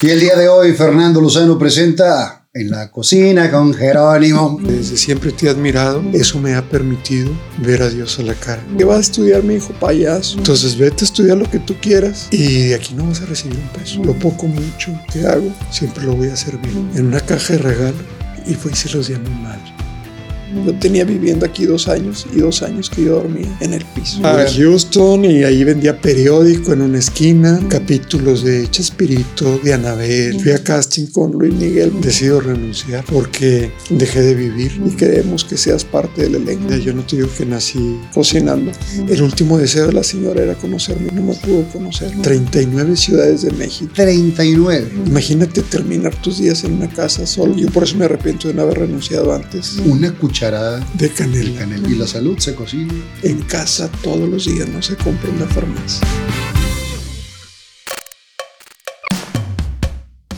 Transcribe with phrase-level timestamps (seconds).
[0.00, 4.56] Y el día de hoy, Fernando Lozano presenta En la cocina con Jerónimo.
[4.62, 6.00] Desde siempre te he admirado.
[6.12, 8.64] Eso me ha permitido ver a Dios a la cara.
[8.76, 10.38] ¿Qué vas a estudiar, mi hijo payaso?
[10.38, 13.58] Entonces vete a estudiar lo que tú quieras y de aquí no vas a recibir
[13.58, 14.00] un peso.
[14.04, 16.90] Lo poco, mucho que hago, siempre lo voy a bien.
[16.94, 17.98] En una caja de regalo
[18.46, 19.87] y fui y se los di a mi madre.
[20.64, 24.24] Yo tenía viviendo aquí dos años y dos años que yo dormía en el piso.
[24.26, 30.40] A Houston y ahí vendía periódico en una esquina, capítulos de Chespirito, de Anabel.
[30.40, 31.92] Fui a casting con Luis Miguel.
[32.00, 36.76] Decido renunciar porque dejé de vivir y queremos que seas parte del elenco.
[36.76, 38.72] Yo no te digo que nací cocinando.
[39.08, 41.10] El último deseo de la señora era conocerme.
[41.12, 42.10] No me pudo conocer.
[42.22, 43.92] 39 ciudades de México.
[43.94, 44.88] 39.
[45.06, 47.54] Imagínate terminar tus días en una casa solo.
[47.56, 49.76] Yo por eso me arrepiento de no haber renunciado antes.
[49.86, 51.50] Una cucharada de canela.
[51.50, 51.88] de canela.
[51.88, 52.94] Y la salud se cocina.
[53.24, 56.06] En casa todos los días, no se compra en la farmacia.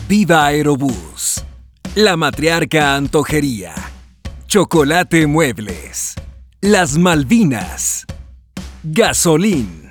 [0.08, 1.44] Viva Aerobús.
[1.96, 3.74] La matriarca Antojería.
[4.46, 6.14] Chocolate Muebles.
[6.62, 8.06] Las Malvinas.
[8.82, 9.90] Gasolín.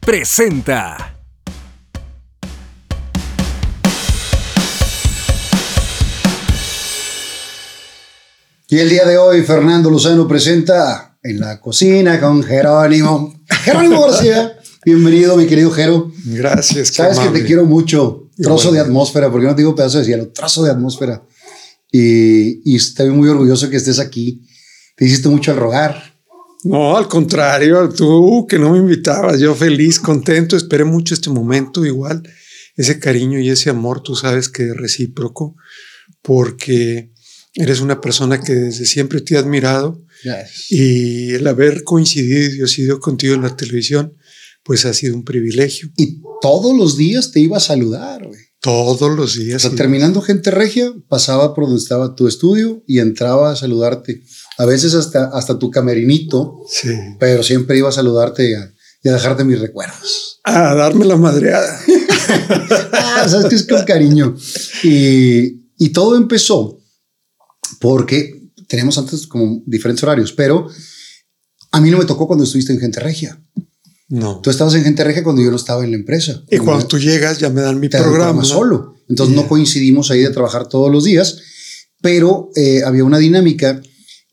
[0.00, 1.15] Presenta.
[8.68, 13.40] Y el día de hoy, Fernando Lozano presenta En la cocina con Jerónimo.
[13.62, 14.58] Jerónimo García.
[14.84, 16.10] Bienvenido, mi querido Jero.
[16.24, 16.88] Gracias.
[16.88, 18.28] Sabes que te quiero mucho.
[18.36, 21.22] Trozo de atmósfera, porque no te digo pedazo de cielo, trozo de atmósfera.
[21.92, 24.42] Y, y estoy muy orgulloso que estés aquí.
[24.96, 26.16] Te hiciste mucho al rogar.
[26.64, 31.86] No, al contrario, tú que no me invitabas, yo feliz, contento, esperé mucho este momento,
[31.86, 32.28] igual,
[32.74, 35.54] ese cariño y ese amor, tú sabes que es recíproco,
[36.20, 37.12] porque
[37.58, 40.02] Eres una persona que desde siempre te he admirado
[40.68, 44.14] y el haber coincidido y sido contigo en la televisión,
[44.62, 45.88] pues ha sido un privilegio.
[45.96, 48.40] Y todos los días te iba a saludar, güey.
[48.60, 49.64] Todos los días.
[49.64, 54.22] O sea, terminando Gente Regia, pasaba por donde estaba tu estudio y entraba a saludarte.
[54.58, 56.90] A veces hasta, hasta tu camerinito, sí.
[57.18, 60.40] pero siempre iba a saludarte y a, y a dejarte mis recuerdos.
[60.44, 61.80] A darme la madreada.
[62.92, 64.36] ah, sabes que es con cariño.
[64.82, 66.80] Y, y todo empezó
[67.80, 70.68] porque tenemos antes como diferentes horarios, pero
[71.72, 73.40] a mí no me tocó cuando estuviste en Gente Regia.
[74.08, 74.40] No.
[74.40, 76.42] Tú estabas en Gente Regia cuando yo no estaba en la empresa.
[76.50, 78.40] Y cuando tú llegas ya me dan mi te programa.
[78.40, 78.44] ¿no?
[78.44, 78.96] solo.
[79.08, 79.42] Entonces yeah.
[79.42, 81.38] no coincidimos ahí de trabajar todos los días,
[82.00, 83.80] pero eh, había una dinámica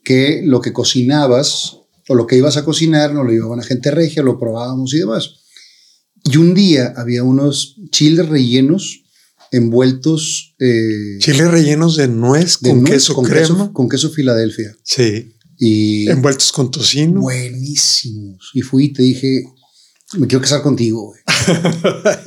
[0.03, 1.77] que lo que cocinabas
[2.07, 4.99] o lo que ibas a cocinar nos lo llevaban a Gente Regia, lo probábamos y
[4.99, 5.35] demás.
[6.23, 9.02] Y un día había unos chiles rellenos
[9.53, 10.55] envueltos.
[10.59, 13.41] Eh, Chiles rellenos de nuez de con nuez, queso con crema.
[13.41, 14.75] Queso, con queso Filadelfia.
[14.83, 15.35] Sí.
[15.57, 17.21] Y envueltos con tocino.
[17.21, 18.49] Buenísimos.
[18.53, 19.43] Y fui y te dije,
[20.17, 21.05] me quiero casar contigo.
[21.07, 21.21] Güey.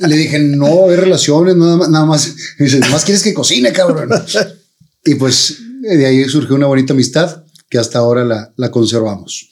[0.09, 1.89] Le dije, no va a haber relaciones, nada más.
[1.89, 2.35] Nada más.
[2.57, 4.09] Dice, más quieres que cocine, cabrón.
[5.05, 9.49] y pues de ahí surgió una bonita amistad que hasta ahora la, la conservamos.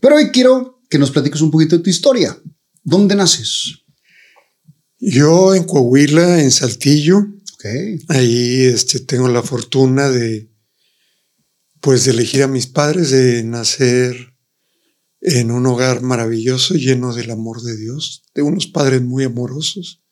[0.00, 2.36] Pero hoy quiero que nos platiques un poquito de tu historia.
[2.84, 3.85] ¿Dónde naces?
[5.08, 7.28] Yo en Coahuila, en Saltillo.
[7.54, 8.00] Okay.
[8.08, 10.50] Ahí este, tengo la fortuna de,
[11.80, 14.34] pues, de elegir a mis padres, de nacer
[15.20, 20.02] en un hogar maravilloso, lleno del amor de Dios, de unos padres muy amorosos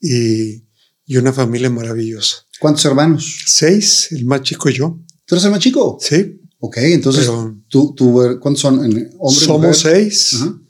[0.00, 0.64] y,
[1.04, 2.46] y una familia maravillosa.
[2.58, 3.42] ¿Cuántos hermanos?
[3.46, 5.00] Seis, el más chico yo.
[5.26, 5.98] ¿Tú eres el más chico?
[6.00, 6.40] Sí.
[6.60, 8.78] Ok, entonces, Pero, ¿tú, tú, ¿cuántos son?
[8.78, 9.44] ¿Hombres?
[9.44, 9.74] Somos mujer?
[9.74, 10.34] seis.
[10.34, 10.60] Ajá.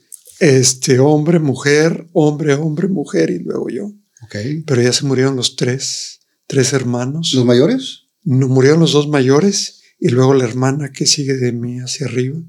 [0.41, 3.87] Este, hombre, mujer, hombre, hombre, mujer y luego yo.
[4.23, 4.37] Ok.
[4.67, 7.33] Pero ya se murieron los tres, tres hermanos.
[7.35, 8.05] ¿Los mayores?
[8.23, 12.41] No, murieron los dos mayores y luego la hermana que sigue de mí hacia arriba,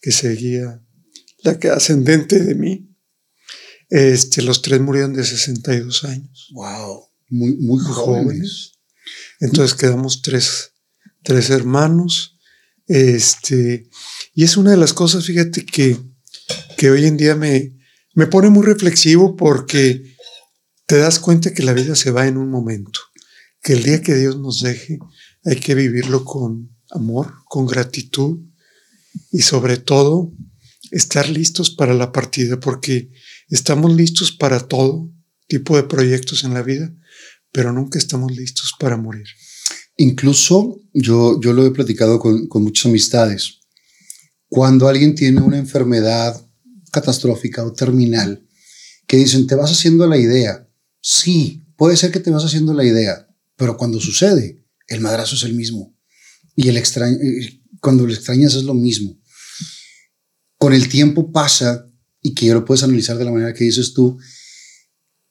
[0.00, 0.82] que seguía,
[1.42, 2.90] la que ascendente de mí.
[3.90, 6.50] Este, los tres murieron de 62 años.
[6.52, 7.08] Wow.
[7.28, 7.94] Muy, muy jóvenes.
[7.94, 8.72] jóvenes.
[9.40, 10.72] Entonces quedamos tres,
[11.22, 12.38] tres hermanos.
[12.86, 13.88] Este,
[14.34, 15.98] y es una de las cosas, fíjate, que,
[16.84, 17.78] que hoy en día me,
[18.12, 20.02] me pone muy reflexivo porque
[20.84, 23.00] te das cuenta que la vida se va en un momento,
[23.62, 24.98] que el día que Dios nos deje
[25.46, 28.38] hay que vivirlo con amor, con gratitud
[29.32, 30.34] y sobre todo
[30.90, 33.10] estar listos para la partida, porque
[33.48, 35.10] estamos listos para todo
[35.48, 36.94] tipo de proyectos en la vida,
[37.50, 39.24] pero nunca estamos listos para morir.
[39.96, 43.60] Incluso yo, yo lo he platicado con, con muchas amistades.
[44.48, 46.44] Cuando alguien tiene una enfermedad
[46.94, 48.46] catastrófica o terminal,
[49.06, 50.68] que dicen, te vas haciendo la idea.
[51.00, 55.42] Sí, puede ser que te vas haciendo la idea, pero cuando sucede, el madrazo es
[55.42, 55.94] el mismo.
[56.56, 57.18] Y el extraño,
[57.80, 59.18] cuando lo extrañas es lo mismo.
[60.56, 61.86] Con el tiempo pasa,
[62.22, 64.16] y que lo puedes analizar de la manera que dices tú,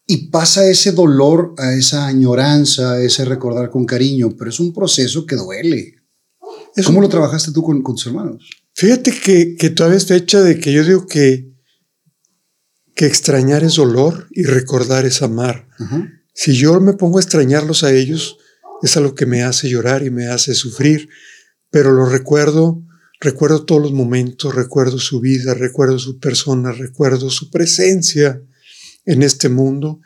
[0.05, 4.73] y pasa ese dolor, a esa añoranza, a ese recordar con cariño, pero es un
[4.73, 5.95] proceso que duele.
[6.85, 8.49] ¿Cómo lo trabajaste tú con, tus hermanos?
[8.73, 11.52] Fíjate que, que todavía es fecha de que yo digo que,
[12.95, 15.67] que extrañar es dolor y recordar es amar.
[16.33, 18.37] Si yo me pongo a extrañarlos a ellos,
[18.81, 21.09] es algo que me hace llorar y me hace sufrir,
[21.69, 22.83] pero lo recuerdo,
[23.19, 28.41] recuerdo todos los momentos, recuerdo su vida, recuerdo su persona, recuerdo su presencia
[29.05, 30.01] en este mundo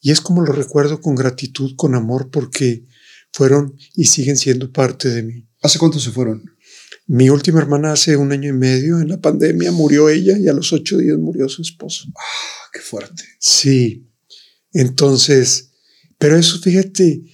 [0.00, 2.84] y es como lo recuerdo con gratitud, con amor, porque
[3.32, 5.46] fueron y siguen siendo parte de mí.
[5.62, 6.44] ¿Hace cuánto se fueron?
[7.12, 10.52] Mi última hermana hace un año y medio, en la pandemia murió ella y a
[10.52, 12.04] los ocho días murió su esposo.
[12.16, 13.24] Ah, qué fuerte.
[13.40, 14.08] Sí.
[14.72, 15.72] Entonces,
[16.18, 17.24] pero eso, fíjate,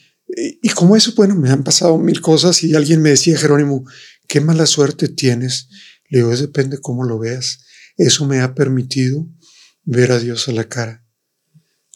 [0.63, 3.85] y como eso, bueno, me han pasado mil cosas y alguien me decía, Jerónimo,
[4.27, 5.69] qué mala suerte tienes.
[6.09, 7.61] Le digo, depende cómo lo veas.
[7.99, 9.29] Eso me ha permitido
[9.85, 11.05] ver a Dios a la cara.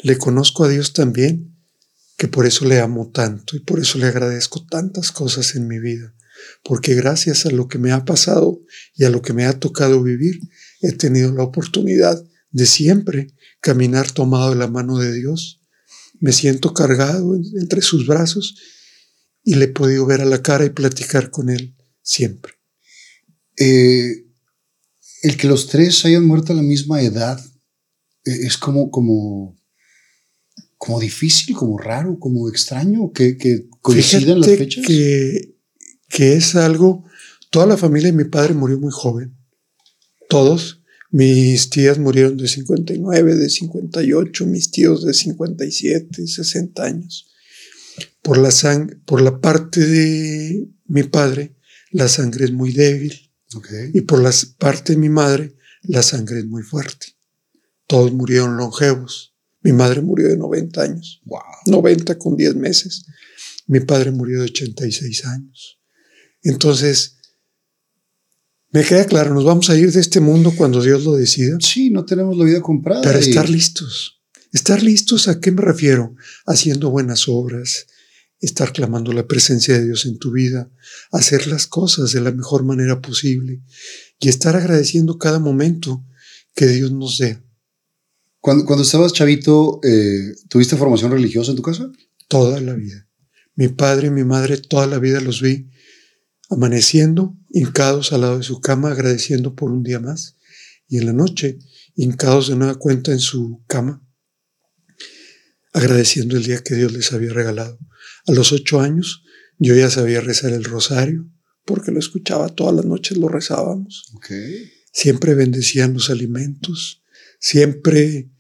[0.03, 1.57] Le conozco a Dios también,
[2.19, 5.79] que por eso le amo tanto y por eso le agradezco tantas cosas en mi
[5.79, 6.15] vida,
[6.63, 8.61] porque gracias a lo que me ha pasado
[8.95, 10.41] y a lo que me ha tocado vivir,
[10.81, 15.61] he tenido la oportunidad de siempre caminar tomado de la mano de Dios.
[16.19, 18.57] Me siento cargado entre sus brazos
[19.43, 22.53] y le he podido ver a la cara y platicar con él siempre.
[23.57, 24.27] Eh,
[25.23, 27.39] el que los tres hayan muerto a la misma edad
[28.25, 29.61] eh, es como, como
[30.81, 34.87] como difícil, como raro, como extraño que, que coinciden las fechas.
[34.87, 35.55] Que,
[36.11, 37.05] que es algo,
[37.51, 39.37] toda la familia de mi padre murió muy joven,
[40.29, 40.77] todos.
[41.13, 47.27] Mis tías murieron de 59, de 58, mis tíos de 57, 60 años.
[48.23, 48.51] Por la,
[49.07, 51.57] por la parte de mi padre,
[51.91, 53.33] la sangre es muy débil.
[53.93, 57.17] Y por la parte de mi madre, la sangre es muy fuerte.
[57.89, 59.35] Todos murieron longevos.
[59.63, 61.21] Mi madre murió de 90 años.
[61.25, 61.41] Wow.
[61.67, 63.05] 90 con 10 meses.
[63.67, 65.80] Mi padre murió de 86 años.
[66.43, 67.17] Entonces,
[68.73, 71.57] me queda claro, nos vamos a ir de este mundo cuando Dios lo decida.
[71.61, 73.03] Sí, no tenemos la vida comprada.
[73.03, 74.23] Para estar listos.
[74.53, 76.15] Estar listos, ¿a qué me refiero?
[76.47, 77.87] Haciendo buenas obras,
[78.41, 80.71] estar clamando la presencia de Dios en tu vida,
[81.11, 83.61] hacer las cosas de la mejor manera posible
[84.21, 86.05] y estar agradeciendo cada momento
[86.55, 87.43] que Dios nos dé.
[88.41, 91.91] Cuando, cuando estabas chavito, eh, ¿tuviste formación religiosa en tu casa?
[92.29, 93.09] Toda la vida.
[93.55, 95.69] Mi padre y mi madre toda la vida los vi
[96.51, 100.37] amaneciendo, hincados al lado de su cama, agradeciendo por un día más,
[100.89, 101.59] y en la noche,
[101.95, 104.07] hincados de nueva cuenta en su cama,
[105.73, 107.79] agradeciendo el día que Dios les había regalado.
[108.27, 109.23] A los ocho años,
[109.59, 111.31] yo ya sabía rezar el rosario,
[111.65, 114.13] porque lo escuchaba todas las noches, lo rezábamos.
[114.93, 117.01] Siempre bendecían los alimentos,
[117.41, 118.31] Siempre,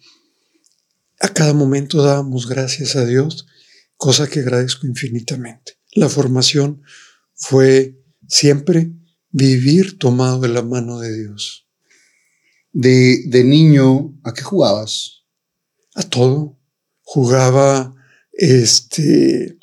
[1.21, 3.47] a cada momento dábamos gracias a Dios,
[3.97, 5.79] cosa que agradezco infinitamente.
[5.95, 6.83] La formación
[7.35, 7.99] fue
[8.31, 8.93] siempre
[9.31, 11.69] vivir tomado de la mano de Dios.
[12.73, 15.25] De, de niño, ¿a qué jugabas?
[15.95, 16.59] A todo.
[17.03, 17.95] Jugaba,
[18.33, 19.59] este,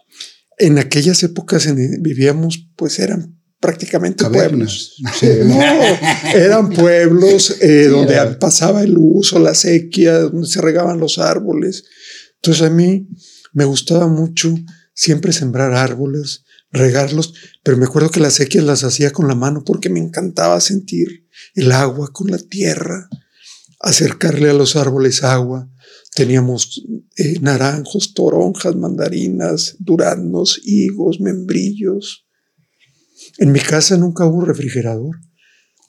[0.57, 4.97] en aquellas épocas en, vivíamos, pues eran prácticamente pueblos.
[5.45, 5.61] no,
[6.35, 11.85] eran pueblos eh, donde pasaba el uso, la sequía, donde se regaban los árboles.
[12.35, 13.07] Entonces a mí
[13.53, 14.53] me gustaba mucho
[14.93, 17.33] siempre sembrar árboles, regarlos,
[17.63, 21.27] pero me acuerdo que las sequias las hacía con la mano porque me encantaba sentir
[21.55, 23.09] el agua con la tierra,
[23.79, 25.69] acercarle a los árboles agua.
[26.15, 26.83] Teníamos
[27.15, 32.27] eh, naranjos, toronjas, mandarinas, duraznos, higos, membrillos
[33.37, 35.17] en mi casa nunca hubo refrigerador.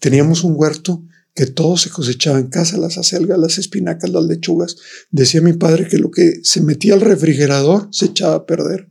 [0.00, 1.04] Teníamos un huerto
[1.34, 4.76] que todo se cosechaba en casa, las acelgas, las espinacas, las lechugas.
[5.10, 8.90] Decía mi padre que lo que se metía al refrigerador se echaba a perder.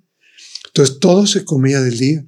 [0.78, 2.24] Entonces todo se comía del día.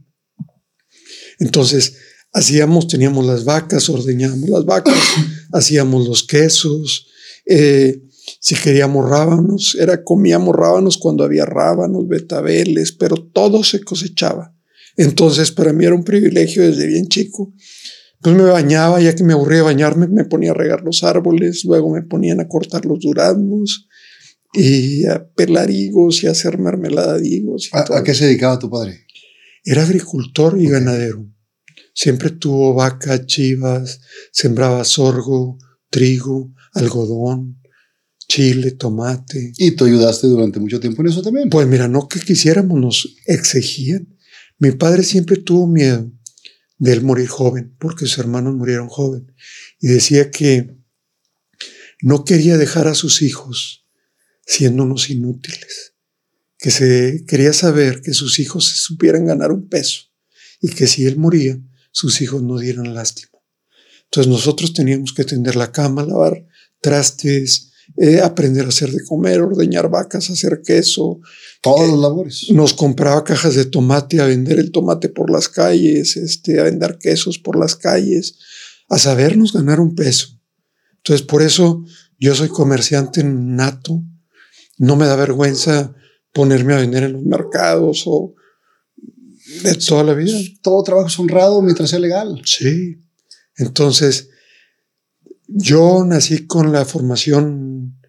[1.37, 1.97] Entonces
[2.33, 4.95] hacíamos, teníamos las vacas, ordeñábamos las vacas,
[5.53, 7.05] hacíamos los quesos.
[7.45, 8.01] Eh,
[8.39, 14.55] si queríamos rábanos, era comíamos rábanos cuando había rábanos, betabeles, pero todo se cosechaba.
[14.97, 17.53] Entonces, para mí era un privilegio desde bien chico.
[18.19, 21.63] Pues me bañaba, ya que me aburría de bañarme, me ponía a regar los árboles,
[21.65, 23.88] luego me ponían a cortar los duraznos
[24.53, 27.69] y a pelar higos y a hacer mermelada de higos.
[27.73, 29.05] ¿A, qué se dedicaba tu padre?
[29.63, 31.25] Era agricultor y ganadero.
[31.93, 34.01] Siempre tuvo vacas, chivas,
[34.31, 35.57] sembraba sorgo,
[35.89, 37.61] trigo, algodón,
[38.27, 39.53] chile, tomate.
[39.57, 41.49] ¿Y tú ayudaste durante mucho tiempo en eso también?
[41.49, 44.15] Pues mira, no que quisiéramos, nos exigían.
[44.59, 46.11] Mi padre siempre tuvo miedo
[46.77, 49.33] de él morir joven, porque sus hermanos murieron joven,
[49.79, 50.77] y decía que
[52.01, 53.88] no quería dejar a sus hijos
[54.49, 55.93] siendo unos inútiles,
[56.57, 60.05] que se quería saber que sus hijos se supieran ganar un peso
[60.59, 61.59] y que si él moría,
[61.91, 63.37] sus hijos no dieran lástima.
[64.05, 66.47] Entonces nosotros teníamos que tender la cama, lavar
[66.81, 71.19] trastes, eh, aprender a hacer de comer, ordeñar vacas, hacer queso.
[71.61, 72.47] Todas las labores.
[72.49, 76.97] Nos compraba cajas de tomate a vender el tomate por las calles, este, a vender
[76.97, 78.39] quesos por las calles,
[78.89, 80.39] a sabernos ganar un peso.
[80.97, 81.83] Entonces por eso
[82.17, 84.03] yo soy comerciante nato,
[84.79, 85.93] no me da vergüenza
[86.33, 88.33] ponerme a vender en los mercados o
[89.63, 90.37] de toda la vida.
[90.61, 92.41] Todo trabajo es honrado mientras sea legal.
[92.45, 92.99] Sí.
[93.57, 94.29] Entonces,
[95.47, 97.99] yo nací con la formación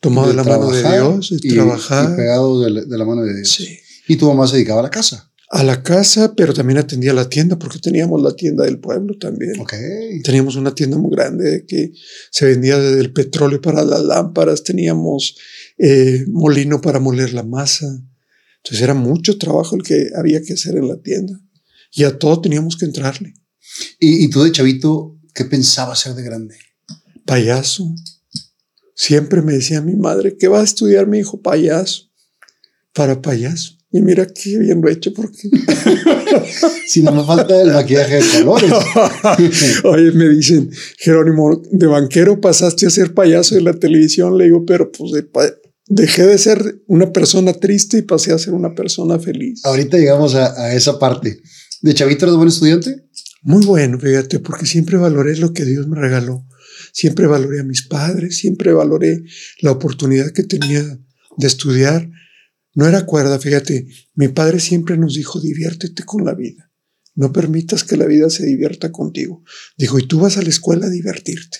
[0.00, 2.12] tomada de, la mano de Dios, de y, trabajar.
[2.12, 3.50] Y pegado de la, de la, mano de Dios.
[3.50, 3.78] Sí.
[4.08, 5.30] Y tu mamá se dedicaba a la casa.
[5.50, 9.60] A la casa, pero también atendía la tienda porque teníamos la tienda del pueblo también.
[9.60, 10.22] Okay.
[10.22, 11.92] Teníamos una tienda muy grande que
[12.30, 15.36] se vendía desde el petróleo para las lámparas, teníamos
[15.84, 17.86] eh, molino para moler la masa.
[18.58, 21.40] Entonces era mucho trabajo el que había que hacer en la tienda.
[21.92, 23.34] Y a todo teníamos que entrarle.
[23.98, 26.56] ¿Y, y tú de chavito, qué pensabas ser de grande?
[27.26, 27.92] Payaso.
[28.94, 31.42] Siempre me decía mi madre, ¿qué va a estudiar mi hijo?
[31.42, 32.12] Payaso.
[32.92, 33.76] Para payaso.
[33.90, 35.50] Y mira qué bien lo he hecho porque...
[36.86, 38.72] si no me falta el maquillaje de colores.
[39.84, 44.38] Oye, me dicen, Jerónimo, de banquero pasaste a ser payaso de la televisión.
[44.38, 45.24] Le digo, pero pues de
[45.94, 49.60] dejé de ser una persona triste y pasé a ser una persona feliz.
[49.64, 51.42] Ahorita llegamos a, a esa parte.
[51.82, 53.04] ¿De chavito eres buen estudiante?
[53.42, 56.46] Muy bueno, fíjate, porque siempre valoré lo que Dios me regaló.
[56.92, 59.22] Siempre valoré a mis padres, siempre valoré
[59.60, 60.82] la oportunidad que tenía
[61.36, 62.10] de estudiar.
[62.74, 66.70] No era cuerda, fíjate, mi padre siempre nos dijo, diviértete con la vida.
[67.14, 69.42] No permitas que la vida se divierta contigo.
[69.76, 71.58] Dijo, y tú vas a la escuela a divertirte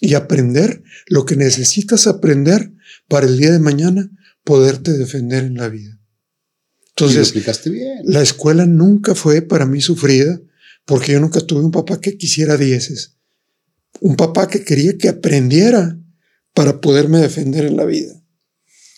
[0.00, 2.72] y aprender lo que necesitas aprender
[3.08, 4.10] para el día de mañana
[4.44, 5.98] poderte defender en la vida.
[6.90, 8.00] Entonces, explicaste bien.
[8.04, 10.40] la escuela nunca fue para mí sufrida
[10.84, 13.16] porque yo nunca tuve un papá que quisiera dieces.
[14.00, 15.98] Un papá que quería que aprendiera
[16.54, 18.14] para poderme defender en la vida.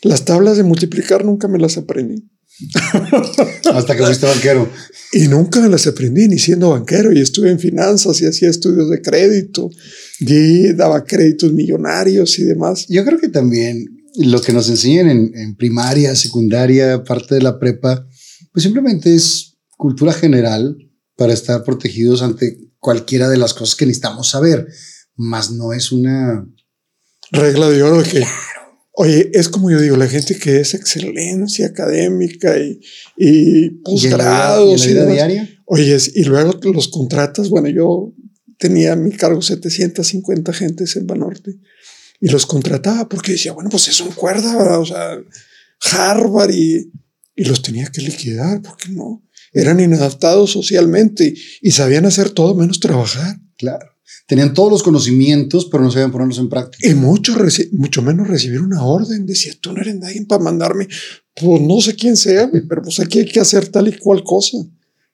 [0.02, 2.30] Las tablas de multiplicar nunca me las aprendí.
[3.74, 4.70] Hasta que fuiste banquero.
[5.12, 7.12] Y nunca me las aprendí ni siendo banquero.
[7.12, 9.70] Y estuve en finanzas y hacía estudios de crédito.
[10.20, 12.86] Y daba créditos millonarios y demás.
[12.88, 17.58] Yo creo que también lo que nos enseñan en, en primaria, secundaria, parte de la
[17.58, 18.06] prepa,
[18.52, 20.76] pues simplemente es cultura general
[21.16, 24.66] para estar protegidos ante cualquiera de las cosas que necesitamos saber.
[25.16, 26.46] Más no es una
[27.30, 28.24] regla de oro que
[28.92, 32.80] Oye, es como yo digo, la gente que es excelencia académica y,
[33.16, 34.86] y posgrados.
[34.86, 35.62] ¿Y, en la vida, diaria?
[35.64, 37.48] Oye, y luego los contratas.
[37.48, 38.12] Bueno, yo
[38.58, 41.60] tenía a mi cargo 750 gentes en Banorte
[42.20, 44.80] y los contrataba porque decía, bueno, pues es un cuerda, ¿verdad?
[44.80, 45.18] o sea,
[45.92, 46.92] Harvard y,
[47.34, 49.22] y los tenía que liquidar porque no.
[49.52, 53.40] Eran inadaptados socialmente y sabían hacer todo menos trabajar.
[53.56, 53.90] Claro
[54.30, 56.88] tenían todos los conocimientos, pero no sabían ponerlos en práctica.
[56.88, 57.34] Y mucho,
[57.72, 59.26] mucho menos recibir una orden.
[59.26, 60.86] Decía, tú no eres nadie para mandarme,
[61.34, 64.58] pues no sé quién sea, pero pues aquí hay que hacer tal y cual cosa.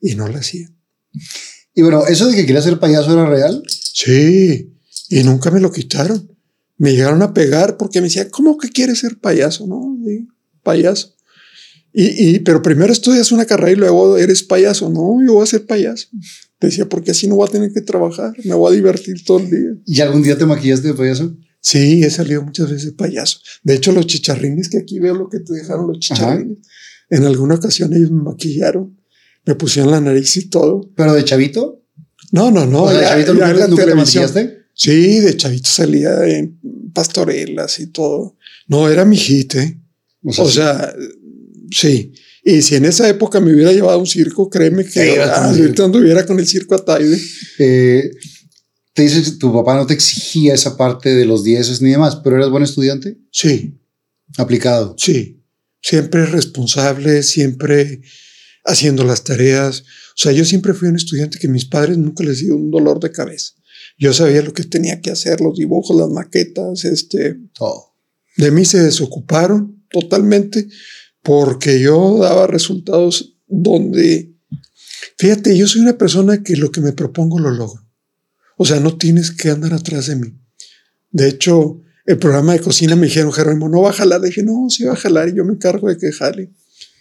[0.02, 0.78] Y no la hacían.
[1.74, 3.62] Y bueno, ¿eso de que quería ser payaso era real?
[3.68, 4.74] Sí,
[5.08, 6.35] y nunca me lo quitaron.
[6.78, 9.66] Me llegaron a pegar porque me decían, ¿cómo que quieres ser payaso?
[9.66, 10.28] No, sí,
[10.62, 11.14] payaso.
[11.92, 14.90] Y, y, pero primero estudias una carrera y luego eres payaso.
[14.90, 16.08] No, yo voy a ser payaso.
[16.60, 19.50] Decía, porque así no voy a tener que trabajar, me voy a divertir todo el
[19.50, 19.82] día.
[19.86, 21.34] ¿Y algún día te maquillaste de payaso?
[21.60, 23.40] Sí, he salido muchas veces de payaso.
[23.62, 26.58] De hecho, los chicharrines que aquí veo lo que te dejaron los chicharrines.
[26.58, 26.70] Ajá.
[27.08, 29.00] En alguna ocasión ellos me maquillaron,
[29.44, 30.90] me pusieron la nariz y todo.
[30.96, 31.84] ¿Pero de chavito?
[32.32, 32.84] No, no, no.
[32.84, 34.58] O sea, ¿De chavito ya nunca, nunca te maquillaste?
[34.78, 36.60] Sí, de chavito salía en
[36.92, 38.36] pastorelas y todo.
[38.68, 39.80] No, era mi hit, ¿eh?
[40.22, 40.94] O sea, o sea
[41.70, 42.12] sí.
[42.44, 45.84] Y si en esa época me hubiera llevado a un circo, créeme que ah, ahorita
[45.84, 47.18] anduviera con el circo Ataide.
[47.58, 48.10] Eh,
[48.92, 52.16] te dices que tu papá no te exigía esa parte de los dieces ni demás,
[52.22, 53.18] pero eras buen estudiante.
[53.32, 53.80] Sí.
[54.36, 54.94] Aplicado.
[54.98, 55.42] Sí.
[55.80, 58.02] Siempre responsable, siempre
[58.64, 59.80] haciendo las tareas.
[59.80, 63.00] O sea, yo siempre fui un estudiante que mis padres nunca les dio un dolor
[63.00, 63.54] de cabeza.
[63.98, 67.36] Yo sabía lo que tenía que hacer, los dibujos, las maquetas, este.
[67.54, 67.94] Todo.
[68.36, 70.68] De mí se desocuparon totalmente
[71.22, 74.34] porque yo daba resultados donde,
[75.16, 77.82] fíjate, yo soy una persona que lo que me propongo lo logro.
[78.58, 80.34] O sea, no tienes que andar atrás de mí.
[81.10, 84.20] De hecho, el programa de cocina me dijeron, Jerónimo, no va a jalar.
[84.20, 86.52] Le dije, no, sí va a jalar y yo me encargo de que jale.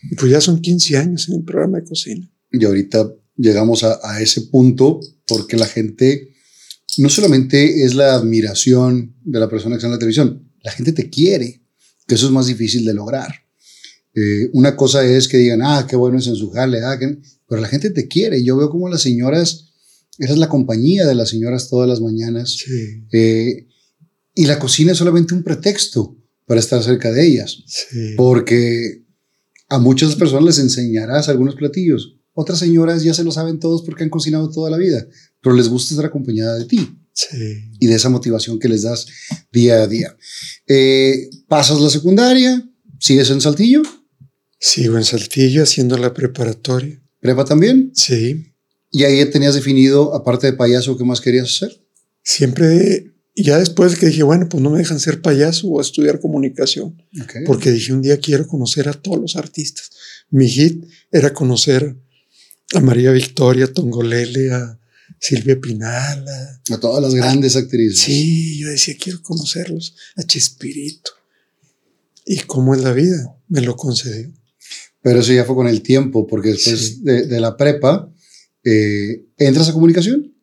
[0.10, 2.30] Y pues ya son 15 años en el programa de cocina.
[2.52, 6.35] Y ahorita llegamos a, a ese punto porque la gente
[6.98, 10.92] no solamente es la admiración de la persona que está en la televisión, la gente
[10.92, 11.62] te quiere
[12.08, 13.34] que eso es más difícil de lograr.
[14.14, 16.98] Eh, una cosa es que digan, ah, qué bueno es en su jale, ah,
[17.48, 18.44] pero la gente te quiere.
[18.44, 19.74] Yo veo como las señoras,
[20.18, 22.58] eres la compañía de las señoras todas las mañanas.
[23.12, 23.68] Eh,
[24.34, 27.64] y la cocina es solamente un pretexto para estar cerca de ellas.
[28.16, 29.04] Porque
[29.70, 32.18] a muchas personas les enseñarás algunos platillos.
[32.38, 35.08] Otras señoras ya se lo saben todos porque han cocinado toda la vida,
[35.42, 37.00] pero les gusta estar acompañada de ti.
[37.80, 39.08] Y de esa motivación que les das
[39.50, 40.18] día a día.
[40.68, 43.82] Eh, pasas la secundaria, sigues en Saltillo.
[44.60, 47.01] Sigo en Saltillo haciendo la preparatoria.
[47.22, 47.92] ¿Prepa también?
[47.96, 48.54] Sí.
[48.92, 51.82] ¿Y ahí tenías definido, aparte de payaso, qué más querías hacer?
[52.22, 57.01] Siempre, ya después que dije, bueno, pues no me dejan ser payaso o estudiar comunicación.
[57.46, 59.92] Porque dije, un día quiero conocer a todos los artistas.
[60.30, 61.96] Mi hit era conocer
[62.74, 64.79] a María Victoria Tongolele, a
[65.19, 66.25] Silvia Pinal.
[66.72, 68.00] A, todas las grandes actrices.
[68.00, 71.12] Sí, yo decía, quiero conocerlos, a Chespirito.
[72.25, 73.36] ¿Y cómo es la vida?
[73.48, 74.31] Me lo concedió.
[75.01, 78.12] Pero eso ya fue con el tiempo, porque después de, la prepa,
[78.63, 80.36] eh, ¿entras a comunicación?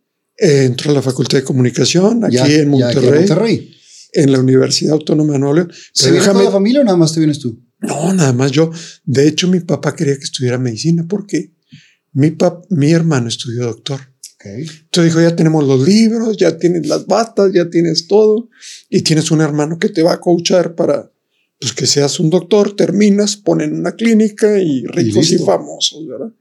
[0.42, 3.08] entro a la Facultad de Comunicación, aquí en Monterrey.
[3.08, 3.76] en Monterrey.
[4.12, 5.72] En la Universidad Autónoma de Nuevo León.
[5.92, 7.62] ¿Se viene toda la familia o nada más te vienes tú?
[7.80, 8.70] No, nada más yo.
[9.04, 11.52] De hecho, mi papá quería que estudiara medicina porque
[12.12, 12.36] mi,
[12.70, 14.00] mi hermano estudió doctor.
[14.44, 18.48] Entonces dijo, ya tenemos los libros, ya tienes las batas, ya tienes todo
[18.90, 21.12] y tienes un hermano que te va a coachar para
[21.60, 26.32] pues, que seas un doctor, terminas, ponen una clínica y ricos y, famosos, ¿verdad?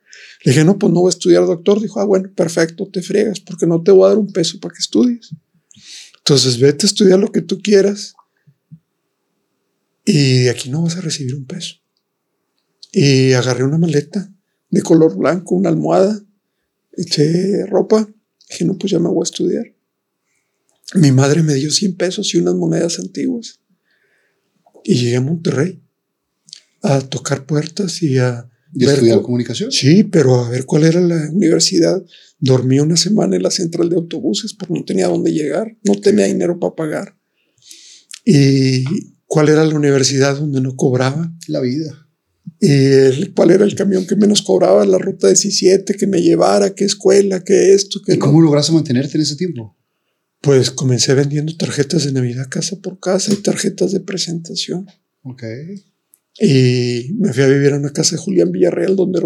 [0.44, 1.80] Le dije, no, pues no voy a estudiar doctor.
[1.80, 4.74] Dijo, ah, bueno, perfecto, te friegas porque no te voy a dar un peso para
[4.74, 5.30] que estudies.
[6.18, 8.16] Entonces vete a estudiar lo que tú quieras
[10.04, 11.76] y de aquí no vas a recibir un peso.
[12.92, 14.34] Y agarré una maleta
[14.72, 16.20] de color blanco, una almohada,
[16.94, 18.10] eché ropa,
[18.50, 19.66] dije, no, pues ya me voy a estudiar.
[20.96, 23.60] Mi madre me dio 100 pesos y unas monedas antiguas.
[24.84, 25.82] Y llegué a Monterrey
[26.82, 28.50] a tocar puertas y a...
[28.74, 29.72] ¿Y estudiar comunicación?
[29.72, 32.04] Sí, pero a ver cuál era la universidad.
[32.40, 36.26] Dormí una semana en la central de autobuses porque no tenía dónde llegar, no tenía
[36.26, 37.18] dinero para pagar.
[38.26, 38.86] ¿Y
[39.26, 41.34] cuál era la universidad donde no cobraba?
[41.48, 42.08] La vida
[42.64, 46.86] y cuál era el camión que menos cobraba, la ruta 17, que me llevara, qué
[46.86, 48.00] escuela, qué esto.
[48.06, 49.76] Qué ¿Y cómo lograste mantenerte en ese tiempo?
[50.42, 54.86] Pues comencé vendiendo tarjetas de Navidad casa por casa y tarjetas de presentación.
[55.24, 55.44] Ok.
[56.40, 59.22] Y me fui a vivir a una casa de Julián Villarreal donde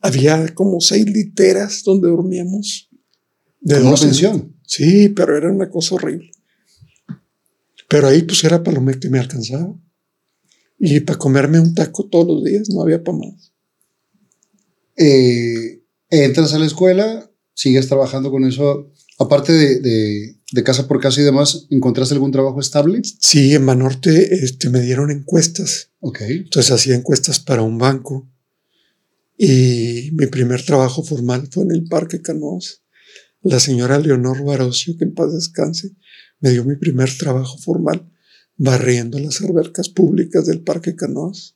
[0.00, 2.90] había como seis literas donde dormíamos.
[3.60, 4.56] De una pensión?
[4.66, 6.32] Sí, pero era una cosa horrible.
[7.88, 9.72] Pero ahí pues era para lo que me alcanzaba.
[10.86, 13.54] Y para comerme un taco todos los días no había para más.
[14.98, 18.92] Eh, entras a la escuela, sigues trabajando con eso.
[19.18, 23.00] Aparte de, casa por casa y demás, ¿encontraste algún trabajo estable?
[23.18, 25.88] Sí, en Banorte este, me dieron encuestas.
[26.00, 26.20] Ok.
[26.20, 28.28] Entonces hacía encuestas para un banco.
[29.38, 32.82] Y mi primer trabajo formal fue en el Parque Canoas.
[33.40, 35.92] La señora Leonor Barocio, que en paz descanse,
[36.40, 38.10] me dio mi primer trabajo formal
[38.56, 41.54] barriendo las albercas públicas del Parque Canoas.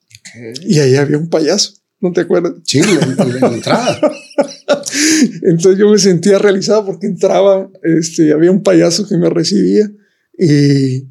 [0.62, 2.54] Y ahí había un payaso, ¿no te acuerdas?
[2.64, 4.00] Sí, en la entrada.
[5.42, 9.90] Entonces yo me sentía realizado porque entraba, este, había un payaso que me recibía
[10.38, 11.06] y...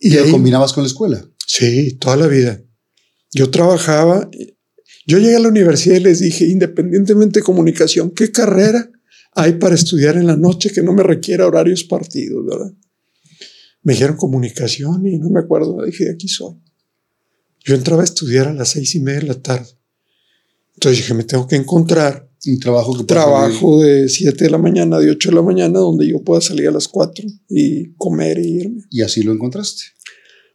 [0.00, 1.24] ¿Y, lo combinabas con la escuela?
[1.46, 2.60] Sí, toda la vida.
[3.32, 4.30] Yo trabajaba,
[5.06, 8.90] yo llegué a la universidad y les dije, independientemente de comunicación, ¿qué carrera
[9.32, 12.72] hay para estudiar en la noche que no me requiera horarios partidos, verdad?
[13.84, 16.56] Me dijeron comunicación y no me acuerdo, dije, aquí soy.
[17.64, 19.68] Yo entraba a estudiar a las seis y media de la tarde.
[20.74, 24.98] Entonces dije, me tengo que encontrar un trabajo, que trabajo de siete de la mañana,
[24.98, 28.60] de ocho de la mañana, donde yo pueda salir a las cuatro y comer y
[28.60, 28.82] irme.
[28.90, 29.82] Y así lo encontraste.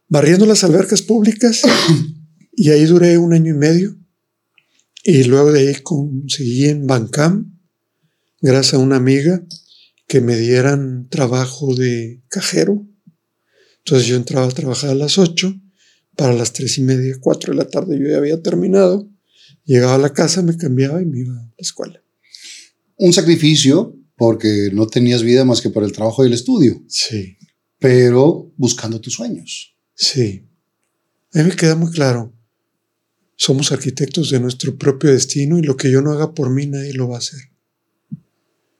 [0.08, 1.62] Barriendo las albercas públicas
[2.52, 3.96] y ahí duré un año y medio.
[5.02, 7.58] Y luego de ahí conseguí en Bancam,
[8.40, 9.42] gracias a una amiga,
[10.06, 12.89] que me dieran trabajo de cajero
[13.90, 15.52] entonces yo entraba a trabajar a las 8,
[16.14, 19.10] para las 3 y media, 4 de la tarde yo ya había terminado,
[19.64, 22.00] llegaba a la casa, me cambiaba y me iba a la escuela.
[22.94, 26.80] Un sacrificio porque no tenías vida más que por el trabajo y el estudio.
[26.86, 27.36] Sí.
[27.80, 29.74] Pero buscando tus sueños.
[29.92, 30.46] Sí.
[31.34, 32.32] A mí me queda muy claro.
[33.34, 36.92] Somos arquitectos de nuestro propio destino y lo que yo no haga por mí nadie
[36.94, 37.40] lo va a hacer.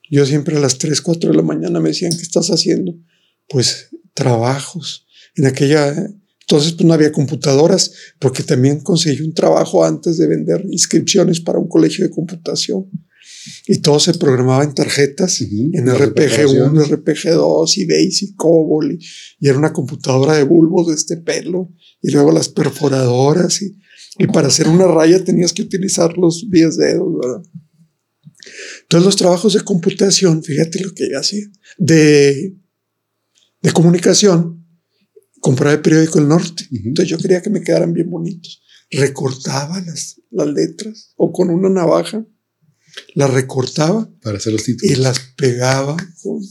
[0.08, 2.96] Yo siempre a las 3, 4 de la mañana me decían, ¿qué estás haciendo?
[3.48, 5.06] Pues trabajos.
[5.36, 5.88] En aquella,
[6.40, 11.58] entonces pues no había computadoras, porque también conseguí un trabajo antes de vender inscripciones para
[11.58, 12.86] un colegio de computación.
[13.66, 16.88] y todo se programaba en tarjetas, Ujú, en las RPG1, preparaciones.
[16.90, 18.98] RPG2 y Basic, COBOL, y,
[19.40, 23.76] y era una computadora de bulbos de este pelo, y luego las perforadoras, y,
[24.18, 27.42] y para hacer una raya tenías que utilizar los 10 dedos, ¿verdad?
[28.82, 31.46] Entonces los trabajos de computación, fíjate lo que yo hacía,
[31.78, 32.54] de,
[33.62, 34.66] de comunicación,
[35.40, 38.62] compraba el periódico El Norte, entonces yo quería que me quedaran bien bonitos.
[38.90, 42.24] Recortaba las, las letras o con una navaja,
[43.14, 44.98] las recortaba Para hacer los y títulos.
[44.98, 46.42] las pegaba con,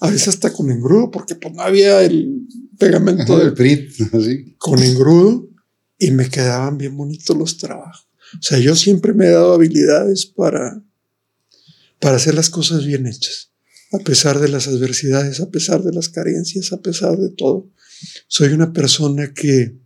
[0.00, 2.46] a veces hasta con engrudo, porque pues no había el
[2.78, 4.54] pegamento Ajá, el del PRIT, así.
[4.58, 5.48] con engrudo
[5.98, 8.08] y me quedaban bien bonitos los trabajos.
[8.34, 10.82] O sea, yo siempre me he dado habilidades para,
[12.00, 13.52] para hacer las cosas bien hechas,
[13.92, 17.70] a pesar de las adversidades, a pesar de las carencias, a pesar de todo.
[18.28, 19.78] Soy una persona que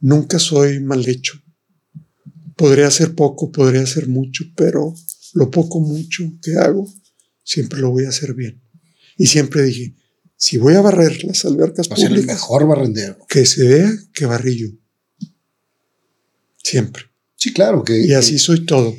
[0.00, 1.40] nunca soy mal hecho.
[2.56, 4.94] Podría hacer poco, podría hacer mucho, pero
[5.34, 6.92] lo poco mucho que hago,
[7.42, 8.60] siempre lo voy a hacer bien.
[9.16, 9.94] Y siempre dije,
[10.36, 13.18] si voy a barrer las albercas Va a ser el públicas, mejor barrendero.
[13.28, 14.68] que se vea que barrí yo.
[16.62, 17.04] Siempre.
[17.36, 17.98] Sí, claro que.
[18.06, 18.94] Y así soy todo.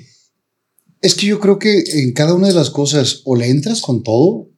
[1.02, 4.04] Es que yo creo que en cada una de las cosas o le entras con
[4.04, 4.50] todo,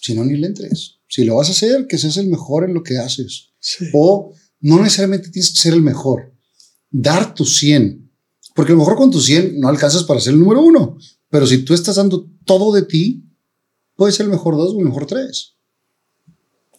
[0.00, 0.98] si no, ni le entres.
[1.08, 3.50] Si lo vas a hacer, que seas el mejor en lo que haces.
[3.60, 3.86] Sí.
[3.92, 6.32] O no necesariamente tienes que ser el mejor.
[6.90, 8.10] Dar tu 100.
[8.54, 10.98] Porque a lo mejor con tu 100 no alcanzas para ser el número uno.
[11.30, 13.24] Pero si tú estás dando todo de ti,
[13.94, 15.54] puedes ser el mejor dos o el mejor tres.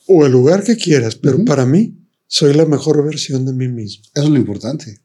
[0.08, 1.96] O el lugar que quieras, pero para mí
[2.28, 4.04] soy la mejor versión de mí mismo.
[4.14, 5.00] Eso es lo importante.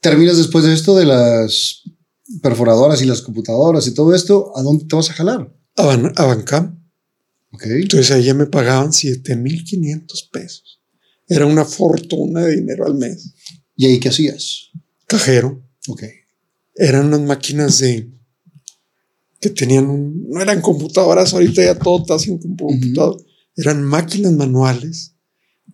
[0.00, 1.82] Terminas después de esto de las
[2.42, 5.52] perforadoras y las computadoras y todo esto, ¿a dónde te vas a jalar?
[5.76, 6.82] A, Ban- a Bancam.
[7.52, 7.64] Ok.
[7.66, 10.80] Entonces ahí ya me pagaban 7,500 pesos.
[11.28, 13.32] Era una fortuna de dinero al mes.
[13.76, 14.70] ¿Y ahí qué hacías?
[15.06, 15.62] Cajero.
[15.88, 16.02] Ok.
[16.74, 18.10] Eran unas máquinas de
[19.40, 23.22] que tenían un, no eran computadoras, ahorita ya todo está sin computador.
[23.54, 25.14] Eran máquinas manuales,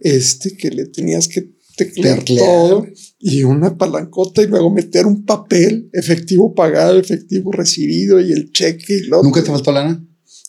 [0.00, 1.52] este que le tenías que
[1.84, 2.86] teclear, todo
[3.18, 8.98] y una palancota y luego meter un papel, efectivo pagado, efectivo recibido y el cheque
[8.98, 10.04] y lo ¿Nunca te faltó lana?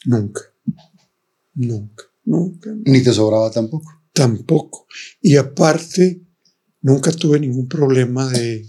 [0.05, 0.41] Nunca.
[1.55, 2.03] Nunca.
[2.25, 2.73] Nunca.
[2.85, 3.91] Ni te sobraba tampoco.
[4.13, 4.87] Tampoco.
[5.21, 6.21] Y aparte,
[6.81, 8.65] nunca tuve ningún problema de,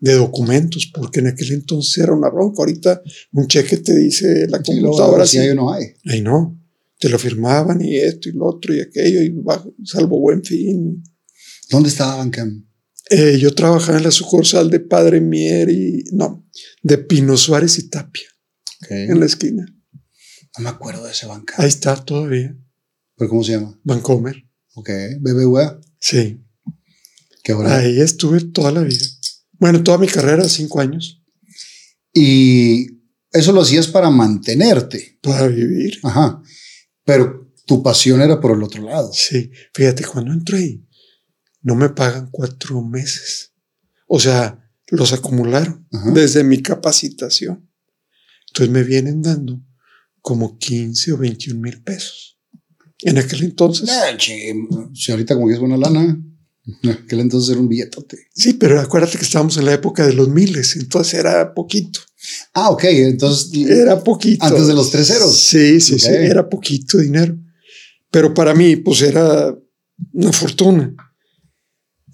[0.00, 2.56] de documentos, porque en aquel entonces era una bronca.
[2.58, 5.86] Ahorita un cheque te dice la Sí, computadora hay o no hay.
[6.06, 6.58] Ay, no.
[6.98, 11.02] Te lo firmaban y esto y lo otro y aquello, y bajo, salvo buen fin.
[11.70, 12.66] ¿Dónde estaba Bancam?
[13.10, 16.04] Eh, yo trabajaba en la sucursal de Padre Mier y.
[16.12, 16.46] No,
[16.82, 18.28] de Pino Suárez y Tapia,
[18.88, 19.66] en la esquina.
[20.58, 21.60] No me acuerdo de ese Bancam.
[21.60, 22.56] Ahí está todavía.
[23.16, 23.78] ¿Pero cómo se llama?
[23.84, 24.36] Vancomer.
[24.74, 24.90] Ok.
[25.20, 25.80] BBVA.
[25.98, 26.40] Sí.
[27.42, 27.76] Que ahora.
[27.78, 29.04] Ahí estuve toda la vida.
[29.58, 31.22] Bueno, toda mi carrera, cinco años,
[32.14, 32.86] Y
[33.32, 35.18] eso lo hacías para mantenerte.
[35.22, 35.98] para vivir.
[36.02, 36.42] Ajá.
[37.04, 39.10] Pero tu pasión era por el otro lado.
[39.12, 40.84] Sí, fíjate, cuando entro ahí,
[41.62, 43.52] no me pagan cuatro meses.
[44.06, 46.10] O sea, los acumularon Ajá.
[46.12, 47.68] desde mi capacitación.
[48.48, 49.60] Entonces me vienen dando
[50.20, 52.38] como 15 o 21 mil pesos.
[53.02, 53.88] En aquel entonces.
[53.90, 54.54] Ah, che,
[54.94, 56.20] si ahorita como que es buena lana,
[56.82, 58.28] en aquel entonces era un billetote.
[58.34, 62.00] Sí, pero acuérdate que estábamos en la época de los miles, entonces era poquito.
[62.52, 64.44] Ah, ok, entonces Era poquito.
[64.44, 65.34] antes de los tres ceros.
[65.38, 67.38] Sí, sí, sí, era poquito dinero.
[68.10, 69.56] Pero para mí, pues era
[70.12, 70.94] una fortuna.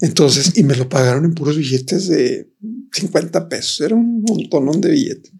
[0.01, 2.53] Entonces, y me lo pagaron en puros billetes de
[2.91, 3.81] 50 pesos.
[3.81, 5.33] Era un montonón de billetes.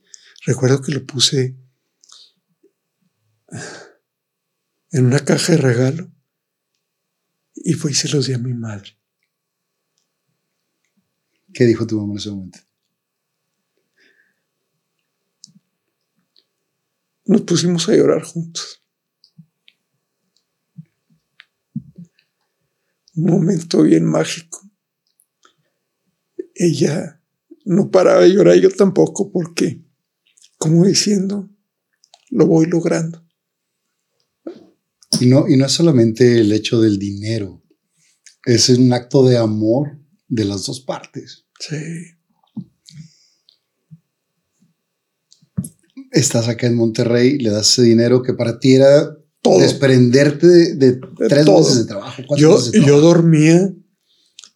[0.46, 1.56] Recuerdo que lo puse
[4.92, 6.12] en una caja de regalo
[7.54, 8.98] y fue y se los di a mi madre.
[11.54, 12.60] ¿Qué dijo tu mamá en ese momento?
[17.26, 18.82] Nos pusimos a llorar juntos.
[23.18, 24.62] Un momento bien mágico.
[26.54, 27.20] Ella
[27.66, 29.84] no paraba de llorar, yo tampoco, porque,
[30.58, 31.50] como diciendo,
[32.30, 33.26] lo voy logrando.
[35.20, 37.64] Y no, y no es solamente el hecho del dinero,
[38.46, 41.48] es un acto de amor de las dos partes.
[41.60, 41.76] Sí,
[46.12, 49.60] Estás acá en Monterrey, le das ese dinero que para ti era todo.
[49.60, 51.60] desprenderte de, de tres todo.
[51.60, 52.24] meses de trabajo.
[52.38, 53.08] Yo, meses de yo trabajo.
[53.08, 53.74] dormía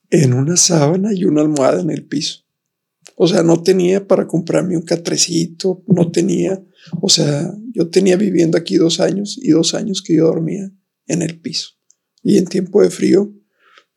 [0.09, 2.41] en una sábana y una almohada en el piso.
[3.15, 6.63] O sea, no tenía para comprarme un catrecito, no tenía.
[7.01, 10.71] O sea, yo tenía viviendo aquí dos años y dos años que yo dormía
[11.07, 11.69] en el piso.
[12.23, 13.33] Y en tiempo de frío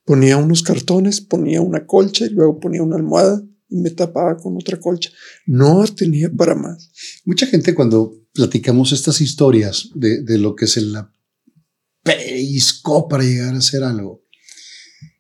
[0.05, 4.57] ponía unos cartones, ponía una colcha y luego ponía una almohada y me tapaba con
[4.57, 5.11] otra colcha.
[5.47, 6.90] No tenía para más.
[7.25, 11.11] Mucha gente cuando platicamos estas historias de, lo que se la
[12.03, 14.25] peiscó para llegar a hacer algo,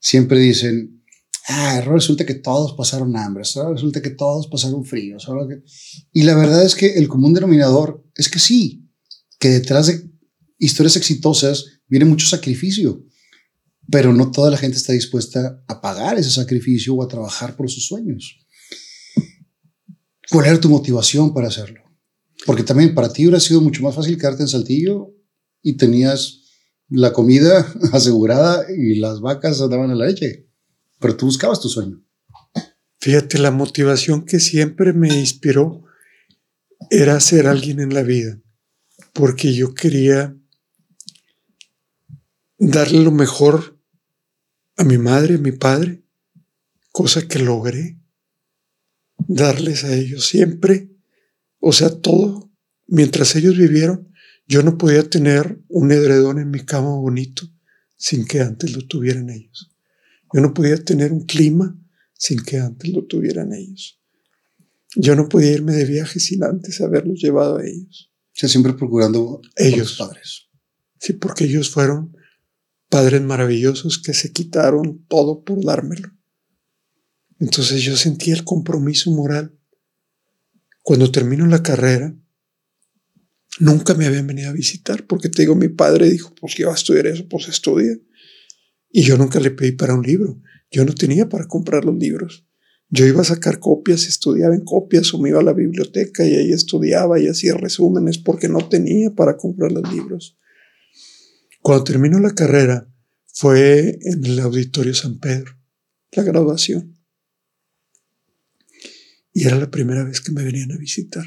[0.00, 1.02] siempre dicen,
[1.48, 5.16] ah, resulta que todos pasaron hambre, resulta que todos pasaron frío.
[6.12, 8.90] Y la verdad es que el común denominador es que sí,
[9.38, 10.10] que detrás de
[10.58, 13.06] historias exitosas viene mucho sacrificio,
[13.90, 17.70] pero no toda la gente está dispuesta a pagar ese sacrificio o a trabajar por
[17.70, 18.40] sus sueños.
[20.30, 21.83] ¿Cuál era tu motivación para hacerlo?
[22.46, 25.14] Porque también para ti hubiera sido mucho más fácil quedarte en Saltillo
[25.62, 26.42] y tenías
[26.88, 30.48] la comida asegurada y las vacas daban a la leche,
[31.00, 32.02] pero tú buscabas tu sueño.
[33.00, 35.84] Fíjate, la motivación que siempre me inspiró
[36.90, 38.40] era ser alguien en la vida,
[39.12, 40.36] porque yo quería
[42.58, 43.78] darle lo mejor
[44.76, 46.02] a mi madre, a mi padre,
[46.92, 47.98] cosa que logré,
[49.18, 50.93] darles a ellos siempre,
[51.66, 52.52] o sea, todo,
[52.86, 54.12] mientras ellos vivieron,
[54.46, 57.48] yo no podía tener un edredón en mi cama bonito
[57.96, 59.74] sin que antes lo tuvieran ellos.
[60.34, 61.74] Yo no podía tener un clima
[62.12, 63.98] sin que antes lo tuvieran ellos.
[64.94, 68.12] Yo no podía irme de viaje sin antes haberlos llevado a ellos.
[68.12, 69.96] O sea, siempre procurando ellos.
[69.98, 70.50] padres.
[71.00, 72.14] Sí, porque ellos fueron
[72.90, 76.10] padres maravillosos que se quitaron todo por dármelo.
[77.40, 79.58] Entonces yo sentí el compromiso moral.
[80.84, 82.14] Cuando termino la carrera,
[83.60, 86.72] Nunca me habían venido a visitar porque te digo, mi padre dijo, pues que va
[86.72, 87.96] a estudiar eso, pues estudia.
[88.90, 90.40] Y yo nunca le pedí para un libro.
[90.70, 92.46] Yo no tenía para comprar los libros.
[92.88, 96.34] Yo iba a sacar copias, estudiaba en copias o me iba a la biblioteca y
[96.34, 100.36] ahí estudiaba y hacía resúmenes porque no tenía para comprar los libros.
[101.60, 102.88] Cuando terminó la carrera
[103.26, 105.56] fue en el Auditorio San Pedro,
[106.12, 106.93] la graduación.
[109.36, 111.24] Y era la primera vez que me venían a visitar.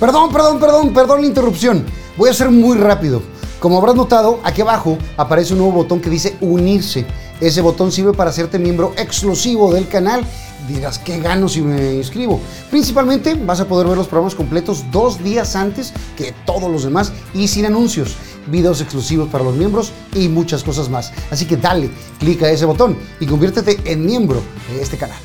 [0.00, 1.84] Perdón, perdón, perdón, perdón la interrupción.
[2.16, 3.22] Voy a ser muy rápido.
[3.60, 7.04] Como habrás notado, aquí abajo aparece un nuevo botón que dice unirse.
[7.40, 10.24] Ese botón sirve para hacerte miembro exclusivo del canal.
[10.68, 12.40] Dirás, ¿qué gano si me inscribo?
[12.70, 17.12] Principalmente vas a poder ver los programas completos dos días antes que todos los demás
[17.34, 21.12] y sin anuncios, videos exclusivos para los miembros y muchas cosas más.
[21.30, 25.18] Así que dale, clica ese botón y conviértete en miembro de este canal.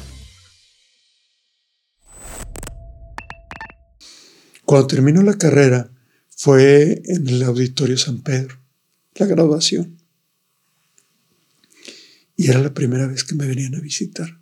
[4.74, 5.94] Cuando terminó la carrera
[6.36, 8.60] fue en el Auditorio San Pedro,
[9.14, 10.00] la graduación.
[12.36, 14.42] Y era la primera vez que me venían a visitar.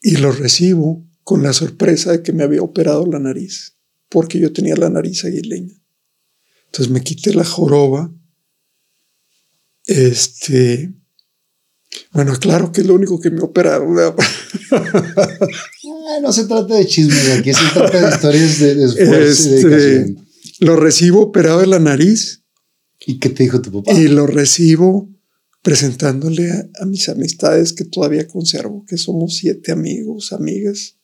[0.00, 3.76] Y lo recibo con la sorpresa de que me había operado la nariz,
[4.08, 5.78] porque yo tenía la nariz aguileña.
[6.64, 8.10] Entonces me quité la joroba,
[9.84, 10.94] este,
[12.12, 13.96] bueno, claro que es lo único que me operaron.
[16.06, 19.54] Ah, no se trata de chisme, aquí se trata de historias de, de esfuerzo y
[19.54, 20.26] este, dedicación.
[20.60, 22.42] Lo recibo operado de la nariz.
[23.06, 23.98] ¿Y qué te dijo tu papá?
[23.98, 25.08] Y lo recibo
[25.62, 30.98] presentándole a, a, mis amistades que todavía conservo, que somos siete amigos, amigas,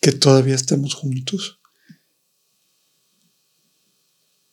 [0.00, 1.57] que todavía estamos juntos.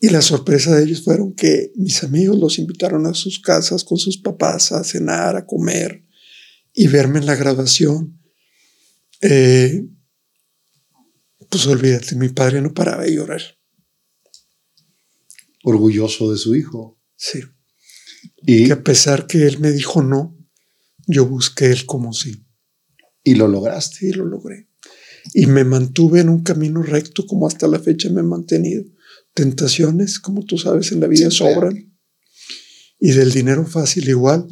[0.06, 3.98] Y la sorpresa de ellos fueron que mis amigos los invitaron a sus casas con
[3.98, 6.06] sus papás a cenar, a comer
[6.74, 8.22] y verme en la graduación.
[9.22, 9.84] Eh,
[11.50, 13.42] pues olvídate, mi padre no paraba de llorar.
[15.64, 17.02] Orgulloso de su hijo.
[17.16, 17.42] Sí.
[18.46, 20.38] Y que a pesar que él me dijo no,
[21.08, 22.46] yo busqué él como sí.
[23.24, 24.06] Y lo lograste.
[24.06, 24.70] Y lo logré.
[25.34, 28.84] Y me mantuve en un camino recto como hasta la fecha me he mantenido.
[29.36, 31.94] Tentaciones, como tú sabes, en la vida sobran.
[33.00, 34.48] Y del dinero fácil igual.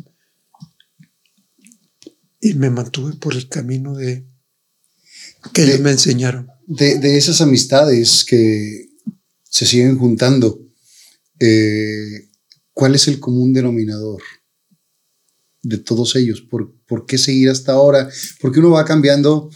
[2.42, 4.28] Y me mantuve por el camino de
[5.54, 6.50] que ellos me enseñaron.
[6.68, 8.90] De, esas amistades que
[9.44, 10.62] se siguen juntando,
[11.40, 12.30] eh,
[12.74, 14.22] ¿cuál es el común denominador
[15.62, 16.42] de todos ellos?
[16.42, 18.10] ¿Por, ¿Por, qué seguir hasta ahora?
[18.42, 19.50] Porque uno va cambiando,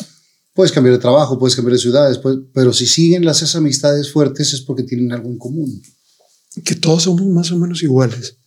[0.57, 2.19] puedes cambiar de trabajo, puedes cambiar de ciudades,
[2.53, 5.81] pero si siguen las esas amistades fuertes es porque tienen algo en común.
[6.65, 8.37] Que todos somos más o menos iguales.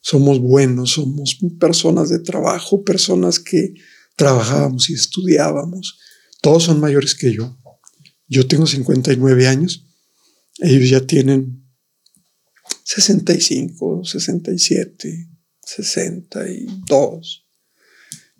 [0.00, 3.74] Somos buenos, somos personas de trabajo, personas que
[4.16, 5.98] trabajábamos y estudiábamos
[6.44, 7.58] todos son mayores que yo.
[8.28, 9.86] Yo tengo 59 años.
[10.58, 11.64] Ellos ya tienen
[12.84, 15.30] 65, 67,
[15.62, 17.46] 62.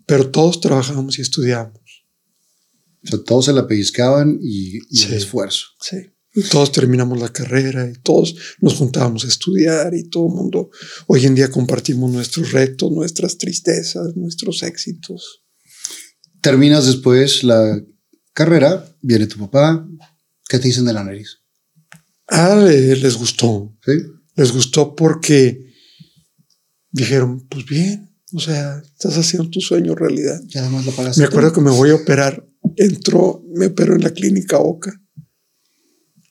[0.04, 1.80] Pero todos trabajábamos y estudiábamos.
[3.04, 5.66] O sea, todos se la pellizcaban y, el esfuerzo.
[5.80, 5.96] Sí.
[6.50, 10.70] Todos terminamos la carrera y todos nos juntábamos a estudiar y todo el mundo,
[11.06, 15.44] hoy en día compartimos nuestros retos, nuestras tristezas, nuestros éxitos.
[16.40, 17.80] Terminas después la
[18.32, 19.88] carrera, viene tu papá,
[20.48, 21.38] ¿qué te dicen de la nariz?
[22.26, 23.76] Ah, les gustó.
[23.84, 23.92] ¿Sí?
[24.34, 25.72] Les gustó porque
[26.90, 30.40] dijeron, pues bien, o sea, estás haciendo tu sueño realidad.
[30.48, 31.20] Y además lo pagaste.
[31.20, 32.44] Me acuerdo que me voy a operar.
[32.76, 35.00] Entró, me operó en la clínica Oca.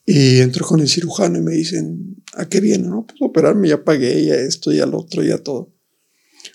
[0.05, 2.87] Y entro con el cirujano y me dicen, ¿a qué viene?
[2.87, 5.73] No, pues operarme, ya pagué, ya esto, ya lo otro, ya todo.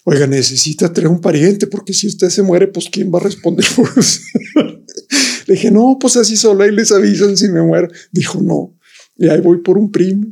[0.04, 3.64] Oiga, necesita tener un pariente porque si usted se muere, pues ¿quién va a responder
[3.74, 3.88] por
[5.46, 7.88] Le dije, no, pues así solo ahí les avisan si me muero.
[8.12, 8.78] Dijo, no.
[9.16, 10.26] Y ahí voy por un primo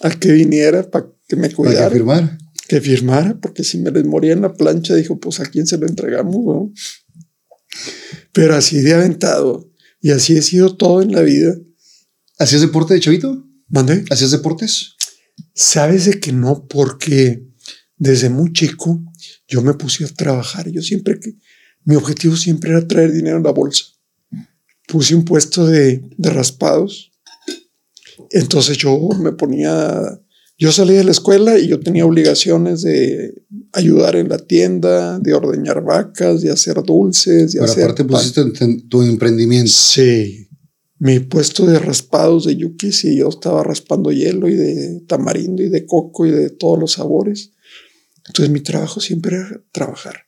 [0.00, 1.80] a que viniera para que me cuidara.
[1.80, 2.38] Para que firmara.
[2.66, 5.76] Que firmara, porque si me les moría en la plancha, dijo, pues a quién se
[5.76, 6.72] lo entregamos, ¿no?
[8.32, 9.70] Pero así de aventado.
[10.00, 11.56] Y así he sido todo en la vida.
[12.38, 13.46] ¿Hacías deporte de chavito?
[13.68, 14.04] ¿Mandé?
[14.10, 14.94] ¿Hacías deportes?
[15.54, 17.44] Sabes de que no, porque
[17.96, 19.02] desde muy chico
[19.46, 20.70] yo me puse a trabajar.
[20.70, 21.36] Yo siempre que
[21.84, 23.84] mi objetivo siempre era traer dinero en la bolsa.
[24.86, 27.12] Puse un puesto de, de raspados.
[28.30, 30.20] Entonces yo me ponía,
[30.58, 35.32] yo salí de la escuela y yo tenía obligaciones de ayudar en la tienda, de
[35.32, 39.70] ordeñar vacas, de hacer dulces, de Pero hacer aparte pusiste tu, tu emprendimiento.
[39.72, 40.48] Sí.
[40.98, 45.68] Mi puesto de raspados de yukis y yo estaba raspando hielo y de tamarindo y
[45.68, 47.52] de coco y de todos los sabores.
[48.26, 50.24] Entonces mi trabajo siempre era trabajar.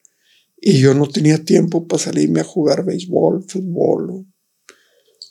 [0.60, 4.26] Y yo no tenía tiempo para salirme a jugar béisbol, fútbol.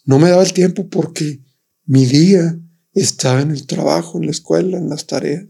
[0.04, 1.42] No me daba el tiempo porque
[1.86, 2.60] mi día
[3.02, 5.46] estaba en el trabajo, en la escuela, en las tareas.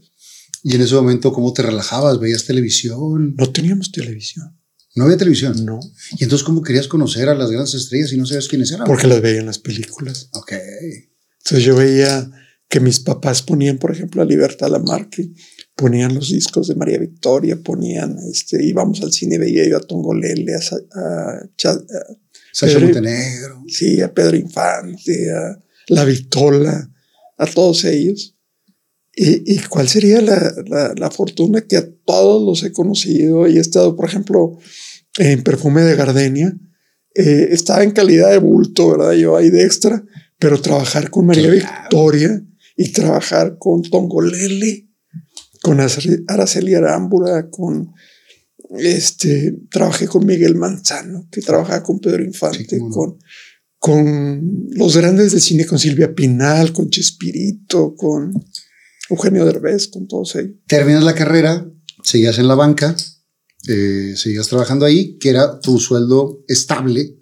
[0.64, 2.20] Y en ese momento, ¿cómo te relajabas?
[2.20, 3.36] ¿Veías televisión?
[3.38, 4.56] No teníamos televisión.
[4.96, 5.64] No había televisión.
[5.66, 5.80] No.
[6.18, 8.86] Y entonces, ¿cómo querías conocer a las grandes estrellas y no sabías quiénes eran?
[8.86, 10.30] Porque las veía en las películas.
[10.34, 10.54] Ok.
[11.40, 12.30] Entonces yo veía
[12.68, 15.32] que mis papás ponían, por ejemplo, a Libertad Lamarque,
[15.76, 20.54] ponían los discos de María Victoria, ponían, este, íbamos al cine, veía yo a Tongolele,
[20.56, 21.84] a, a a-
[22.52, 23.64] Sasha Pedro- Montenegro.
[23.68, 26.92] sí, a Pedro Infante, a La Victola,
[27.40, 28.36] a todos ellos.
[29.16, 33.58] ¿Y, y cuál sería la, la- la fortuna que a todos los he conocido y
[33.58, 34.58] he estado, por ejemplo,
[35.18, 36.56] en Perfume de Gardenia?
[37.16, 39.14] eh, estaba en calidad de bulto, ¿verdad?
[39.14, 40.06] Yo ahí de extra,
[40.38, 41.50] pero trabajar con María.
[41.50, 42.46] Victoria
[42.78, 44.88] y trabajar con Tongolele,
[45.64, 47.92] con Araceli- Arámbula, con
[48.78, 53.18] este, trabajé con Miguel Manzano, que trabajaba con Pedro Infante, Sí, con,
[53.80, 58.34] con los grandes de cine, con Silvia Pinal, con Chespirito, con
[59.10, 60.58] Eugenio Derbez, con todos ellos.
[60.68, 61.66] Terminas la carrera,
[62.04, 62.96] seguías en la banca,
[63.68, 67.18] eh, seguías trabajando ahí, que era tu sueldo estable,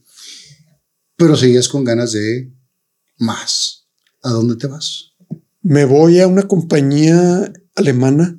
[1.16, 2.52] pero seguías con ganas de
[3.18, 3.88] más.
[4.24, 5.14] ¿A dónde te vas?
[5.62, 8.38] Me voy a una compañía alemana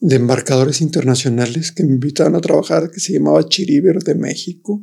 [0.00, 4.82] de embarcadores internacionales que me invitaban a trabajar, que se llamaba Chiriver de México.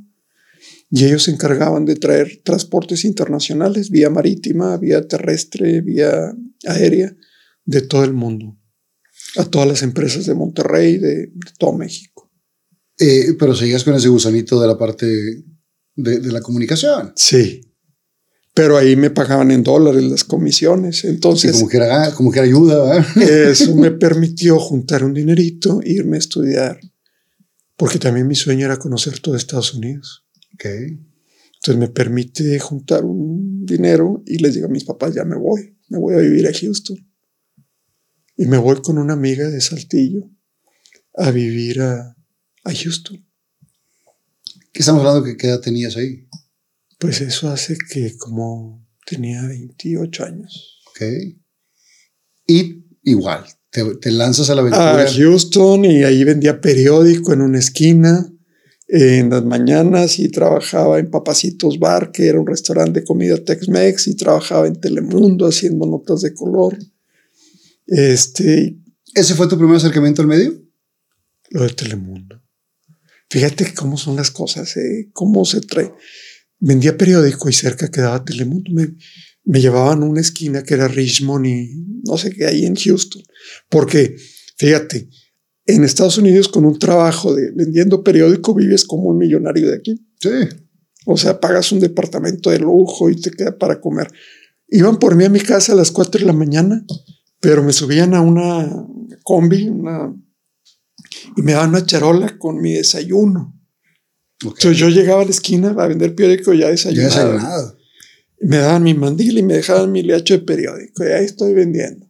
[0.89, 6.33] Y ellos se encargaban de traer transportes internacionales, vía marítima, vía terrestre, vía
[6.67, 7.15] aérea,
[7.65, 8.57] de todo el mundo,
[9.37, 12.31] a todas las empresas de Monterrey, de, de todo México.
[12.99, 15.05] Eh, pero seguías con ese gusanito de la parte
[15.95, 17.13] de, de la comunicación.
[17.15, 17.61] Sí.
[18.53, 20.99] Pero ahí me pagaban en dólares las comisiones.
[20.99, 23.21] Sí, Entonces, como que era, como que era ayuda, ¿verdad?
[23.49, 26.79] Eso me permitió juntar un dinerito e irme a estudiar,
[27.75, 30.24] porque también mi sueño era conocer todo Estados Unidos.
[30.55, 30.65] Ok.
[30.65, 35.75] Entonces me permite juntar un dinero y les digo a mis papás, ya me voy,
[35.89, 36.97] me voy a vivir a Houston.
[38.37, 40.29] Y me voy con una amiga de Saltillo
[41.15, 42.15] a vivir a,
[42.63, 43.25] a Houston.
[44.71, 45.23] ¿Qué estamos hablando?
[45.23, 46.27] que ¿Qué edad tenías ahí?
[46.99, 50.81] Pues eso hace que como tenía 28 años.
[50.89, 51.01] Ok.
[52.47, 55.11] Y igual, te, te lanzas a la a aventura.
[55.11, 58.31] Houston y ahí vendía periódico en una esquina
[58.97, 64.07] en las mañanas y trabajaba en Papacitos Bar, que era un restaurante de comida Tex-Mex,
[64.07, 66.77] y trabajaba en Telemundo haciendo notas de color.
[67.87, 68.77] Este,
[69.13, 70.61] ¿Ese fue tu primer acercamiento al medio?
[71.51, 72.41] lo de Telemundo.
[73.29, 75.09] Fíjate cómo son las cosas, ¿eh?
[75.13, 75.93] cómo se trae.
[76.59, 78.71] Vendía periódico y cerca quedaba Telemundo.
[78.71, 78.95] Me,
[79.43, 81.69] me llevaban a una esquina que era Richmond y
[82.03, 83.21] no sé qué, ahí en Houston.
[83.69, 84.15] Porque,
[84.57, 85.09] fíjate,
[85.67, 90.07] en Estados Unidos con un trabajo de vendiendo periódico vives como un millonario de aquí.
[90.19, 90.29] Sí.
[91.05, 94.11] O sea, pagas un departamento de lujo y te queda para comer.
[94.67, 96.83] Iban por mí a mi casa a las 4 de la mañana,
[97.39, 98.87] pero me subían a una
[99.23, 100.15] combi una,
[101.35, 103.53] y me daban una charola con mi desayuno.
[104.43, 104.57] Ok.
[104.57, 107.09] Entonces yo llegaba a la esquina a vender periódico ya Ya desayunado.
[107.33, 107.77] desayunado.
[108.41, 111.03] me daban mi mandil y me dejaban mi lecho de periódico.
[111.03, 112.09] Y ahí estoy vendiendo.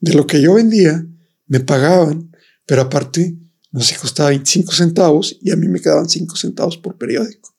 [0.00, 1.06] De lo que yo vendía,
[1.46, 2.29] me pagaban,
[2.70, 3.36] pero aparte,
[3.72, 7.52] no sé, costaba 25 centavos y a mí me quedaban 5 centavos por periódico.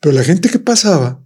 [0.00, 1.24] Pero la gente que pasaba,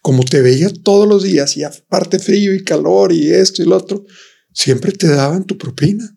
[0.00, 3.76] como te veía todos los días y aparte frío y calor y esto y lo
[3.76, 4.06] otro,
[4.54, 6.16] siempre te daban tu propina.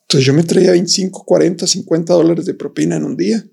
[0.00, 3.48] Entonces yo me traía 25, 40, 50 dólares de propina en un día,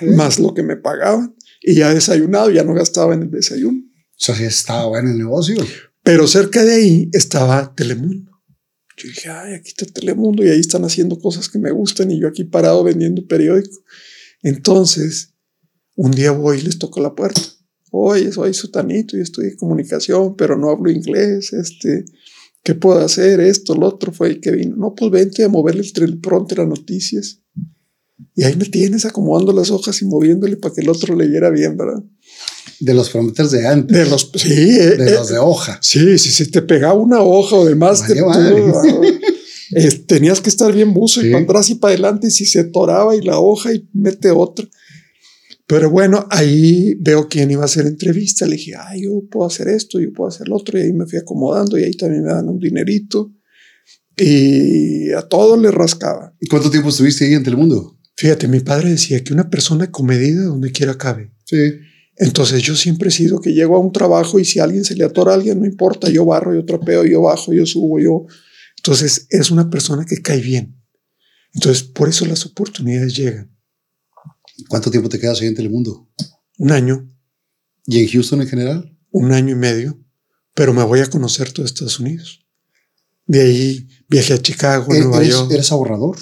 [0.00, 1.36] más lo que me pagaban.
[1.60, 3.82] Y ya desayunado, ya no gastaba en el desayuno.
[3.82, 5.56] O sea, sí estaba bueno el negocio.
[6.02, 8.35] Pero cerca de ahí estaba Telemundo.
[8.96, 12.20] Yo dije, ay, aquí está Telemundo y ahí están haciendo cosas que me gustan y
[12.20, 13.82] yo aquí parado vendiendo periódico.
[14.42, 15.34] Entonces,
[15.96, 17.40] un día voy y les toco la puerta.
[17.90, 21.52] Oye, soy sutanito y en comunicación, pero no hablo inglés.
[21.52, 22.04] Este,
[22.62, 23.40] ¿qué puedo hacer?
[23.40, 24.76] Esto, lo otro fue el que vino.
[24.76, 27.42] No, pues vente a moverle el pronto las noticias.
[28.34, 31.76] Y ahí me tienes acomodando las hojas y moviéndole para que el otro leyera bien,
[31.76, 32.02] ¿verdad?
[32.80, 33.96] De los prometers de antes.
[33.96, 35.78] De los, sí, de los de hoja.
[35.82, 38.14] Sí, si se te pegaba una hoja o demás, que
[40.06, 42.28] tenías que estar bien buzo y para atrás y para adelante.
[42.28, 44.66] Y si se toraba y la hoja y mete otra.
[45.66, 48.46] Pero bueno, ahí veo quién iba a hacer entrevista.
[48.46, 50.78] Le dije, ay, yo puedo hacer esto, yo puedo hacer lo otro.
[50.78, 53.32] Y ahí me fui acomodando y ahí también me dan un dinerito.
[54.16, 56.34] Y a todo le rascaba.
[56.40, 57.98] ¿Y cuánto tiempo estuviste ahí en Telemundo?
[58.16, 61.32] Fíjate, mi padre decía que una persona comedida donde quiera cabe.
[61.44, 61.56] Sí.
[62.16, 64.96] Entonces yo siempre he sido que llego a un trabajo y si a alguien se
[64.96, 68.26] le atora a alguien, no importa, yo barro, yo trapeo, yo bajo, yo subo, yo.
[68.78, 70.82] Entonces es una persona que cae bien.
[71.52, 73.54] Entonces por eso las oportunidades llegan.
[74.68, 76.08] ¿Cuánto tiempo te quedas ahí en Telemundo?
[76.56, 77.12] Un año.
[77.84, 78.98] ¿Y en Houston en general?
[79.10, 80.02] Un año y medio,
[80.54, 82.46] pero me voy a conocer todo Estados Unidos.
[83.26, 85.50] De ahí viajé a Chicago, ¿Eres, Nueva York.
[85.52, 86.16] ¿Eres ahorrador?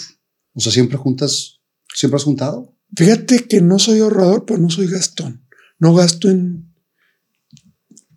[0.55, 1.61] O sea, siempre juntas,
[1.95, 2.77] siempre has juntado.
[2.97, 5.44] Fíjate que no soy ahorrador, pero no soy gastón
[5.79, 6.73] no gasto en,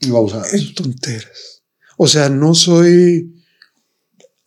[0.02, 1.64] en tonteras.
[1.98, 3.34] O sea, no soy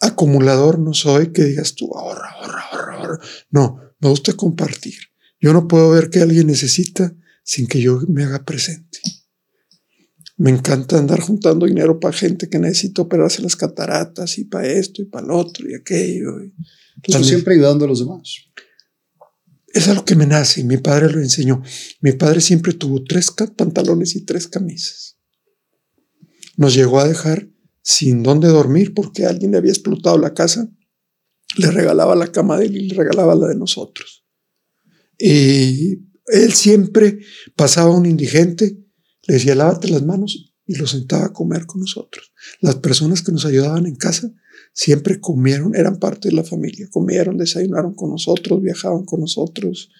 [0.00, 3.18] acumulador, no soy que digas tú ahorra, ahorra, ahorra, ahorra.
[3.50, 4.94] No, me gusta compartir.
[5.40, 8.98] Yo no puedo ver que alguien necesita sin que yo me haga presente.
[10.36, 15.02] Me encanta andar juntando dinero para gente que necesita operarse las cataratas y para esto
[15.02, 16.30] y para lo otro y aquello.
[17.22, 18.50] siempre ayudando a los demás
[19.72, 21.62] es algo que me nace mi padre lo enseñó.
[22.00, 25.18] Mi padre siempre tuvo tres pantalones y tres camisas.
[26.56, 27.48] Nos llegó a dejar
[27.82, 30.68] sin dónde dormir porque alguien le había explotado la casa.
[31.56, 34.24] Le regalaba la cama de él y le regalaba la de nosotros.
[35.18, 37.20] Y él siempre
[37.56, 38.78] pasaba un indigente,
[39.26, 42.32] le decía, lávate las manos y lo sentaba a comer con nosotros.
[42.60, 44.32] Las personas que nos ayudaban en casa
[44.72, 49.90] siempre comieron, eran parte de la familia, comieron, desayunaron con nosotros, viajaban con nosotros.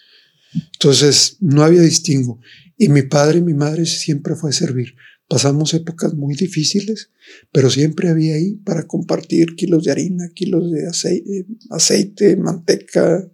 [0.75, 2.41] Entonces, no había distingo.
[2.77, 4.95] Y mi padre y mi madre siempre fue a servir.
[5.29, 7.11] Pasamos épocas muy difíciles,
[7.53, 13.31] pero siempre había ahí para compartir kilos de harina, kilos de aceite, aceite manteca,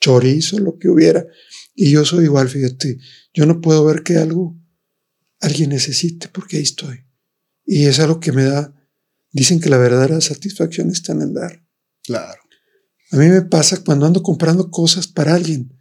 [0.00, 1.26] chorizo, lo que hubiera.
[1.74, 2.98] Y yo soy igual, fíjate,
[3.32, 4.58] yo no puedo ver que algo
[5.40, 7.04] alguien necesite porque ahí estoy.
[7.64, 8.74] Y es algo que me da
[9.32, 11.62] Dicen que la verdadera satisfacción está en el dar.
[12.04, 12.40] Claro.
[13.10, 15.72] A mí me pasa cuando ando comprando cosas para alguien.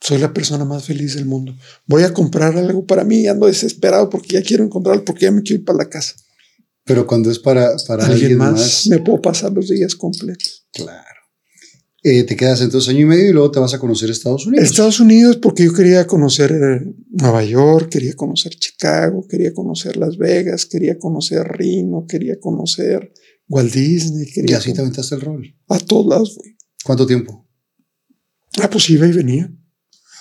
[0.00, 1.54] Soy la persona más feliz del mundo.
[1.86, 5.30] Voy a comprar algo para mí y ando desesperado porque ya quiero encontrarlo, porque ya
[5.30, 6.14] me quiero ir para la casa.
[6.84, 10.66] Pero cuando es para, para alguien, más, me puedo pasar los días completos.
[10.72, 11.19] Claro.
[12.02, 14.64] Eh, te quedas entonces año y medio y luego te vas a conocer Estados Unidos.
[14.64, 20.16] Estados Unidos porque yo quería conocer eh, Nueva York, quería conocer Chicago, quería conocer Las
[20.16, 23.12] Vegas, quería conocer Reno, quería conocer
[23.48, 24.26] Walt Disney.
[24.32, 25.54] Quería y así te aventaste el rol.
[25.68, 26.56] A todos lados, güey.
[26.84, 27.46] ¿Cuánto tiempo?
[28.60, 29.52] Ah, pues iba y venía.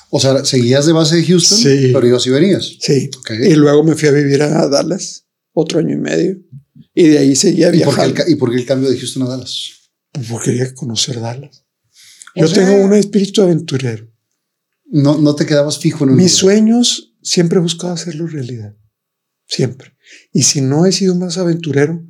[0.09, 1.91] O sea, seguías de base de Houston, sí.
[1.93, 2.77] pero ibas y venías.
[2.81, 3.09] Sí.
[3.43, 6.37] Y luego me fui a vivir a Dallas, otro año y medio.
[6.93, 8.23] Y de ahí seguía viajando.
[8.27, 9.91] ¿Y por qué el, cambio de Houston a Dallas?
[10.11, 11.65] Pues porque quería conocer Dallas.
[12.35, 14.07] Yo tengo un espíritu aventurero.
[14.85, 18.75] No, no te quedabas fijo en un Mis sueños siempre he buscado hacerlo realidad.
[19.47, 19.95] Siempre.
[20.33, 22.03] Y si no he sido más aventurero,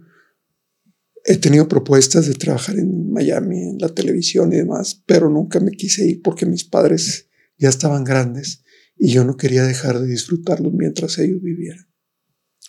[1.25, 5.71] he tenido propuestas de trabajar en Miami, en la televisión y demás, pero nunca me
[5.71, 8.63] quise ir porque mis padres ya estaban grandes
[8.97, 11.87] y yo no quería dejar de disfrutarlos mientras ellos vivieran.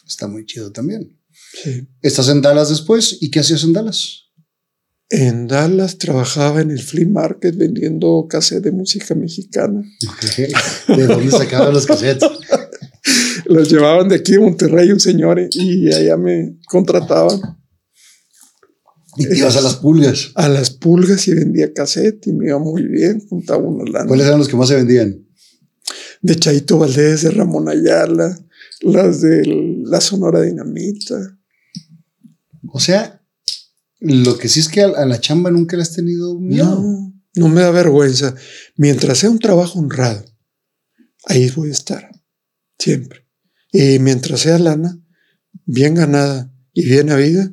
[0.07, 1.19] Está muy chido también.
[1.63, 1.89] Sí.
[2.03, 4.30] Estás en Dallas después y ¿qué hacías en Dallas?
[5.11, 9.83] En Dallas trabajaba en el flea market vendiendo cassettes de música mexicana.
[10.89, 12.29] ¿De dónde sacaban los cassettes?
[13.47, 17.41] los llevaban de aquí de Monterrey un señor y allá me contrataban.
[19.17, 20.31] ¿Y te ibas a las pulgas?
[20.37, 24.07] A las pulgas y vendía cassette y me iba muy bien, juntaba unos lanos.
[24.07, 25.27] ¿Cuáles eran los que más se vendían?
[26.23, 28.39] De Chaito Valdés, de Ramón Ayala,
[28.83, 29.43] las de
[29.85, 31.37] la Sonora Dinamita.
[32.69, 33.20] O sea,
[34.01, 36.81] lo que sí es que a, la chamba nunca le has tenido miedo.
[36.83, 38.35] No, no me da vergüenza.
[38.77, 40.25] Mientras sea un trabajo honrado,
[41.27, 42.11] ahí voy a estar.
[42.79, 43.27] Siempre.
[43.73, 44.99] Y mientras sea lana,
[45.65, 47.53] bien ganada y bien habida,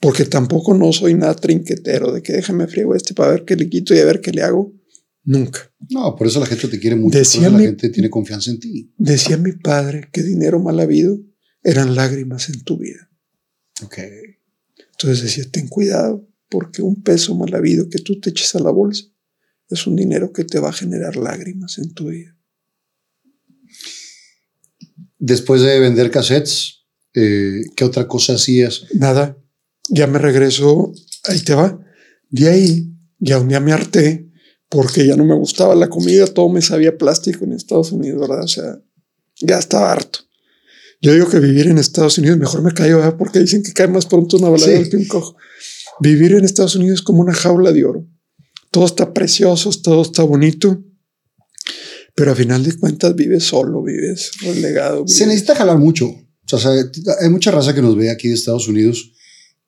[0.00, 3.68] porque tampoco no soy nada trinquetero de que déjame friego este para ver qué le
[3.70, 4.74] quito y a ver qué le hago.
[5.22, 5.72] Nunca.
[5.88, 7.16] No, por eso la gente te quiere mucho.
[7.16, 8.92] Decía por eso mi- la gente tiene confianza en ti.
[8.98, 11.18] Decía mi padre que dinero mal habido
[11.62, 13.08] eran lágrimas en tu vida.
[13.82, 13.98] Ok.
[14.94, 18.70] Entonces decía, ten cuidado, porque un peso mal habido que tú te eches a la
[18.70, 19.06] bolsa
[19.68, 22.36] es un dinero que te va a generar lágrimas en tu vida.
[25.18, 26.84] Después de vender cassettes,
[27.14, 28.84] eh, ¿qué otra cosa hacías?
[28.94, 29.38] Nada,
[29.88, 30.92] ya me regreso,
[31.24, 31.80] ahí te va.
[32.30, 34.30] De ahí, ya un día me harté
[34.68, 38.44] porque ya no me gustaba la comida, todo me sabía plástico en Estados Unidos, ¿verdad?
[38.44, 38.82] O sea,
[39.40, 40.20] ya estaba harto.
[41.04, 43.16] Yo digo que vivir en Estados Unidos, mejor me callo, ¿verdad?
[43.18, 44.88] Porque dicen que cae más pronto una balada Sí.
[44.90, 45.36] que un cojo.
[46.00, 48.06] Vivir en Estados Unidos es como una jaula de oro.
[48.70, 50.82] Todo está precioso, todo está bonito,
[52.16, 55.06] pero a final de cuentas vives solo, vives relegado.
[55.06, 56.06] Se vives- necesita jalar mucho.
[56.52, 56.70] O sea,
[57.20, 59.12] hay mucha raza que nos ve aquí de Estados Unidos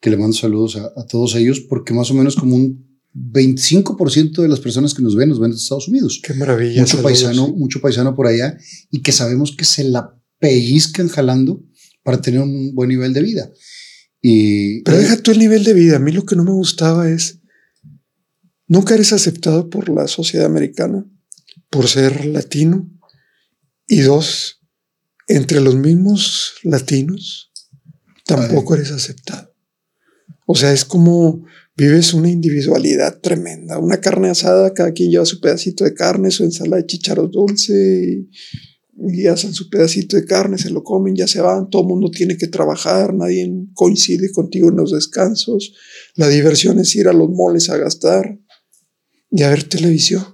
[0.01, 4.43] que le mando saludos a, a todos ellos porque más o menos como un 25%
[4.43, 6.21] de las personas que nos ven nos ven de Estados Unidos.
[6.23, 6.81] Qué maravilla.
[6.83, 7.13] Mucho saludos.
[7.13, 8.57] paisano, mucho paisano por allá
[8.91, 11.63] y que sabemos que se la pellizcan jalando
[12.03, 13.51] para tener un buen nivel de vida.
[14.23, 15.97] Y Pero deja tú el nivel de vida.
[15.97, 17.41] A mí lo que no me gustaba es,
[18.67, 21.07] nunca eres aceptado por la sociedad americana
[21.71, 22.91] por ser latino.
[23.89, 24.63] Y dos,
[25.29, 27.53] entre los mismos latinos,
[28.25, 29.55] tampoco eres aceptado.
[30.47, 31.45] O sea, es como
[31.77, 33.79] vives una individualidad tremenda.
[33.79, 37.75] Una carne asada, cada quien lleva su pedacito de carne, su ensalada de chícharos dulce
[37.75, 38.31] y,
[38.99, 42.11] y hacen su pedacito de carne, se lo comen, ya se van, todo el mundo
[42.11, 45.75] tiene que trabajar, nadie coincide contigo en los descansos.
[46.15, 48.39] La diversión es ir a los moles a gastar
[49.31, 50.25] y a ver televisión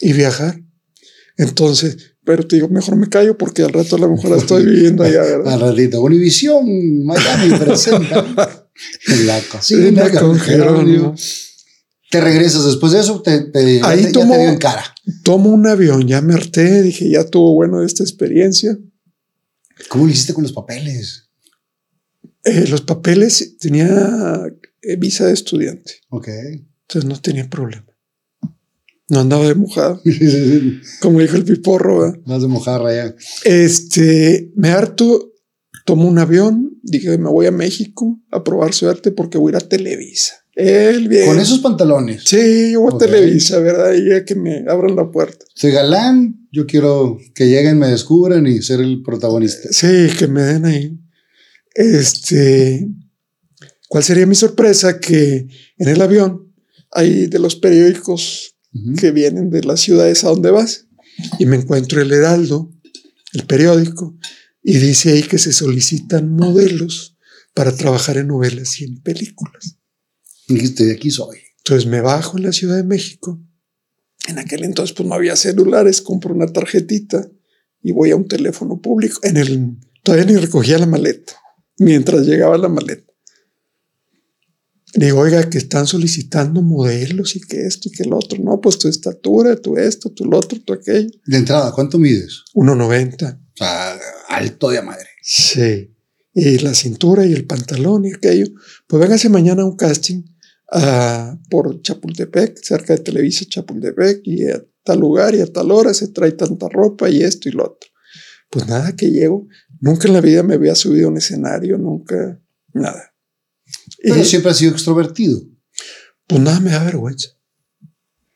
[0.00, 0.62] y viajar.
[1.36, 4.66] Entonces, pero te digo, mejor me callo porque al rato a lo mejor la estoy
[4.66, 5.54] viviendo allá, ¿verdad?
[5.54, 6.66] al ratito, Univisión
[7.04, 8.68] Miami presenta
[9.06, 10.76] en la cocina Cena con con Jerónimo.
[10.76, 11.14] Jerónimo.
[12.10, 14.58] Te regresas después de eso, te, te- ya Ahí te- ya tomo- te dio en
[14.58, 14.84] cara.
[15.24, 18.78] Tomo un avión, ya me harté, dije, ya tuvo bueno esta experiencia.
[19.88, 21.28] ¿Cómo lo hiciste con los papeles?
[22.44, 24.42] Eh, los papeles, tenía
[24.82, 26.28] eh, visa de estudiante, Ok.
[26.28, 27.84] entonces no tenía problema.
[29.10, 30.00] No andaba de mojado,
[31.00, 32.00] como dijo el piporro.
[32.00, 32.18] ¿verdad?
[32.26, 33.14] Más de mojarra ya.
[33.44, 35.32] Este, me harto,
[35.84, 39.64] tomo un avión, dije, me voy a México a probar suerte porque voy a ir
[39.64, 40.34] a Televisa.
[40.58, 41.26] Él bien.
[41.26, 42.24] Con esos pantalones.
[42.24, 42.98] Sí, yo voy a.
[42.98, 43.94] Televisa, ¿verdad?
[43.94, 45.46] Y ya que me abran la puerta.
[45.54, 49.68] Soy galán, yo quiero que lleguen, me descubran y ser el protagonista.
[49.70, 50.98] Sí, que me den ahí.
[51.76, 52.88] Este,
[53.88, 54.98] ¿cuál sería mi sorpresa?
[54.98, 55.46] Que
[55.76, 56.52] en el avión
[56.90, 58.56] hay de los periódicos
[58.98, 60.88] que vienen de las ciudades a donde vas
[61.38, 62.72] y me encuentro el Heraldo,
[63.32, 64.16] el periódico,
[64.60, 67.16] y dice ahí que se solicitan modelos
[67.54, 69.77] para trabajar en novelas y en películas.
[70.48, 71.38] Dijiste, de aquí soy.
[71.58, 73.40] Entonces me bajo en la Ciudad de México.
[74.26, 77.28] En aquel entonces pues no había celulares, compro una tarjetita
[77.82, 79.20] y voy a un teléfono público.
[79.22, 81.34] En el todavía ni recogía la maleta
[81.78, 83.04] mientras llegaba la maleta.
[84.94, 88.42] Digo, oiga, que están solicitando modelos y que esto y que el otro.
[88.42, 91.10] No, pues tu estatura, tu esto, tu lo otro, tu aquello.
[91.26, 92.44] De entrada, ¿cuánto mides?
[92.54, 93.36] 1.90.
[93.36, 95.06] O sea, alto de madre.
[95.22, 95.94] Sí.
[96.32, 98.46] Y la cintura y el pantalón y aquello.
[98.86, 100.22] Pues véngase mañana a un casting
[100.72, 105.92] ah, por Chapultepec, cerca de Televisa Chapultepec, y a tal lugar y a tal hora
[105.94, 107.90] se trae tanta ropa y esto y lo otro.
[108.50, 109.46] Pues nada que llego.
[109.80, 112.40] Nunca en la vida me había subido a un escenario, nunca,
[112.72, 113.14] nada.
[114.02, 115.40] Pero siempre has sido extrovertido.
[116.26, 117.28] pues nada me da vergüenza.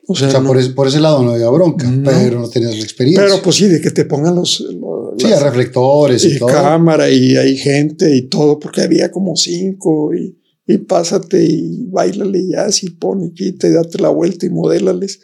[0.07, 2.11] O sea, O sea, no- por, ese, por ese lado no había bronca, No.
[2.11, 3.25] pero no tenías la experiencia.
[3.25, 4.61] pero pues sí, de que te pongan los...
[4.61, 6.49] los- sí, las- a reflectores y, y todo.
[6.49, 10.39] cámara y hay gente y todo, porque había como cinco y,
[10.73, 15.21] y pásate y bailale y así, pon y quita y date la vuelta y modélales.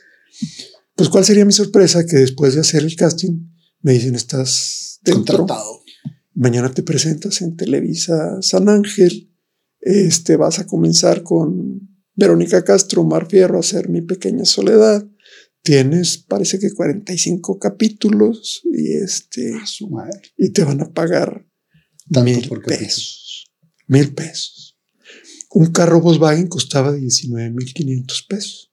[0.95, 3.49] Pues cuál sería mi sorpresa que después de hacer el casting
[3.83, 5.81] me dicen estás dentro, Contratado.
[6.35, 9.31] mañana te presentas en Televisa San Ángel,
[9.81, 15.07] este vas a comenzar con Verónica Castro, Mar Fierro a hacer Mi Pequeña Soledad.
[15.63, 20.21] Tienes, parece que 45 capítulos y este Su madre.
[20.37, 21.47] y te van a pagar
[22.25, 23.47] mil pesos.
[23.87, 24.58] Mil pesos.
[25.51, 28.73] Un carro Volkswagen costaba 19 mil 500 pesos.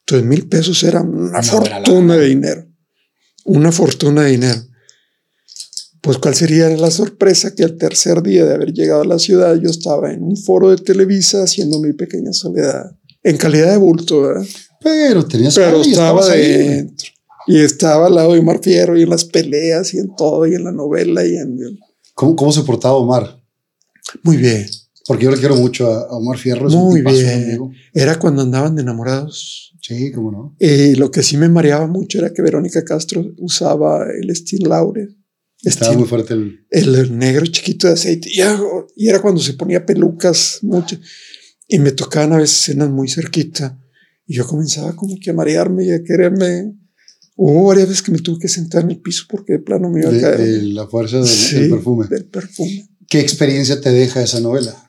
[0.00, 2.66] Entonces mil pesos era una fortuna de dinero.
[3.44, 4.62] Una fortuna de dinero.
[6.00, 9.54] Pues cuál sería la sorpresa que al tercer día de haber llegado a la ciudad
[9.56, 14.22] yo estaba en un foro de Televisa haciendo mi pequeña soledad, en calidad de bulto,
[14.22, 14.46] ¿verdad?
[14.80, 17.08] Pero tenías Pero y estaba ahí, dentro.
[17.46, 20.54] Y estaba al lado de Omar Fierro y en las peleas y en todo, y
[20.54, 21.78] en la novela y en...
[22.14, 23.42] ¿Cómo, ¿Cómo se portaba Omar?
[24.22, 24.66] Muy bien.
[25.08, 26.68] Porque yo le quiero mucho a Omar Fierro.
[26.70, 27.44] Muy bien.
[27.44, 27.72] amigo.
[27.94, 29.74] Era cuando andaban de enamorados.
[29.80, 30.54] Sí, cómo no.
[30.60, 35.16] Eh, lo que sí me mareaba mucho era que Verónica Castro usaba el Steel Laurel.
[35.64, 36.60] Estaba muy fuerte el...
[36.70, 38.28] el negro chiquito de aceite.
[38.30, 40.98] Y, era cuando se ponía pelucas mucho.
[41.66, 43.80] Y me tocaban a veces escenas muy cerquita.
[44.26, 46.74] Y yo comenzaba como que a marearme y a quererme.
[47.34, 50.00] Hubo varias veces que me tuve que sentar en el piso porque de plano me
[50.00, 50.38] iba a de- caer.
[50.38, 52.06] de la fuerza del, Sí, del perfume.
[52.08, 52.88] Del perfume.
[53.08, 54.84] ¿Qué experiencia te deja esa novela?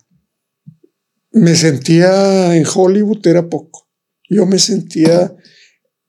[1.40, 3.88] Me sentía en Hollywood, era poco.
[4.30, 5.36] Yo me sentía.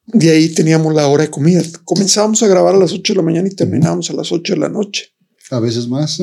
[0.06, 1.62] De ahí teníamos la hora de comida.
[1.84, 4.60] Comenzábamos a grabar a las 8 de la mañana y terminábamos a las 8 de
[4.60, 5.06] la noche.
[5.50, 6.20] A veces más.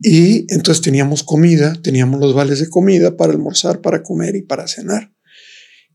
[0.00, 4.68] Y entonces teníamos comida, teníamos los vales de comida para almorzar, para comer y para
[4.68, 5.12] cenar.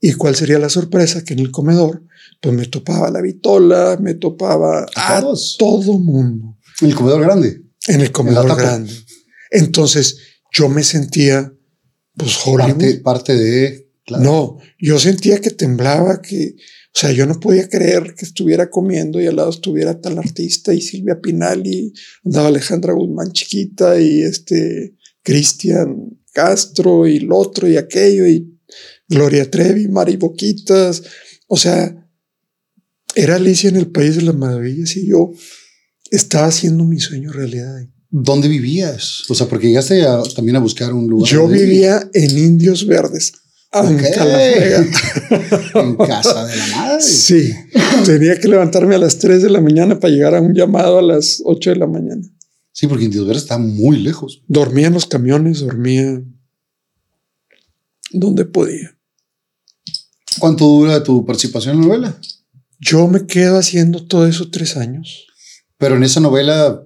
[0.01, 1.23] ¿Y cuál sería la sorpresa?
[1.23, 2.03] Que en el comedor,
[2.41, 5.21] pues me topaba la vitola, me topaba ¿A
[5.57, 7.61] todo mundo En el comedor grande.
[7.87, 8.91] en el comedor grande.
[9.51, 10.17] Entonces
[10.51, 11.53] yo me sentía,
[12.15, 12.77] pues Hollywood.
[12.77, 13.91] Parte, parte de...
[14.05, 14.23] claro.
[14.23, 19.19] No, yo sentía que temblaba, que, o sea, yo no podía creer que estuviera comiendo
[19.21, 21.93] y al lado estuviera tal artista y Silvia Pinal y
[22.23, 28.59] andaba Alejandra Guzmán chiquita y este Cristian Castro y lo otro y aquello y
[29.07, 31.03] Gloria Trevi, Mari Boquitas,
[31.47, 32.09] o sea,
[33.15, 35.31] era Alicia en el País de las Maravillas y yo
[36.09, 37.87] estaba haciendo mi sueño realidad.
[38.15, 39.23] ¿Dónde vivías?
[39.27, 41.27] O sea, porque llegaste a- también a buscar un lugar.
[41.31, 43.33] Yo vivía en Indios Verdes,
[43.73, 43.97] en
[45.97, 47.01] casa de la madre.
[47.01, 47.51] Sí,
[48.05, 51.01] tenía que levantarme a las 3 de la mañana para llegar a un llamado a
[51.01, 52.21] las 8 de la mañana.
[52.71, 54.43] Sí, porque Indios Verdes está muy lejos.
[54.47, 56.21] Dormía en los camiones, dormía
[58.11, 58.95] donde podía.
[60.39, 62.17] ¿Cuánto dura tu participación en la novela?
[62.79, 65.25] Yo me quedo haciendo todo eso tres años.
[65.79, 66.83] Pero en esa novela.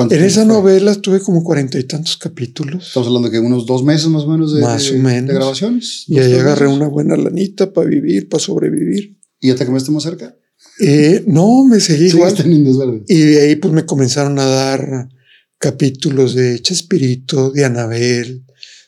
[0.00, 0.52] ¿Cuánto En esa fue?
[0.54, 2.88] novela tuve como cuarenta y tantos capítulos.
[2.88, 5.28] Estamos hablando que unos dos meses más o menos de, Más de- o menos.
[5.28, 6.04] de grabaciones.
[6.08, 6.76] Y ahí agarré meses.
[6.78, 9.18] una buena lanita para vivir, para sobrevivir.
[9.40, 10.36] ¿Y ya te cambiaste más cerca?
[10.80, 12.34] Eh, no, me seguí igual.
[13.08, 15.08] Y de ahí pues me comenzaron a dar
[15.58, 18.44] capítulos de Chespirito, de Anabel,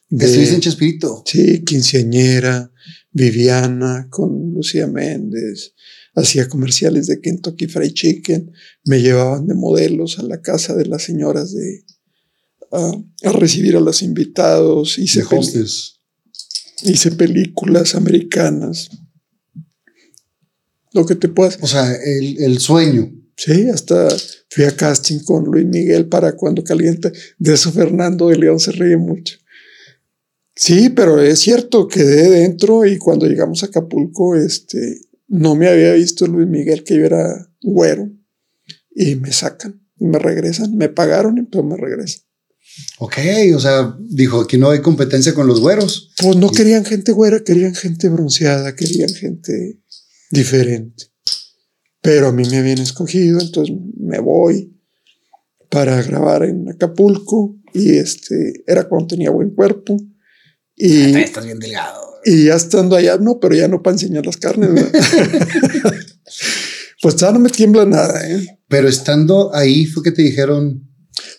[0.08, 1.22] de Estuviste en Chespirito.
[1.26, 2.70] Sí, quinceañera,
[3.12, 5.74] Viviana, con Lucía Méndez,
[6.14, 8.52] hacía comerciales de Kentucky Fried Chicken,
[8.84, 11.84] me llevaban de modelos a la casa de las señoras de
[12.70, 12.92] a,
[13.24, 16.00] a recibir a los invitados, hice, hostess.
[16.82, 18.90] hice películas americanas,
[20.92, 21.58] lo que te puedas.
[21.60, 23.12] O sea, el, el sueño.
[23.36, 24.08] Sí, hasta
[24.50, 27.10] fui a casting con Luis Miguel para cuando calienta.
[27.38, 29.38] De eso Fernando de León se ríe mucho.
[30.54, 35.00] Sí, pero es cierto, quedé dentro y cuando llegamos a Acapulco, este,
[35.32, 38.10] no me había visto Luis Miguel que yo era güero
[38.94, 40.76] y me sacan y me regresan.
[40.76, 42.22] Me pagaron y pues me regresan.
[42.98, 43.16] Ok,
[43.54, 46.12] o sea, dijo, aquí no hay competencia con los güeros.
[46.20, 49.80] Pues no querían gente güera, querían gente bronceada, querían gente
[50.30, 51.06] diferente.
[52.02, 54.78] Pero a mí me habían escogido, entonces me voy
[55.70, 59.96] para grabar en Acapulco y este era cuando tenía buen cuerpo.
[60.84, 62.00] Y, Estás bien delgado.
[62.24, 64.72] y ya estando allá, no, pero ya no para enseñar las carnes.
[64.74, 64.90] ¿verdad?
[67.02, 68.28] pues ya no me tiembla nada.
[68.28, 68.58] ¿eh?
[68.68, 70.88] Pero estando ahí fue que te dijeron,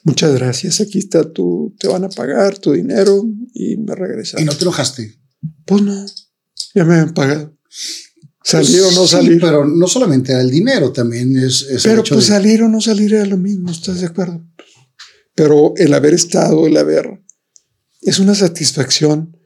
[0.06, 3.24] Muchas gracias, aquí está tu, te van a pagar tu dinero
[3.54, 4.46] y me y regresaron.
[4.46, 5.16] no te enojaste.
[5.66, 6.06] Pues no,
[6.76, 7.58] ya me habían pagado.
[8.44, 9.39] Salir o no Pues Sí, salir.
[9.41, 12.82] pero no solamente era el dinero, también es, es Pero pues de- salir o no
[12.82, 14.46] salir era lo mismo, ¿estás de acuerdo?
[15.36, 17.22] Pero el haber estado, el haber...
[18.06, 19.38] Es una satisfacción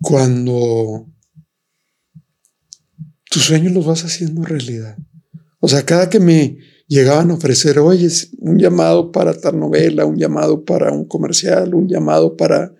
[0.00, 1.06] cuando
[3.30, 4.96] tus sueños los vas haciendo realidad.
[5.60, 10.04] O sea, cada que me llegaban a ofrecer, oye, es un llamado para tal novela,
[10.04, 12.74] un llamado para un comercial, un llamado para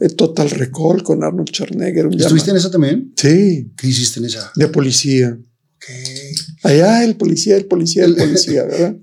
[0.00, 2.06] eh, Total Recall con Arnold Schwarzenegger.
[2.06, 3.12] Un ¿Estuviste en esa también?
[3.16, 4.52] Sí, ¿Qué hiciste en esa?
[4.54, 5.38] de policía.
[5.76, 5.84] Ok.
[6.64, 8.96] Allá el policía, el policía, el policía, ¿verdad?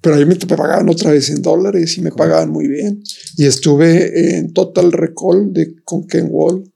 [0.00, 3.02] Pero ahí me pagaban otra vez en dólares y me pagaban muy bien.
[3.36, 6.72] Y estuve en Total Recall de, con Ken Wall.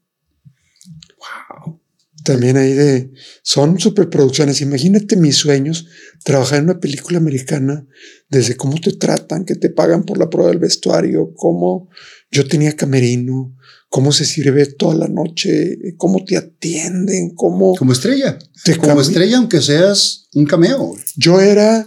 [1.19, 1.81] Wow.
[2.25, 3.13] También ahí de...
[3.43, 4.61] Son superproducciones.
[4.61, 5.87] Imagínate mis sueños,
[6.25, 7.87] trabajar en una película americana,
[8.29, 11.91] desde cómo te tratan, que te pagan por la prueba del vestuario, cómo
[12.31, 13.55] yo tenía camerino,
[13.89, 18.39] cómo se sirve toda la noche, cómo te atienden, cómo Como estrella.
[18.65, 20.97] te Como estrella, aunque seas un cameo.
[21.17, 21.87] yo era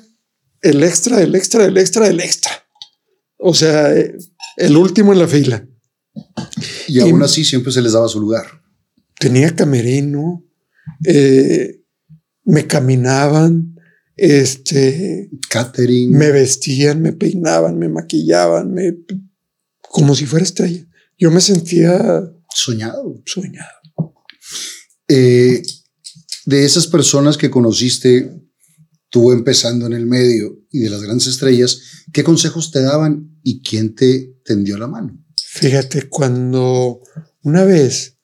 [0.65, 2.51] el extra, el extra, el extra, el extra.
[3.37, 4.17] O sea, eh,
[4.57, 5.67] el último en la fila.
[6.87, 8.45] Y aún así siempre se les daba su lugar.
[9.19, 10.43] Tenía camerino,
[11.05, 11.81] eh,
[12.43, 13.75] me caminaban,
[14.15, 18.97] este, catering, me vestían, me peinaban, me maquillaban, me,
[19.81, 20.85] como si fuera estrella.
[21.17, 23.21] Yo me sentía soñado.
[23.25, 24.15] Soñado.
[25.07, 25.61] Eh,
[26.45, 28.31] de esas personas que conociste,
[29.15, 31.79] tú empezando en el medio y de las grandes estrellas,
[32.11, 35.17] ¿qué consejos te daban y quién te tendió la mano?
[35.41, 36.99] Fíjate, cuando
[37.41, 38.17] una vez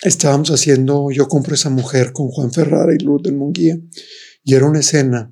[0.00, 3.78] estábamos haciendo Yo compro esa mujer con Juan Ferrara y Luz del Munguía,
[4.42, 5.30] y era una escena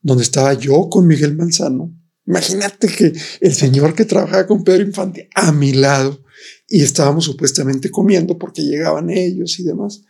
[0.00, 1.94] donde estaba yo con Miguel Manzano.
[2.26, 3.12] Imagínate que
[3.42, 6.24] el señor que trabajaba con Pedro Infante a mi lado
[6.66, 10.00] y estábamos supuestamente comiendo porque llegaban ellos y demás.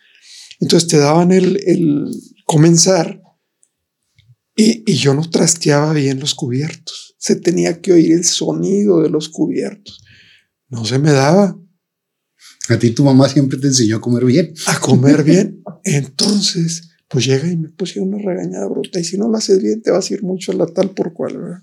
[0.61, 2.07] Entonces te daban el, el
[2.47, 3.20] comenzar
[4.61, 7.14] y, y, yo no trasteaba bien los cubiertos.
[7.18, 10.02] Se tenía que oír el sonido de los cubiertos.
[10.68, 11.58] No se me daba.
[12.68, 14.54] A ti tu mamá siempre te enseñó a comer bien.
[14.66, 15.62] A comer bien.
[15.84, 19.00] Entonces, pues llega y me pusieron una regañada bruta.
[19.00, 21.12] Y si no lo haces bien, te vas a ir mucho a la tal por
[21.12, 21.62] cual, ¿verdad?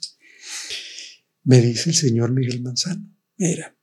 [1.44, 3.74] Me dice el señor Miguel Manzano, mira,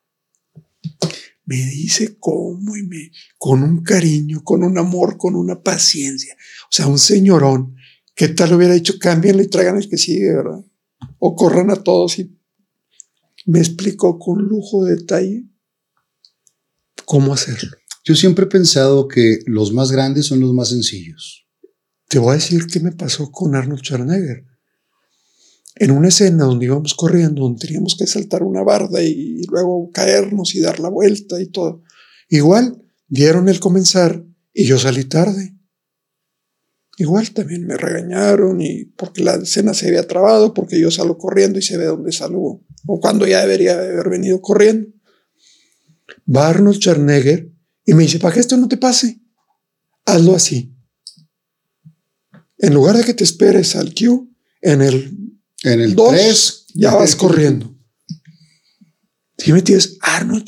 [1.46, 6.36] me dice cómo y me, con un cariño, con un amor, con una paciencia.
[6.64, 7.74] O sea, un señorón,
[8.14, 8.94] ¿qué tal hubiera dicho?
[8.98, 10.64] Cámbienle y traigan el que sigue, ¿verdad?
[11.18, 12.36] O corran a todos y
[13.46, 15.44] me explicó con lujo de detalle
[17.04, 17.76] cómo hacerlo.
[18.04, 21.46] Yo siempre he pensado que los más grandes son los más sencillos.
[22.08, 24.44] Te voy a decir qué me pasó con Arnold Schwarzenegger
[25.76, 30.54] en una escena donde íbamos corriendo, donde teníamos que saltar una barda y luego caernos
[30.54, 31.82] y dar la vuelta y todo.
[32.28, 35.56] Igual dieron el comenzar y yo salí tarde.
[36.96, 41.58] Igual también me regañaron y porque la escena se había trabado, porque yo salgo corriendo
[41.58, 44.88] y se ve dónde salgo, o cuando ya debería haber venido corriendo.
[46.34, 47.50] Va Arnold Schwarzenegger
[47.84, 49.20] y me dice, para que esto no te pase,
[50.04, 50.72] hazlo así.
[52.58, 54.28] En lugar de que te esperes al cue,
[54.62, 55.24] en el
[55.64, 57.74] en el 3 ya vas corriendo.
[59.38, 60.44] Si me tienes Arnold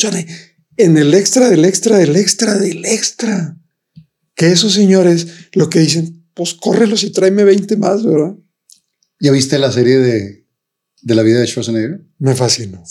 [0.77, 3.59] en el extra del extra del extra del extra.
[4.35, 8.37] Que esos señores lo que dicen, pues córrelos y tráeme 20 más, ¿verdad?
[9.19, 10.47] ¿Ya viste la serie de,
[11.01, 12.07] de la vida de Schwarzenegger?
[12.19, 12.85] Me fascinó.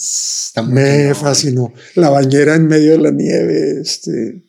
[0.66, 1.72] me fascinó.
[1.94, 3.80] La bañera en medio de la nieve.
[3.80, 4.42] Este.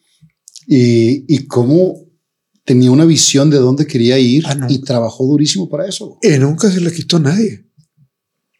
[0.65, 2.07] Y, y cómo
[2.65, 6.17] tenía una visión de dónde quería ir ah, y trabajó durísimo para eso.
[6.23, 7.67] Y nunca se le quitó a nadie.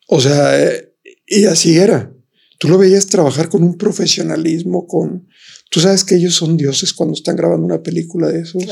[0.08, 0.94] O sea, eh,
[1.26, 2.14] y así era.
[2.60, 5.28] Tú lo veías trabajar con un profesionalismo, con...
[5.72, 8.64] Tú sabes que ellos son dioses cuando están grabando una película de esos.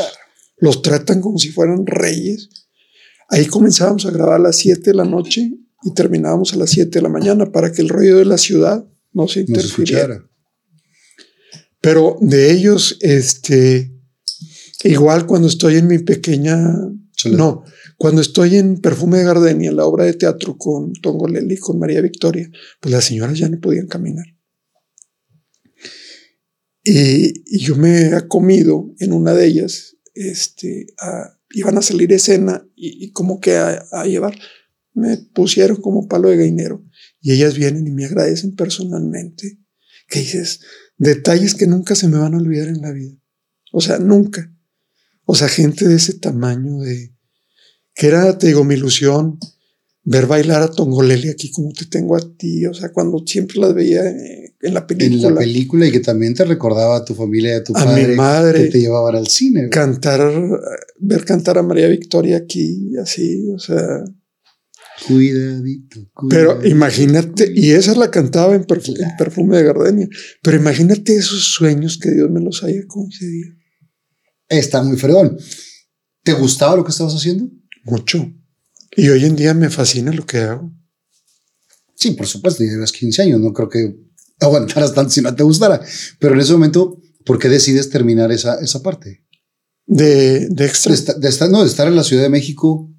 [0.57, 2.49] Los tratan como si fueran reyes.
[3.29, 5.51] Ahí comenzábamos a grabar a las 7 de la noche
[5.83, 8.85] y terminábamos a las 7 de la mañana para que el rollo de la ciudad
[9.13, 10.23] no se interfiriera.
[11.81, 13.91] Pero de ellos, este,
[14.83, 16.57] igual cuando estoy en mi pequeña,
[17.25, 17.63] no,
[17.97, 22.49] cuando estoy en Perfume de Gardenia, la obra de teatro con Tongoleli, con María Victoria,
[22.79, 24.25] pues las señoras ya no podían caminar.
[26.83, 30.87] Y, yo me he comido en una de ellas, este,
[31.51, 34.35] iban a salir escena y, como que a, a, llevar,
[34.93, 36.83] me pusieron como palo de gainero.
[37.21, 39.59] Y ellas vienen y me agradecen personalmente.
[40.07, 40.61] Que dices,
[40.97, 43.15] detalles que nunca se me van a olvidar en la vida.
[43.71, 44.51] O sea, nunca.
[45.25, 47.15] O sea, gente de ese tamaño de,
[47.95, 49.39] que era, te digo, mi ilusión
[50.05, 53.73] ver bailar a Tongolele aquí como te tengo a ti, o sea, cuando siempre las
[53.73, 54.03] veía
[54.65, 55.27] en la película.
[55.27, 58.07] En la película y que también te recordaba a tu familia y a tu padre.
[58.07, 58.63] mi madre.
[58.63, 59.69] Que te llevaban al cine.
[59.69, 60.21] Cantar,
[60.99, 64.03] ver cantar a María Victoria aquí, así, o sea.
[65.07, 70.07] Cuidadito, Pero imagínate, y esa la cantaba en perfume, en perfume de Gardenia,
[70.41, 73.49] pero imagínate esos sueños que Dios me los haya concedido.
[74.47, 75.37] Está muy fregón.
[76.23, 77.49] ¿Te gustaba lo que estabas haciendo?
[77.85, 78.31] mucho.
[78.97, 80.71] Y hoy en día me fascina lo que hago.
[81.95, 83.95] Sí, por supuesto, llevas 15 años, no creo que
[84.39, 85.81] aguantaras tanto si no te gustara.
[86.19, 89.23] Pero en ese momento, ¿por qué decides terminar esa, esa parte?
[89.85, 90.95] De, de extra.
[91.17, 92.91] De, estar, no, de estar en la Ciudad de México,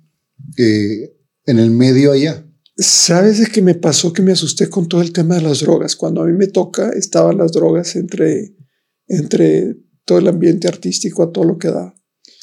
[0.56, 1.12] eh,
[1.46, 2.46] en el medio allá.
[2.78, 5.96] ¿Sabes de qué me pasó que me asusté con todo el tema de las drogas?
[5.96, 8.54] Cuando a mí me toca, estaban las drogas entre,
[9.06, 11.94] entre todo el ambiente artístico, a todo lo que da.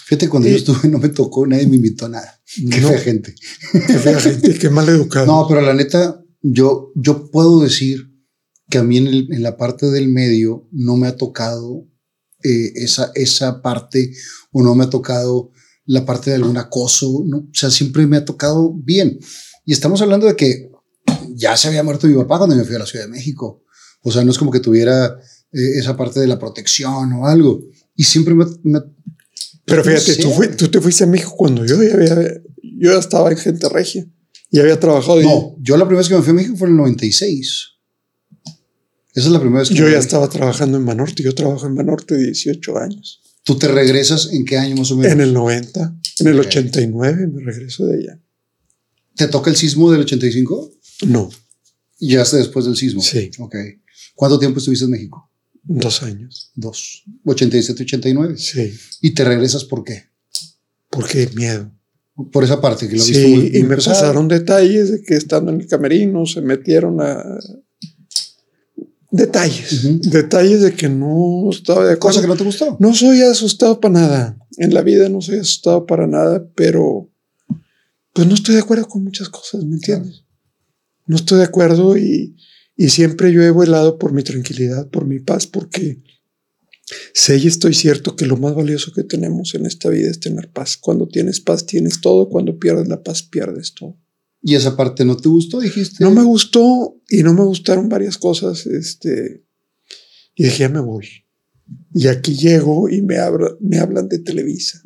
[0.06, 2.42] Fíjate, cuando yo estuve no me tocó, nadie me invitó a nada.
[2.46, 3.36] Qué fea gente.
[3.72, 5.26] Qué fea gente, qué mal educado.
[5.28, 8.13] No, pero la neta, yo, yo puedo decir
[8.70, 11.86] que a mí en, en la parte del medio no me ha tocado
[12.44, 14.12] eh, esa, esa parte
[14.52, 15.52] o no me ha tocado
[15.86, 17.38] la parte de algún acoso, ¿no?
[17.40, 19.20] o sea, siempre me ha tocado bien.
[19.66, 20.70] Y estamos hablando de que
[21.36, 23.64] ya se había muerto mi papá cuando me fui a la Ciudad de México.
[24.02, 25.08] O sea, no es como que tuviera
[25.52, 27.62] eh, esa parte de la protección o algo.
[27.96, 28.46] Y siempre me...
[28.64, 28.80] me
[29.66, 32.16] Pero no fíjate, tú, fui- tú te fuiste a México cuando yo ya había,
[32.80, 34.06] yo ya estaba en gente regia
[34.52, 35.22] y había trabajado.
[35.22, 37.70] y No, yo la primera vez que me fui a México fue en el 96.
[39.14, 41.22] Esa es la primera vez que yo ya estaba trabajando en Banorte.
[41.24, 43.22] Yo trabajo en Banorte 18 años.
[43.44, 45.12] ¿Tú te regresas en qué año más o menos?
[45.12, 46.46] En el 90, en el Ok.
[46.48, 48.20] 89 me regreso de allá.
[49.16, 50.72] ¿Te toca el sismo del 85?
[51.08, 51.30] No,
[52.00, 53.02] Ya hasta después del sismo.
[53.02, 53.30] Sí.
[53.40, 53.56] Ok.
[54.16, 55.30] ¿Cuánto tiempo estuviste en México?
[55.66, 56.52] dos años.
[56.56, 57.04] Dos.
[57.26, 58.36] 87, 89.
[58.38, 60.04] Sí, ¿Y te regresas por qué?
[60.90, 61.72] porque miedo.
[62.32, 63.96] Por esa parte que lo viste Sí, muy, y me pesado.
[64.00, 67.24] pasaron detalles de que estando en el camerino se metieron a...
[69.16, 72.16] Detalles, detalles de que no estaba de acuerdo.
[72.16, 72.78] Cosa que no te gustó.
[72.80, 74.38] No soy asustado para nada.
[74.58, 77.12] En la vida no soy asustado para nada, pero
[78.12, 80.24] pues no estoy de acuerdo con muchas cosas, ¿me entiendes?
[81.06, 82.36] No estoy de acuerdo y,
[82.76, 86.02] y siempre yo he velado por mi tranquilidad, por mi paz, porque
[87.14, 90.50] sé y estoy cierto que lo más valioso que tenemos en esta vida es tener
[90.50, 90.76] paz.
[90.76, 93.96] Cuando tienes paz tienes todo, cuando pierdes la paz pierdes todo.
[94.44, 96.04] Y esa parte no te gustó, dijiste.
[96.04, 98.66] No me gustó y no me gustaron varias cosas.
[98.66, 99.44] Este,
[100.36, 101.08] y dije, ya me voy.
[101.94, 104.82] Y aquí llego y me, habla- me hablan de Televisa.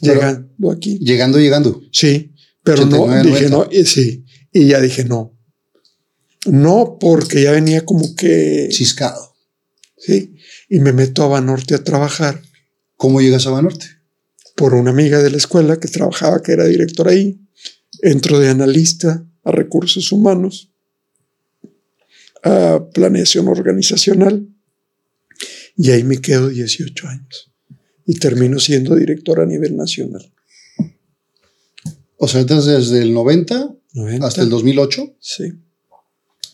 [0.00, 0.98] Pero- Llegando aquí.
[1.00, 1.82] Llegando, llegando.
[1.90, 2.32] Sí,
[2.62, 3.56] pero no, 89, dije 90.
[3.74, 4.24] no, y sí.
[4.52, 5.36] Y ya dije no.
[6.46, 8.68] No, porque ya venía como que.
[8.70, 9.34] Ciscado.
[9.98, 10.36] Sí.
[10.68, 12.42] Y me meto a Banorte a trabajar
[12.96, 13.86] ¿Cómo llegas a Banorte?
[14.56, 17.40] por una amiga de la escuela que trabajaba, que era directora ahí.
[18.06, 20.70] Entro de analista a recursos humanos,
[22.42, 24.46] a planeación organizacional,
[25.74, 27.50] y ahí me quedo 18 años.
[28.04, 30.30] Y termino siendo director a nivel nacional.
[32.18, 34.26] O sea, entras desde el 90 90.
[34.26, 35.16] hasta el 2008.
[35.18, 35.44] Sí.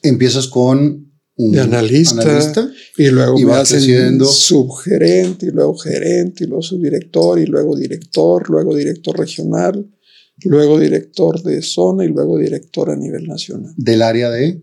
[0.04, 2.22] Empiezas con un De analista.
[2.22, 2.70] analista.
[2.96, 4.26] Y luego Y me va hacen creciendo.
[4.26, 9.84] subgerente, y luego gerente, y luego subdirector, y luego director, luego director regional,
[10.44, 13.72] luego director de zona y luego director a nivel nacional.
[13.76, 14.62] del área de.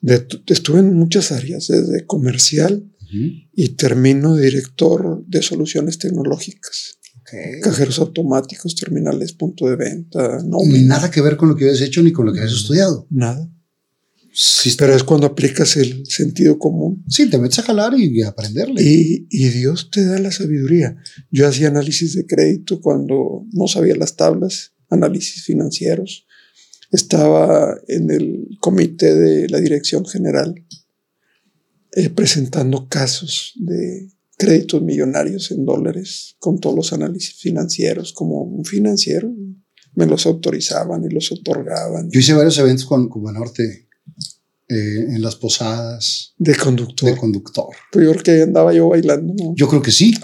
[0.00, 2.90] De- estuve en muchas áreas, desde comercial
[3.52, 7.62] y termino director de soluciones tecnológicas, Ok.
[7.62, 12.02] cajeros automáticos, terminales, punto de venta, no, Nada que ver con lo que habías hecho
[12.02, 13.06] ni con lo que habías estudiado.
[13.10, 13.48] nada.
[14.36, 18.22] Sí, Pero es cuando aplicas el sentido común sí, te metes a jalar y, y
[18.22, 18.82] a aprenderle.
[18.82, 20.96] Y, y Dios te da la sabiduría.
[21.30, 26.26] Yo hacía análisis de crédito cuando no sabía las tablas, análisis financieros.
[26.90, 30.54] Estaba en el comité de la dirección general
[31.92, 38.64] eh, presentando casos de créditos millonarios en dólares con todos los análisis financieros como un
[38.64, 39.32] financiero.
[39.94, 42.10] Me los autorizaban y los otorgaban.
[42.10, 43.88] Yo hice varios eventos con, con Banorte
[44.68, 47.10] eh, en las posadas De conductor.
[47.10, 47.68] de conductor.
[47.92, 49.34] Peor que andaba yo bailando.
[49.36, 49.54] ¿no?
[49.56, 50.14] Yo creo que sí.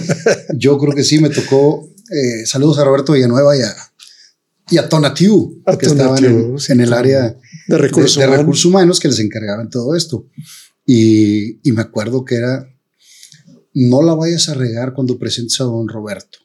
[0.56, 1.18] Yo creo que sí.
[1.18, 1.88] Me tocó.
[2.10, 3.74] eh, saludos a Roberto Villanueva y a,
[4.70, 7.36] y a Tonatiu, A que estaban en, Tonatiu, sí, en el área
[7.68, 8.42] De recursos de, de humanos.
[8.44, 10.26] recursos humanos que les encargaban todo esto.
[10.84, 12.68] Y, y me acuerdo que era,
[13.74, 16.38] no la vayas a regar cuando presentes a don Roberto.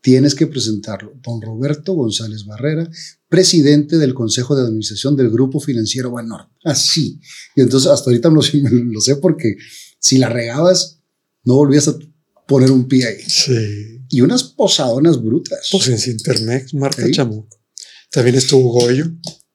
[0.00, 1.14] Tienes que presentarlo.
[1.22, 2.88] Don Roberto González Barrera,
[3.28, 6.52] presidente del Consejo de Administración del Grupo Financiero Banorte.
[6.64, 7.20] Así.
[7.56, 9.56] Y entonces hasta ahorita no sé- lo sé porque
[9.98, 11.00] si la regabas,
[11.44, 11.96] no volvías a
[12.46, 13.22] poner un pie ahí.
[13.26, 14.00] Sí.
[14.10, 15.68] Y unas posadonas brutas.
[15.72, 17.12] Pues en Cintermex, marca Sí.
[17.12, 17.48] Chamuco.
[18.10, 19.06] También estuvo Goyo.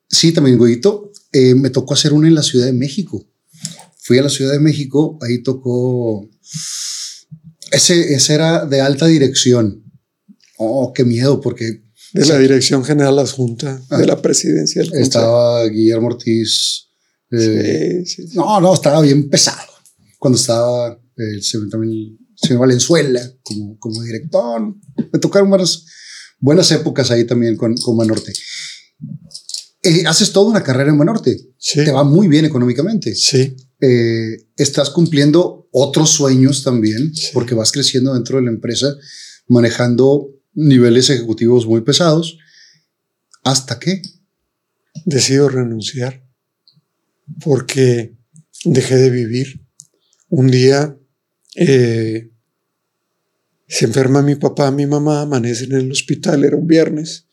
[0.09, 1.11] Sí, también, Goyito.
[1.31, 3.25] Eh, me tocó hacer una en la Ciudad de México.
[4.01, 6.27] Fui a la Ciudad de México, ahí tocó.
[7.71, 9.83] Ese, ese era de alta dirección.
[10.57, 11.83] Oh, qué miedo, porque
[12.13, 13.97] de la Dirección General Adjunta Ah.
[13.99, 16.87] de la Presidencia del estaba Guillermo Ortiz.
[17.31, 18.35] eh, Sí, sí, sí.
[18.35, 19.71] No, no, estaba bien pesado.
[20.17, 24.75] Cuando estaba eh, también señor Valenzuela como, como director.
[25.11, 25.85] Me tocaron buenas,
[26.39, 28.33] buenas épocas ahí también con, con Banorte.
[29.83, 31.37] Eh, haces toda una carrera en Banorte.
[31.57, 33.15] Sí, Te va muy bien económicamente.
[33.15, 37.27] sí, eh, estás cumpliendo otros sueños también, Sí.
[37.33, 38.93] porque vas creciendo dentro de la empresa,
[39.47, 42.37] manejando niveles ejecutivos muy pesados.
[43.43, 44.01] ¿Hasta qué?
[45.05, 46.25] decido renunciar
[47.41, 48.17] porque
[48.65, 49.61] dejé de vivir.
[50.27, 50.98] Un día
[51.55, 52.29] eh,
[53.67, 57.27] se enferma mi papá, mi mamá, amanecen en el hospital, era un viernes,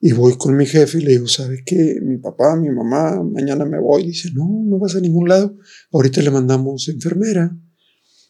[0.00, 1.98] y voy con mi jefe y le digo, ¿sabe qué?
[2.02, 4.04] Mi papá, mi mamá, mañana me voy.
[4.04, 5.56] Dice, no, no vas a ningún lado.
[5.92, 7.56] Ahorita le mandamos enfermera,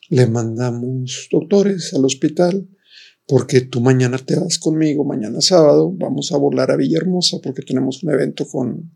[0.08, 2.68] le mandamos doctores al hospital,
[3.26, 8.04] porque tú mañana te vas conmigo, mañana sábado, vamos a volar a Villahermosa porque tenemos
[8.04, 8.92] un evento con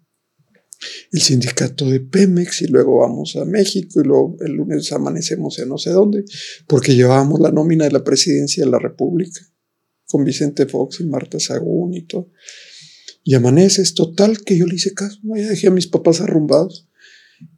[1.12, 5.68] el sindicato de Pemex y luego vamos a México y luego el lunes amanecemos en
[5.68, 6.24] no sé dónde,
[6.66, 9.40] porque llevábamos la nómina de la presidencia de la República
[10.06, 12.30] con Vicente Fox y Marta Sagún y todo.
[13.22, 16.88] Y amaneces, total, que yo le hice caso, ya dejé a mis papás arrumbados.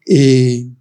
[0.05, 0.73] Y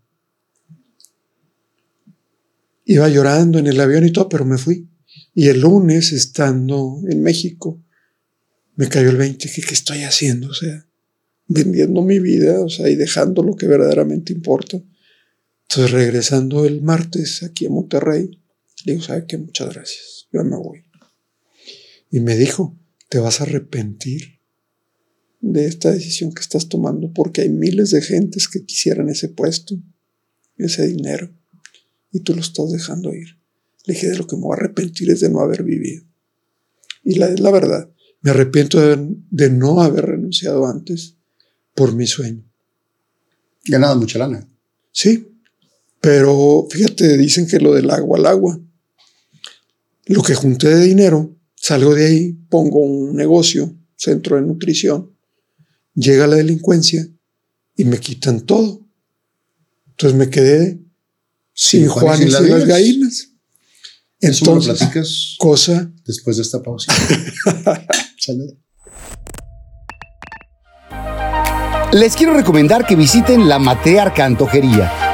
[2.86, 4.90] iba llorando en el avión y todo, pero me fui.
[5.36, 7.84] Y el lunes, estando en México,
[8.76, 10.50] me cayó el 20, que qué estoy haciendo?
[10.50, 10.89] O sea,
[11.50, 14.82] vendiendo mi vida, o sea, y dejando lo que verdaderamente importa.
[15.68, 18.40] Entonces, regresando el martes aquí a Monterrey,
[18.86, 19.38] le digo, ¿sabe qué?
[19.38, 20.84] Muchas gracias, yo me voy.
[22.12, 22.78] Y me dijo,
[23.10, 24.40] te vas a arrepentir
[25.42, 29.76] de esta decisión que estás tomando porque hay miles de gentes que quisieran ese puesto,
[30.58, 31.32] ese dinero,
[32.12, 33.40] y tú lo estás dejando ir.
[33.86, 36.04] Le dije, de lo que me voy a arrepentir es de no haber vivido.
[37.04, 37.90] Y la, la verdad,
[38.22, 41.19] me arrepiento de, de no haber renunciado antes
[41.80, 42.44] por mi sueño.
[43.64, 44.46] Ganado mucha lana.
[44.92, 45.32] Sí,
[46.02, 48.60] pero fíjate, dicen que lo del agua al agua.
[50.08, 55.16] Lo que junté de dinero, salgo de ahí, pongo un negocio, centro de nutrición,
[55.94, 57.08] llega la delincuencia
[57.78, 58.86] y me quitan todo.
[59.92, 60.82] Entonces me quedé
[61.54, 63.30] sin, Juan, y sin las gallinas.
[64.20, 66.92] Entonces, platicas cosa después de esta pausa.
[71.92, 75.09] Les quiero recomendar que visiten la Matriarca Antojería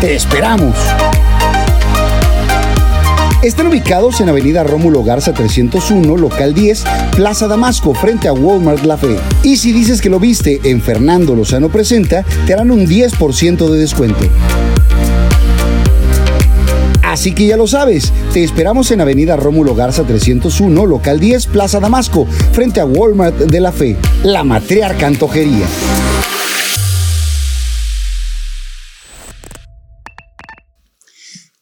[0.00, 0.76] te esperamos.
[3.42, 6.84] Están ubicados en Avenida Rómulo Garza 301, local 10,
[7.14, 9.18] Plaza Damasco, frente a Walmart La Fe.
[9.42, 13.78] Y si dices que lo viste en Fernando Lozano Presenta, te harán un 10% de
[13.78, 14.24] descuento.
[17.02, 21.78] Así que ya lo sabes, te esperamos en Avenida Rómulo Garza 301, local 10, Plaza
[21.78, 25.66] Damasco, frente a Walmart de la Fe, la matriarca antojería.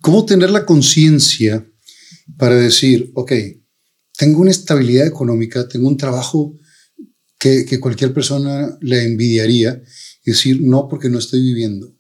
[0.05, 1.67] ¿Cómo tener la conciencia
[2.37, 3.33] para decir, ok,
[4.19, 6.59] tengo una estabilidad económica, tengo un trabajo
[7.39, 9.81] que, cualquier persona le envidiaría
[10.23, 11.97] y decir, no, porque no estoy viviendo?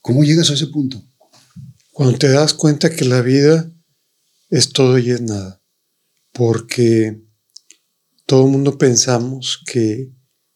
[0.00, 1.04] ¿Cómo llegas a ese punto?
[1.90, 3.72] Cuando te das cuenta que la vida
[4.48, 5.60] es todo y es nada,
[6.30, 7.24] porque
[8.24, 10.12] todo el mundo pensamos que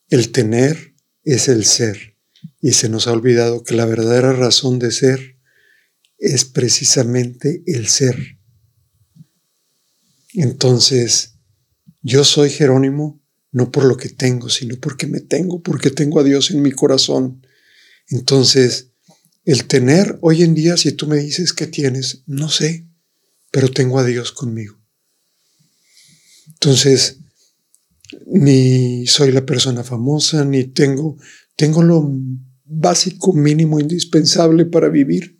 [0.08, 0.94] el tener
[1.24, 2.16] es el ser
[2.62, 5.39] y se nos ha olvidado que la verdadera razón de ser
[6.20, 8.38] es precisamente el ser.
[10.34, 11.34] Entonces,
[12.02, 13.20] yo soy Jerónimo
[13.52, 16.70] no por lo que tengo, sino porque me tengo, porque tengo a Dios en mi
[16.70, 17.44] corazón.
[18.08, 18.92] Entonces,
[19.44, 22.86] el tener hoy en día, si tú me dices que tienes, no sé,
[23.50, 24.78] pero tengo a Dios conmigo.
[26.46, 27.18] Entonces,
[28.26, 31.16] ni soy la persona famosa, ni tengo,
[31.56, 32.08] tengo lo
[32.64, 35.39] básico, mínimo, indispensable para vivir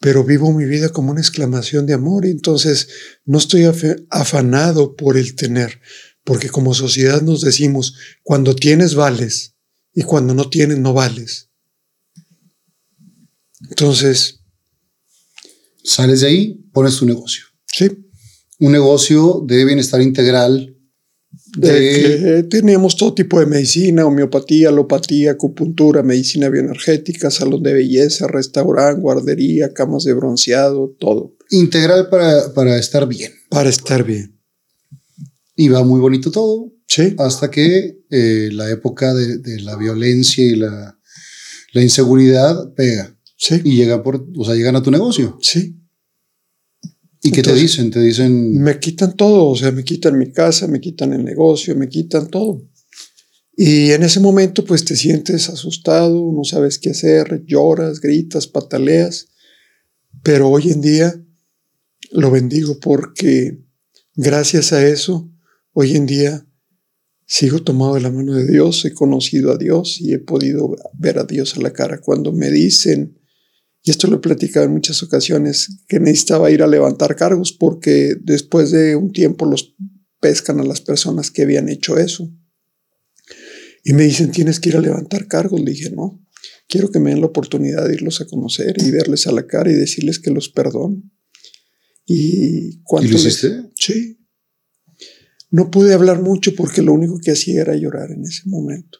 [0.00, 2.88] pero vivo mi vida como una exclamación de amor y entonces
[3.24, 3.64] no estoy
[4.10, 5.80] afanado por el tener,
[6.24, 9.54] porque como sociedad nos decimos, cuando tienes vales
[9.94, 11.50] y cuando no tienes no vales.
[13.70, 14.40] Entonces...
[15.82, 17.44] Sales de ahí, pones tu negocio.
[17.66, 17.88] Sí.
[18.58, 20.75] Un negocio de bienestar integral
[21.56, 29.00] de teníamos todo tipo de medicina, homeopatía, alopatía, acupuntura, medicina bioenergética, salón de belleza, restaurante,
[29.00, 31.34] guardería, camas de bronceado, todo.
[31.50, 33.32] Integral para, para estar bien.
[33.48, 34.38] Para estar bien.
[35.54, 36.72] Y va muy bonito todo.
[36.86, 37.14] Sí.
[37.18, 40.98] Hasta que eh, la época de, de, la violencia y la,
[41.72, 43.16] la inseguridad pega.
[43.36, 43.60] Sí.
[43.64, 45.38] Y llega por, o sea, llegan a tu negocio.
[45.40, 45.76] Sí.
[47.26, 47.90] ¿Y qué te dicen?
[47.90, 48.52] Te dicen...
[48.62, 52.28] Me quitan todo, o sea, me quitan mi casa, me quitan el negocio, me quitan
[52.28, 52.62] todo.
[53.56, 59.28] Y en ese momento pues te sientes asustado, no sabes qué hacer, lloras, gritas, pataleas.
[60.22, 61.20] Pero hoy en día
[62.12, 63.64] lo bendigo porque
[64.14, 65.28] gracias a eso,
[65.72, 66.46] hoy en día
[67.26, 71.18] sigo tomado de la mano de Dios, he conocido a Dios y he podido ver
[71.18, 72.00] a Dios a la cara.
[72.00, 73.15] Cuando me dicen
[73.86, 78.16] y esto lo he platicado en muchas ocasiones, que necesitaba ir a levantar cargos porque
[78.20, 79.76] después de un tiempo los
[80.20, 82.28] pescan a las personas que habían hecho eso.
[83.84, 85.60] Y me dicen, tienes que ir a levantar cargos.
[85.60, 86.20] Le dije, no,
[86.66, 89.70] quiero que me den la oportunidad de irlos a conocer y verles a la cara
[89.70, 91.00] y decirles que los perdono.
[92.04, 93.70] ¿Y, cuánto ¿Y lo hiciste?
[93.76, 94.18] Sí.
[95.52, 98.98] No pude hablar mucho porque lo único que hacía era llorar en ese momento.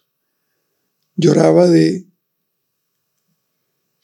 [1.17, 2.06] Lloraba de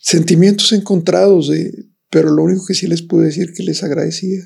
[0.02, 4.42] sentimientos encontrados, de, pero lo único que sí les pude decir que les agradecía,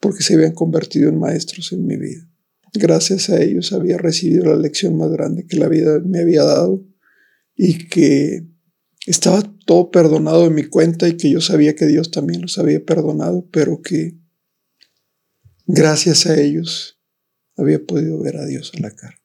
[0.00, 2.28] porque se habían convertido en maestros en mi vida.
[2.74, 6.84] Gracias a ellos había recibido la lección más grande que la vida me había dado
[7.54, 8.44] y que
[9.06, 12.84] estaba todo perdonado en mi cuenta y que yo sabía que Dios también los había
[12.84, 14.18] perdonado, pero que
[15.66, 17.00] gracias a ellos
[17.56, 19.22] había podido ver a Dios a la cara.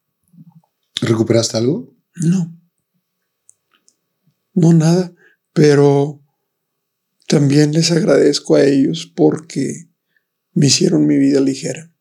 [1.01, 1.97] ¿Recuperaste algo?
[2.15, 2.58] No
[4.53, 5.13] no nada,
[5.53, 6.21] pero
[7.27, 9.89] también les agradezco a ellos porque
[10.53, 11.93] me hicieron mi vida ligera.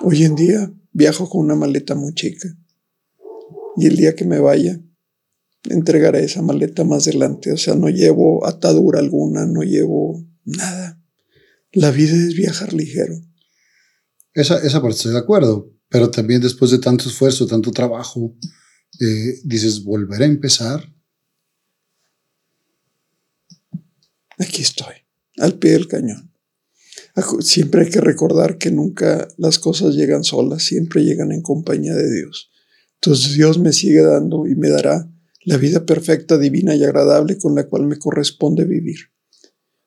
[0.00, 2.48] Hoy en día viajo con una maleta muy chica
[3.76, 4.80] y el día que me vaya
[5.70, 7.52] entregaré esa maleta más adelante.
[7.52, 11.00] O sea, no llevo atadura alguna, no llevo nada.
[11.72, 13.14] La vida es viajar ligero.
[14.32, 18.36] Esa, esa parte estoy de acuerdo, pero también después de tanto esfuerzo, tanto trabajo,
[19.00, 20.93] eh, dices, volver a empezar
[24.38, 24.94] aquí estoy,
[25.38, 26.32] al pie del cañón.
[27.40, 32.12] Siempre hay que recordar que nunca las cosas llegan solas, siempre llegan en compañía de
[32.12, 32.50] Dios.
[32.94, 35.08] Entonces Dios me sigue dando y me dará
[35.44, 38.96] la vida perfecta, divina y agradable con la cual me corresponde vivir.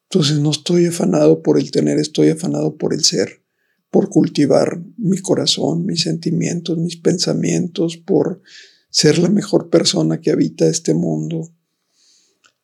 [0.10, 3.44] Entonces no estoy afanado por el tener, estoy afanado por el ser,
[3.90, 8.42] por cultivar mi corazón, mis sentimientos, mis pensamientos, por
[8.90, 11.54] ser la mejor persona que habita este mundo,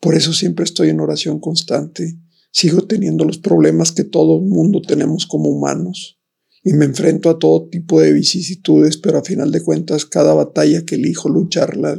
[0.04, 2.20] por eso siempre estoy en oración constante.
[2.52, 6.20] Sigo teniendo los problemas que todo el mundo tenemos como humanos
[6.62, 10.84] y me enfrento a todo tipo de vicisitudes, pero a final de cuentas cada batalla
[10.84, 11.98] que elijo luchar la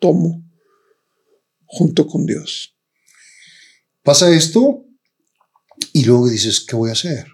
[0.00, 0.44] tomo
[1.66, 2.76] junto con Dios.
[4.02, 4.84] Pasa esto
[5.92, 7.26] y luego dices, ¿qué voy a hacer?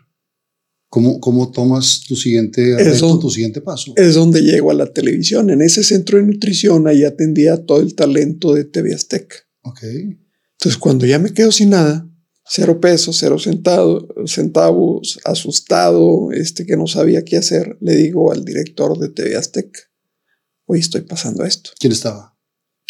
[0.90, 2.76] ¿Cómo, cómo tomas tu siguiente
[3.18, 3.94] tu siguiente paso?
[3.96, 5.48] Es donde llego a la televisión.
[5.48, 9.36] En ese centro de nutrición ahí atendía todo el talento de TV Azteca.
[9.62, 12.08] Entonces, cuando ya me quedo sin nada,
[12.44, 13.36] cero pesos, cero
[14.26, 19.80] centavos, asustado, este, que no sabía qué hacer, le digo al director de TV Azteca,
[20.66, 21.70] hoy estoy pasando esto.
[21.78, 22.36] ¿Quién estaba?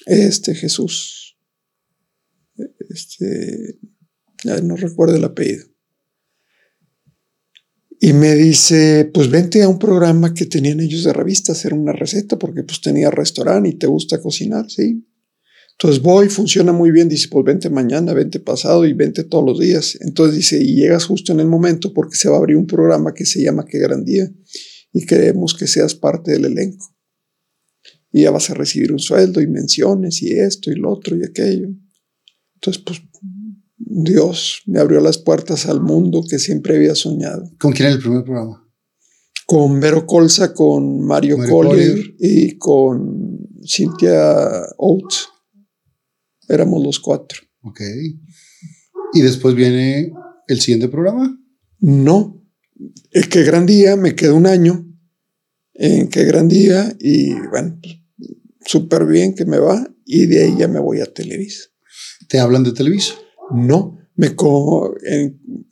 [0.07, 1.39] Este Jesús.
[2.89, 3.79] Este,
[4.45, 5.67] ya no recuerdo el apellido.
[8.03, 11.93] Y me dice, pues vente a un programa que tenían ellos de revista, hacer una
[11.93, 15.07] receta, porque pues tenía restaurante y te gusta cocinar, ¿sí?
[15.83, 19.59] Entonces voy, funciona muy bien, dice, pues vente mañana, vente pasado y vente todos los
[19.59, 19.97] días.
[20.03, 23.15] Entonces dice, y llegas justo en el momento porque se va a abrir un programa
[23.15, 24.31] que se llama Qué Gran Día
[24.93, 26.95] y queremos que seas parte del elenco.
[28.13, 31.25] Y ya vas a recibir un sueldo y menciones y esto y lo otro y
[31.25, 31.71] aquello.
[32.57, 33.01] Entonces, pues
[33.79, 37.51] Dios me abrió las puertas al mundo que siempre había soñado.
[37.59, 38.71] ¿Con quién era el primer programa?
[39.47, 44.45] Con Vero Colza, con Mario, Collier, y con Cynthia
[44.77, 45.29] Oates.
[46.51, 47.39] Éramos los cuatro.
[47.63, 47.81] Ok.
[49.13, 50.13] ¿Y después viene
[50.49, 51.39] el siguiente programa?
[51.79, 52.45] No.
[53.13, 54.87] El Qué Gran Día me quedó un año
[55.75, 57.79] en Qué Gran Día y bueno,
[58.67, 61.69] súper bien que me va y de ahí ya me voy a Televisa.
[62.29, 63.15] ¿Te hablan de Televisa?
[63.55, 63.99] No.
[64.17, 64.35] Me,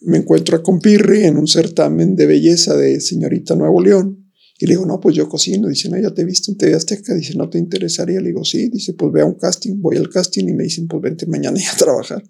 [0.02, 4.27] me encuentro a Compirri en un certamen de belleza de Señorita Nuevo León
[4.60, 5.68] y le digo, no, pues yo cocino.
[5.68, 7.14] Dice, no, ya te viste en TV Azteca.
[7.14, 8.20] Dice, ¿no te interesaría?
[8.20, 8.68] Le digo, sí.
[8.68, 9.80] Dice, pues ve a un casting.
[9.80, 12.24] Voy al casting y me dicen, pues vente mañana ya a trabajar.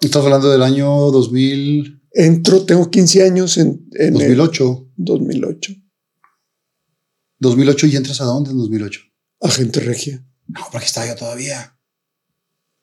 [0.00, 2.02] ¿Estás hablando del año 2000?
[2.10, 3.88] Entro, tengo 15 años en...
[3.92, 4.90] en 2008.
[4.96, 5.72] 2008.
[7.38, 9.00] 2008 y entras a dónde en 2008?
[9.42, 10.26] A Gente Regia.
[10.48, 11.78] No, porque estaba yo todavía.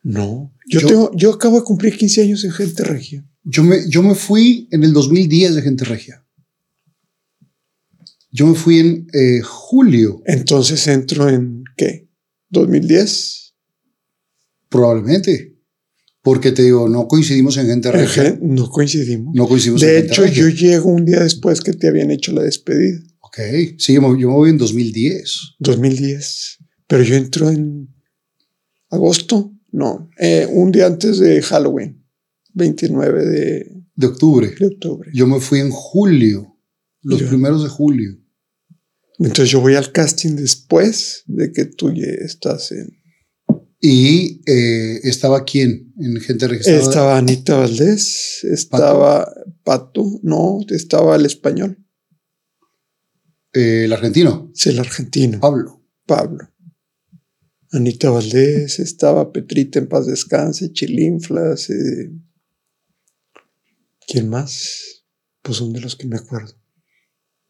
[0.03, 3.27] No, yo, yo, tengo, yo acabo de cumplir 15 años en Gente Regia.
[3.43, 6.26] Yo me, yo me fui en el 2010 de Gente Regia.
[8.32, 10.22] Yo me fui en eh, julio.
[10.26, 12.10] Entonces entro en qué?
[12.52, 13.53] ¿2010?
[14.70, 15.58] Probablemente.
[16.22, 18.38] Porque te digo, no coincidimos en gente regia.
[18.41, 19.34] No coincidimos.
[19.36, 22.99] No coincidimos de hecho, yo llego un día después que te habían hecho la despedida.
[23.22, 23.40] Ok.
[23.78, 25.56] Sí, yo me, voy en 2010.
[25.60, 26.58] 2010.
[26.88, 27.90] Pero yo entro en
[28.90, 29.52] agosto.
[29.72, 32.06] No, eh, un día antes de Halloween.
[32.53, 34.53] 29 de, de octubre.
[34.60, 35.10] De octubre.
[35.14, 36.58] Yo me fui en julio.
[37.02, 38.20] Los primeros de julio.
[39.23, 42.98] Entonces yo voy al casting después de que tú ya estás en...
[43.80, 46.76] ¿Y eh, estaba quién en Gente Regia?
[46.76, 49.31] Estaba, Anita Valdés, estaba
[49.64, 51.77] Pato, no, estaba el español.
[53.53, 54.52] Eh, ¿El argentino?
[54.53, 55.39] Sí, el argentino.
[55.39, 55.84] Pablo.
[56.06, 56.49] Pablo.
[57.72, 61.69] Anita Valdés, estaba Petrita en paz descanse, Chilinflas.
[61.69, 62.11] Eh,
[64.07, 65.06] ¿Quién más?
[65.41, 66.60] Pues son de los que me acuerdo.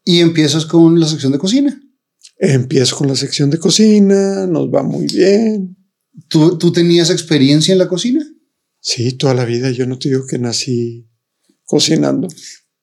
[0.04, 1.80] Y empiezas con la sección de cocina.
[2.38, 5.76] Empiezo con la sección de cocina, nos va muy bien.
[6.28, 8.24] ¿Tú, ¿Tú tenías experiencia en la cocina?
[8.80, 9.70] Sí, toda la vida.
[9.70, 11.08] Yo no te digo que nací
[11.64, 12.28] cocinando.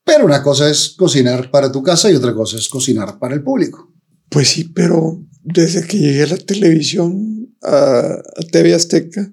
[0.05, 3.43] Pero una cosa es cocinar para tu casa y otra cosa es cocinar para el
[3.43, 3.93] público.
[4.29, 8.21] Pues sí, pero desde que llegué a la televisión, a,
[8.51, 9.31] TV Azteca,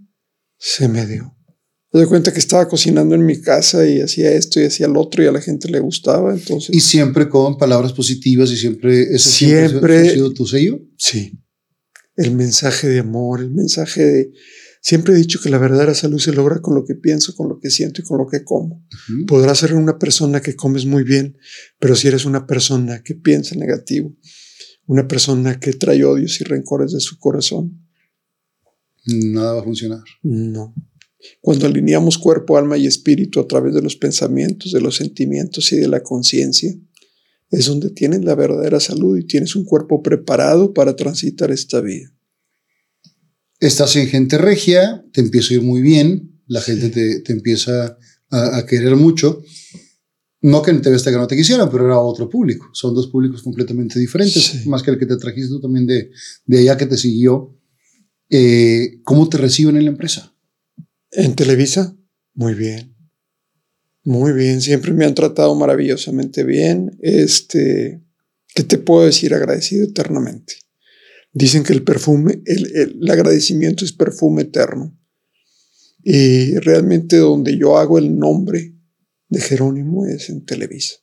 [0.58, 1.35] se me dio.
[1.92, 5.00] Me doy cuenta que estaba cocinando en mi casa y hacía esto y hacía lo
[5.00, 6.34] otro y a la gente le gustaba.
[6.34, 10.80] Entonces, y siempre con palabras positivas y siempre ese siempre, siempre ha sido tu sello.
[10.98, 11.38] Sí.
[12.16, 14.32] El mensaje de amor, el mensaje de.
[14.80, 17.58] Siempre he dicho que la verdadera salud se logra con lo que pienso, con lo
[17.58, 18.86] que siento y con lo que como.
[19.26, 21.36] Podrás ser una persona que comes muy bien,
[21.80, 24.14] pero si eres una persona que piensa negativo,
[24.86, 27.88] una persona que trae odios y rencores de su corazón.
[29.06, 30.02] Nada va a funcionar.
[30.22, 30.72] No.
[31.40, 35.76] Cuando alineamos cuerpo, alma y espíritu a través de los pensamientos, de los sentimientos y
[35.76, 36.74] de la conciencia,
[37.50, 42.12] es donde tienes la verdadera salud y tienes un cuerpo preparado para transitar esta vida.
[43.60, 47.98] Estás en gente regia, te empieza a ir muy bien, la gente te, empieza
[48.30, 49.42] a, a, querer mucho
[50.46, 52.68] no que en TV Azteca no te quisieran, pero era otro público.
[52.72, 56.10] Son dos públicos completamente diferentes, más que el que te trajiste tú también de,
[56.44, 57.58] de allá que te siguió.
[58.30, 60.35] Eh, ¿Cómo te reciben en la empresa?
[61.16, 61.96] En Televisa,
[62.34, 62.94] muy bien.
[64.04, 66.98] Muy bien, siempre me han tratado maravillosamente bien.
[67.00, 68.02] Este,
[68.54, 69.32] ¿qué te puedo decir?
[69.32, 70.54] Agradecido eternamente.
[71.32, 74.94] Dicen que el perfume, el, el agradecimiento es perfume eterno.
[76.04, 78.74] Y realmente donde yo hago el nombre
[79.30, 80.96] de Jerónimo es en Televisa.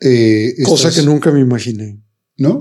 [0.00, 2.02] Eh, Cosa que nunca me imaginé.
[2.36, 2.60] ¿No?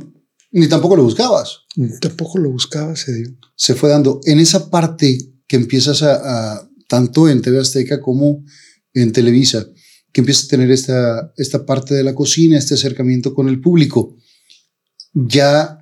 [0.52, 1.66] Ni tampoco lo buscabas.
[1.76, 3.38] Ni tampoco lo buscaba, se dio.
[3.58, 4.22] Se fue dando.
[4.24, 8.43] En esa parte que empiezas a, tanto en TV Azteca como
[8.93, 9.67] en Televisa,
[10.11, 14.15] que empiezas a tener esta, esta parte de la cocina, este acercamiento con el público,
[15.13, 15.80] ¿ya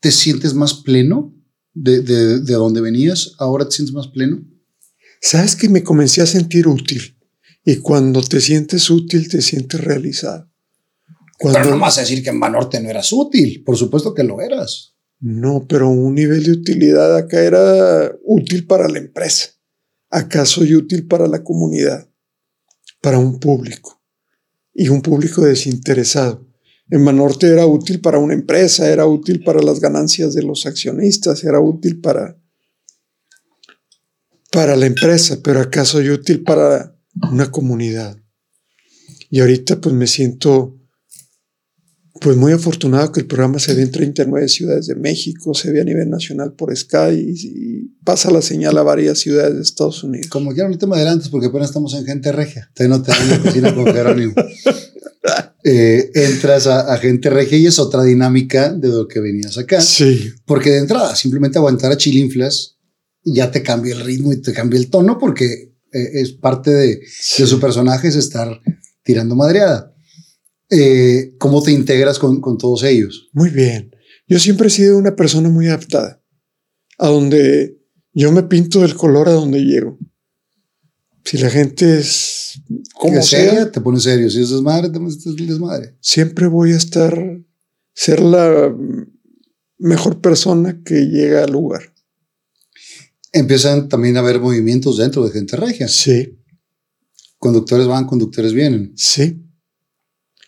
[0.00, 1.34] te sientes más pleno
[1.72, 3.32] de, de, de donde venías?
[3.38, 4.44] ¿Ahora te sientes más pleno?
[5.20, 7.16] Sabes que me comencé a sentir útil.
[7.64, 10.50] Y cuando te sientes útil, te sientes realizado.
[11.38, 13.62] Cuando, pero no vas a decir que en Banorte no eras útil.
[13.64, 14.93] Por supuesto que lo eras.
[15.26, 19.52] No, pero un nivel de utilidad acá era útil para la empresa.
[20.10, 22.10] Acá soy útil para la comunidad,
[23.00, 24.02] para un público.
[24.74, 26.46] Y un público desinteresado.
[26.90, 31.42] En Banorte era útil para una empresa, era útil para las ganancias de los accionistas,
[31.42, 32.38] era útil para,
[34.52, 36.98] para la empresa, pero acá soy útil para
[37.32, 38.18] una comunidad.
[39.30, 40.78] Y ahorita pues me siento
[42.20, 45.80] pues muy afortunado que el programa se ve en 39 ciudades de México, se ve
[45.80, 50.28] a nivel nacional por Sky y, pasa la señal a varias ciudades de Estados Unidos.
[50.28, 52.70] Como quieran, ahorita me adelantes porque apenas estamos en gente regia.
[52.74, 54.34] Te no te la cocina con Jerónimo.
[55.66, 59.80] Eh, entras a, a, gente regia y es otra dinámica de lo que venías acá.
[59.80, 60.30] Sí.
[60.44, 62.74] Porque de entrada, simplemente aguantar a chilinflas
[63.24, 67.00] ya te cambia el ritmo y te cambia el tono porque eh, es parte de,
[67.08, 68.60] su personaje es estar
[69.02, 69.93] tirando madreada.
[70.74, 73.28] Eh, ¿Cómo te integras con, con todos ellos?
[73.32, 73.94] Muy bien.
[74.26, 76.22] Yo siempre he sido una persona muy adaptada.
[76.98, 77.78] A donde
[78.12, 79.98] yo me pinto del color a donde llego.
[81.24, 82.60] Si la gente es
[82.94, 84.28] como sea, te pones serio.
[84.30, 85.96] Si es desmadre, te pones desmadre.
[86.00, 87.40] Siempre voy a estar,
[87.94, 88.74] ser la
[89.78, 91.94] mejor persona que llega al lugar
[93.34, 95.88] empiezan también a haber movimientos dentro de gente regia.
[95.88, 96.38] Sí.
[97.36, 98.92] Conductores van, conductores vienen.
[98.96, 99.43] Sí.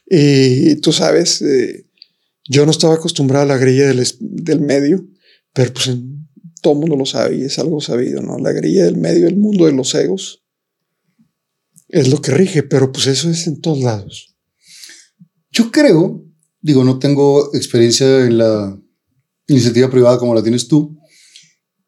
[0.07, 1.87] Y tú sabes, eh,
[2.49, 5.07] yo no estaba acostumbrado a la grilla del, del medio,
[5.53, 6.17] pero pues en,
[6.63, 8.39] todo mundo lo sabe y es algo sabido, ¿no?
[8.39, 10.43] La grilla del medio, el mundo de los egos,
[11.89, 14.37] es lo que rige, pero pues eso es en todos lados.
[15.53, 16.25] Yo creo,
[16.61, 18.81] digo, no tengo experiencia en la
[19.47, 20.99] iniciativa privada como la tienes tú,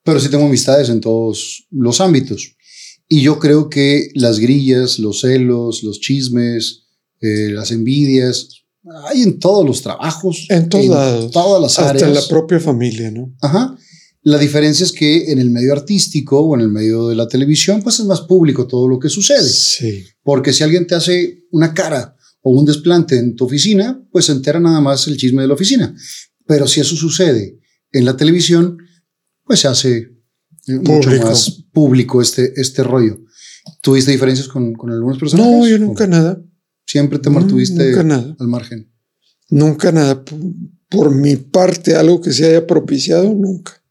[0.04, 2.56] pero sí tengo amistades en todos los ámbitos.
[3.08, 6.87] Y yo creo que las grillas, los celos, los chismes,
[7.20, 8.58] eh, las envidias,
[9.08, 10.46] hay en todos los trabajos.
[10.48, 11.94] En, todas, todas las áreas.
[11.94, 13.34] Hasta en la propia familia, ¿no?
[13.40, 13.76] Ajá.
[14.22, 17.82] La diferencia es que en el medio artístico o en el medio de la televisión,
[17.82, 19.48] pues es más público todo lo que sucede.
[19.48, 20.04] Sí.
[20.22, 24.32] Porque si alguien te hace una cara o un desplante en tu oficina, pues se
[24.32, 25.94] entera nada más el chisme de la oficina.
[26.46, 27.58] Pero si eso sucede
[27.92, 28.78] en la televisión,
[29.44, 30.08] pues se hace
[30.66, 33.20] mucho más público este, este rollo.
[33.80, 35.46] ¿Tuviste diferencias con, con algunas personas?
[35.46, 36.42] No, yo nunca nada.
[36.88, 38.90] Siempre te mantuviste al margen.
[39.50, 40.24] Nunca nada.
[40.88, 43.84] Por, mi parte, algo que se haya propiciado, nunca.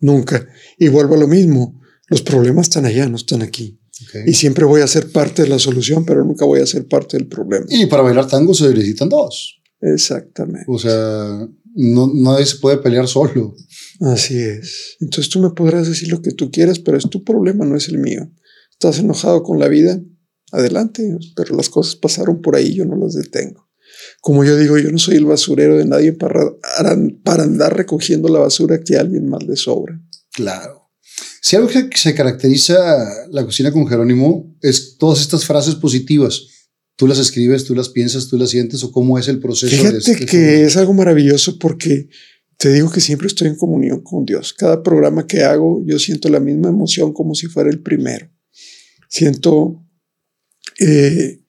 [0.00, 0.48] Nunca.
[0.76, 1.80] Y vuelvo a lo mismo.
[2.08, 3.80] Los problemas están allá, no están aquí.
[4.26, 7.16] Y siempre voy a ser parte de la solución, pero nunca voy a ser parte
[7.16, 7.66] del problema.
[7.68, 9.60] Y para bailar tango se necesitan dos.
[9.80, 10.64] Exactamente.
[10.66, 13.54] O sea, no, nadie se puede pelear solo.
[14.00, 14.96] Así es.
[14.98, 17.88] Entonces tú me podrás decir lo que tú quieras, pero es tu problema, no es
[17.88, 18.28] el mío.
[18.72, 20.02] ¿Estás enojado con la vida?
[20.52, 23.68] Adelante, pero las cosas pasaron por ahí, yo no las detengo.
[24.20, 26.40] Como yo digo, yo no soy el basurero de nadie para,
[27.22, 30.00] para andar recogiendo la basura que a alguien más le sobra.
[30.32, 30.80] Claro.
[31.42, 36.42] Si algo que se caracteriza la cocina con Jerónimo es todas estas frases positivas.
[36.96, 39.74] Tú las escribes, tú las piensas, tú las sientes o cómo es el proceso.
[39.74, 42.08] Fíjate este que es algo maravilloso porque
[42.58, 44.52] te digo que siempre estoy en comunión con Dios.
[44.52, 48.30] Cada programa que hago yo siento la misma emoción como si fuera el primero.
[49.08, 49.82] Siento
[50.80, 51.40] eh,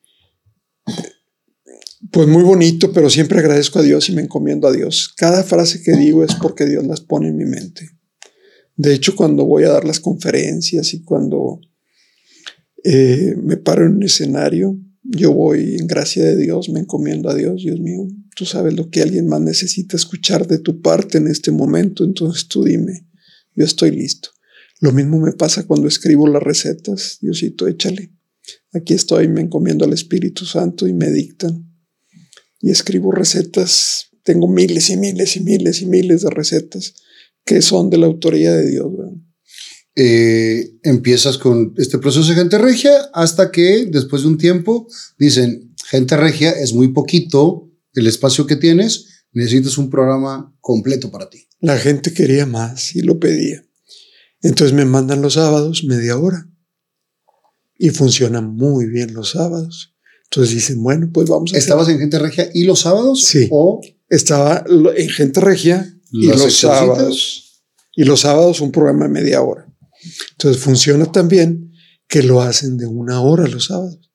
[2.12, 5.14] pues muy bonito, pero siempre agradezco a Dios y me encomiendo a Dios.
[5.16, 7.90] Cada frase que digo es porque Dios las pone en mi mente.
[8.76, 11.62] De hecho, cuando voy a dar las conferencias y cuando
[12.84, 17.36] eh, me paro en un escenario, yo voy en gracia de Dios, me encomiendo a
[17.36, 21.28] Dios, Dios mío, tú sabes lo que alguien más necesita escuchar de tu parte en
[21.28, 23.08] este momento, entonces tú dime,
[23.56, 24.30] yo estoy listo.
[24.80, 28.12] Lo mismo me pasa cuando escribo las recetas, Diosito, échale.
[28.74, 31.68] Aquí estoy, me encomiendo al Espíritu Santo y me dictan.
[32.60, 36.94] Y escribo recetas, tengo miles y miles y miles y miles de recetas
[37.46, 38.92] que son de la autoría de Dios.
[39.96, 44.88] Eh, empiezas con este proceso de gente regia hasta que después de un tiempo
[45.18, 51.30] dicen, gente regia es muy poquito el espacio que tienes, necesitas un programa completo para
[51.30, 51.48] ti.
[51.60, 53.66] La gente quería más y lo pedía.
[54.42, 56.51] Entonces me mandan los sábados media hora
[57.82, 59.96] y funciona muy bien los sábados.
[60.26, 61.58] Entonces dicen, bueno, pues vamos a...
[61.58, 63.24] ¿Estabas en Gente Regia y los sábados?
[63.24, 63.48] Sí.
[63.50, 63.82] ¿O?
[64.08, 64.64] Estaba
[64.96, 67.64] en Gente Regia y los sábados.
[67.96, 69.66] Y los sábados un programa de media hora.
[70.34, 71.72] Entonces funciona también
[72.08, 74.12] que lo hacen de una hora los sábados.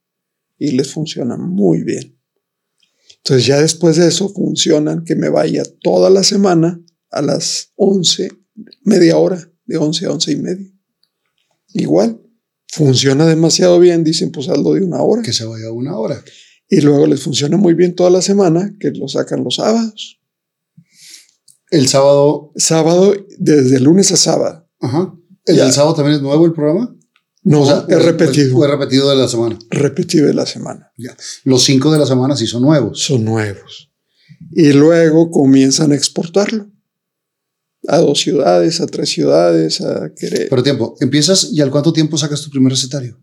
[0.56, 2.16] Y les funciona muy bien.
[3.16, 6.80] Entonces ya después de eso funcionan que me vaya toda la semana
[7.10, 8.30] a las 11,
[8.84, 10.72] media hora, de 11 a 11 y media.
[11.74, 12.20] Igual,
[12.68, 15.22] funciona demasiado bien, dicen, pues hazlo de una hora.
[15.22, 16.22] Que se vaya una hora.
[16.68, 20.20] Y luego les funciona muy bien toda la semana, que lo sacan los sábados.
[21.70, 22.52] El sábado.
[22.56, 24.68] Sábado, desde lunes a sábado.
[24.80, 25.14] Ajá.
[25.44, 26.97] ¿El del sábado también es nuevo el programa?
[27.43, 28.56] No, es repetido.
[28.56, 29.56] Fue repetido de la semana.
[29.70, 30.93] Repetido de la semana.
[30.98, 31.16] Ya.
[31.44, 33.01] Los cinco de la semana sí son nuevos.
[33.01, 33.93] Son nuevos.
[34.51, 36.68] Y luego comienzan a exportarlo
[37.88, 40.48] a dos ciudades, a tres ciudades, a querer.
[40.48, 43.20] Pero tiempo, empiezas y al cuánto tiempo sacas tu primer recetario?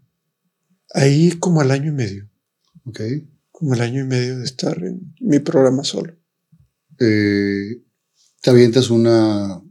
[0.93, 2.29] Ahí como al año y medio.
[2.85, 3.01] Ok.
[3.51, 6.15] Como al año y medio de estar en mi programa solo.
[6.99, 7.83] Eh,
[8.41, 9.61] te avientas una.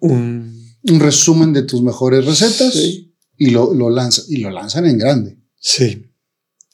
[0.00, 0.54] Un,
[1.00, 3.90] resumen de tus mejores recetas y lo, lo,
[4.28, 5.38] y lo lanzan en grande.
[5.58, 6.12] Sí.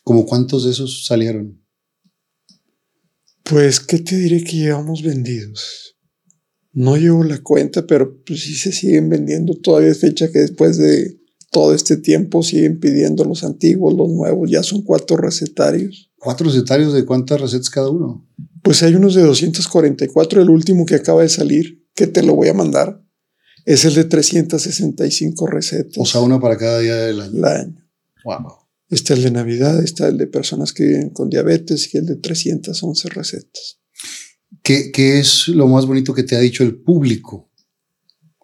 [0.02, 1.62] ¿Como cuántos de esos salieron?
[3.44, 5.96] Pues, ¿qué te diré que llevamos vendidos?
[6.72, 9.54] No llevo la cuenta, pero pues sí se siguen vendiendo.
[9.54, 11.20] Todavía es fecha que después de
[11.50, 14.50] todo este tiempo siguen pidiendo los antiguos, los nuevos.
[14.50, 16.10] Ya son cuatro recetarios.
[16.16, 18.26] ¿Cuatro recetarios de cuántas recetas cada uno?
[18.62, 20.40] Pues hay unos de 244.
[20.40, 23.04] El último que acaba de salir, que te lo voy a mandar,
[23.66, 25.98] es el de 365 recetas.
[25.98, 27.36] O sea, uno para cada día del año.
[27.36, 27.88] El año.
[28.24, 28.62] Wow.
[28.88, 32.16] Está el de Navidad, está el de personas que viven con diabetes y el de
[32.16, 33.81] 311 recetas.
[34.62, 37.50] ¿Qué, ¿Qué, es lo más bonito que te ha dicho el público?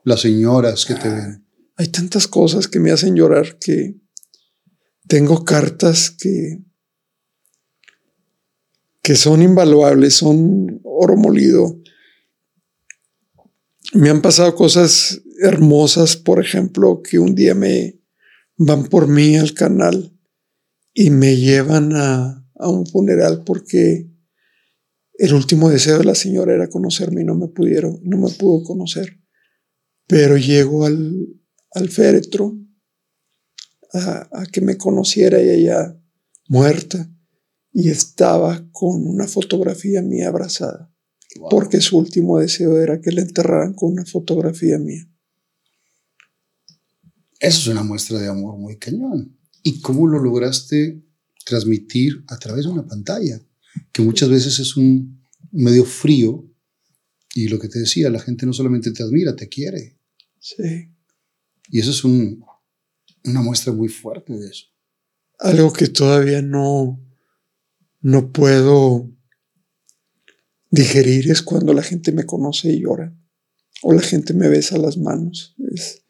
[0.04, 1.46] Las señoras que te ven.
[1.76, 3.96] Hay tantas cosas que me hacen llorar que
[5.06, 6.60] tengo cartas que,
[9.02, 11.80] que son invaluables, son oro molido.
[13.94, 18.00] Me han pasado cosas hermosas, por ejemplo, que un día me
[18.56, 20.12] van por mí al canal
[20.92, 24.07] y me llevan a, a un funeral porque
[25.18, 28.62] el último deseo de la señora era conocerme y no me pudieron, no me pudo
[28.62, 29.20] conocer.
[30.06, 31.26] Pero llego al,
[31.72, 32.56] al féretro
[33.92, 36.00] a, que me conociera y ella
[36.46, 37.10] muerta
[37.72, 40.94] y estaba con una fotografía mía abrazada.
[41.50, 45.04] Porque su último deseo era que la enterraran con una fotografía mía.
[47.40, 49.36] Eso es una muestra de amor muy cañón.
[49.62, 51.04] ¿Y cómo lo lograste
[51.44, 53.40] transmitir a través de una pantalla?
[53.92, 56.48] Que muchas veces es un medio frío
[57.34, 59.98] y lo que te decía, la gente no solamente te admira, te quiere.
[60.40, 60.92] Sí.
[61.70, 62.44] Y eso es un,
[63.24, 64.66] una muestra muy fuerte de eso.
[65.38, 67.00] Algo que todavía no,
[68.00, 69.10] no puedo
[70.70, 73.14] digerir es cuando la gente me conoce y llora.
[73.82, 75.54] O la gente me besa las manos.
[75.72, 76.02] Es,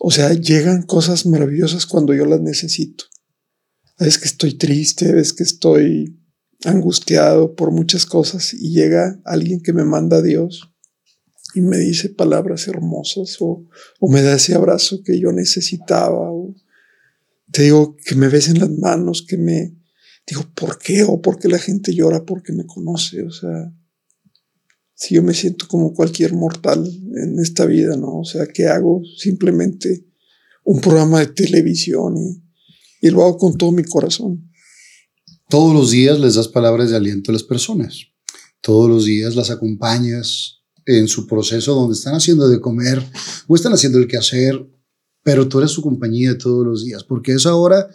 [0.00, 3.04] o sea, llegan cosas maravillosas cuando yo las necesito.
[3.98, 6.19] Es que estoy triste, ves que estoy
[6.64, 10.70] angustiado por muchas cosas y llega alguien que me manda a Dios
[11.54, 13.66] y me dice palabras hermosas o,
[13.98, 16.54] o me da ese abrazo que yo necesitaba o
[17.50, 19.74] te digo que me besen las manos, que me
[20.26, 21.02] digo, ¿por qué?
[21.02, 23.72] O porque la gente llora porque me conoce, o sea,
[24.94, 28.18] si yo me siento como cualquier mortal en esta vida, ¿no?
[28.18, 29.02] O sea, ¿qué hago?
[29.16, 30.06] Simplemente
[30.62, 32.42] un programa de televisión y,
[33.00, 34.49] y lo hago con todo mi corazón.
[35.50, 38.06] Todos los días les das palabras de aliento a las personas.
[38.60, 43.04] Todos los días las acompañas en su proceso donde están haciendo de comer
[43.48, 44.64] o están haciendo el quehacer,
[45.24, 47.88] pero tú eres su compañía todos los días, porque es ahora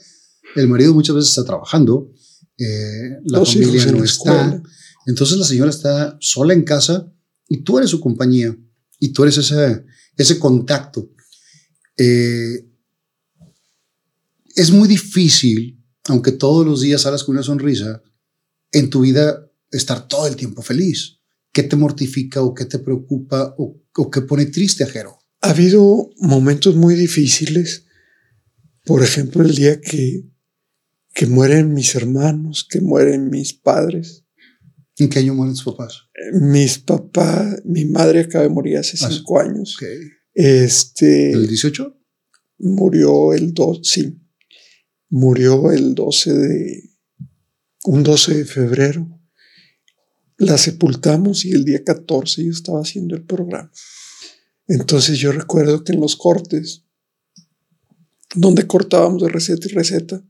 [0.57, 2.11] el marido muchas veces está trabajando,
[2.57, 4.61] eh, la familia no está,
[5.05, 7.09] entonces la señora está sola en casa
[7.47, 8.53] y tú eres su compañía
[8.99, 9.85] y tú eres ese,
[10.17, 11.09] ese contacto.
[11.97, 12.67] Eh,
[14.55, 18.01] es muy difícil, aunque todos los días salas con una sonrisa,
[18.71, 21.19] en tu vida estar todo el tiempo feliz.
[21.51, 25.17] ¿Qué te mortifica o qué te preocupa o, o qué pone triste a Jero?
[25.41, 27.85] Ha habido momentos muy difíciles.
[28.83, 30.25] Por ejemplo, el día que,
[31.13, 34.25] que mueren mis hermanos, que mueren mis padres.
[34.97, 36.03] ¿En qué año mueren tus papás?
[36.33, 39.75] Mis papás, mi madre acaba de morir hace Ah, cinco años.
[39.75, 39.97] Okay.
[40.33, 41.97] Este ¿El 18?
[42.59, 44.19] murió el 2, sí.
[45.09, 46.89] Murió el 12 de
[47.85, 49.07] un 12 de febrero.
[50.37, 53.71] La sepultamos y el día 14 yo estaba haciendo el programa.
[54.67, 56.83] Entonces yo recuerdo que en los cortes,
[58.35, 60.23] donde cortábamos de receta y receta,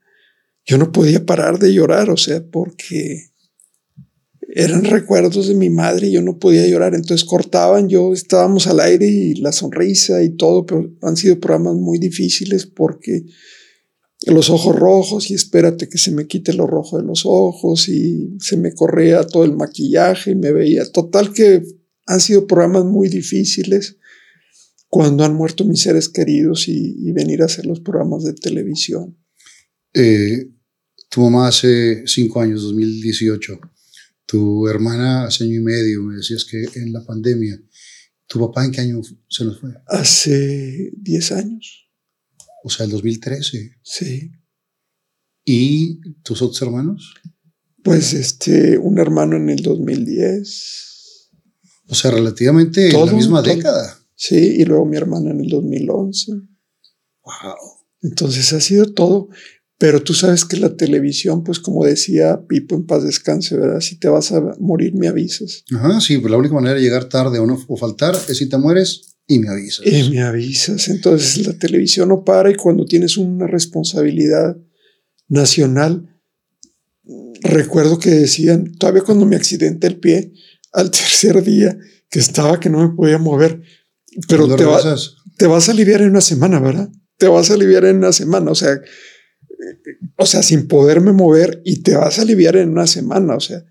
[0.66, 3.32] yo no podía parar de llorar, o sea, porque
[4.56, 6.96] eran recuerdos de mi madre y yo no podía llorar.
[6.96, 11.76] Entonces cortaban, yo estábamos al aire y la sonrisa y todo, pero han sido programas
[11.76, 13.26] muy difíciles porque
[14.32, 18.38] los ojos rojos y espérate que se me quite lo rojo de los ojos y
[18.40, 20.90] se me corría todo el maquillaje y me veía.
[20.92, 21.64] Total que
[22.08, 23.98] han sido programas muy difíciles
[24.88, 29.18] cuando han muerto mis seres queridos y, y venir a hacer los programas de televisión.
[29.94, 30.52] Eh,
[31.10, 33.60] tu mamá hace cinco años, 2018.
[34.26, 36.04] Tu hermana hace año y medio.
[36.04, 37.58] Me decías que en la pandemia.
[38.28, 39.70] ¿Tu papá en qué año se nos fue?
[39.86, 41.85] Hace 10 años,
[42.66, 43.78] O sea, el 2013.
[43.84, 44.32] sí.
[45.48, 47.14] ¿Y tus otros hermanos?
[47.84, 51.30] Pues este, un hermano en el 2010,
[51.90, 53.54] O sea, relativamente en la misma todo.
[53.56, 54.00] década.
[54.16, 56.32] sí, y luego mi hermana en el 2011.
[56.32, 57.56] Wow.
[58.02, 59.30] Entonces ha sido todo.
[59.78, 63.82] Pero tú sabes que la televisión, pues como decía Pipo en paz descanse, ¿verdad?
[63.82, 65.64] Si te vas a morir, me avisas.
[65.76, 68.48] Ajá, sí, pues la única manera de llegar tarde o, no, o faltar es si
[68.50, 69.86] te mueres y me avisas.
[69.86, 70.88] Y me avisas.
[70.90, 74.58] Entonces la televisión no para y cuando tienes una responsabilidad
[75.28, 76.16] nacional,
[77.42, 80.32] recuerdo que decían, todavía cuando me accidenté el pie,
[80.74, 81.78] al tercer día
[82.10, 83.62] que estaba que no me podía mover,
[84.28, 84.78] pero ¿Cuándo te, va-
[85.38, 86.90] te vas a aliviar en una semana, ¿verdad?
[87.18, 88.82] Te vas a aliviar en una semana, o sea, eh,
[90.18, 93.64] o sea, sin poderme mover y te vas a aliviar en una semana, o sea,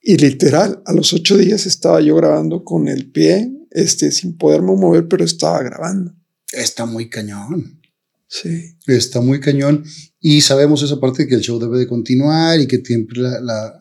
[0.00, 4.74] y literal, a los ocho días estaba yo grabando con el pie, este, sin poderme
[4.74, 6.14] mover, pero estaba grabando.
[6.52, 7.80] Está muy cañón.
[8.28, 8.76] Sí.
[8.86, 9.84] Está muy cañón.
[10.20, 13.40] Y sabemos esa parte de que el show debe de continuar y que siempre la,
[13.40, 13.80] la,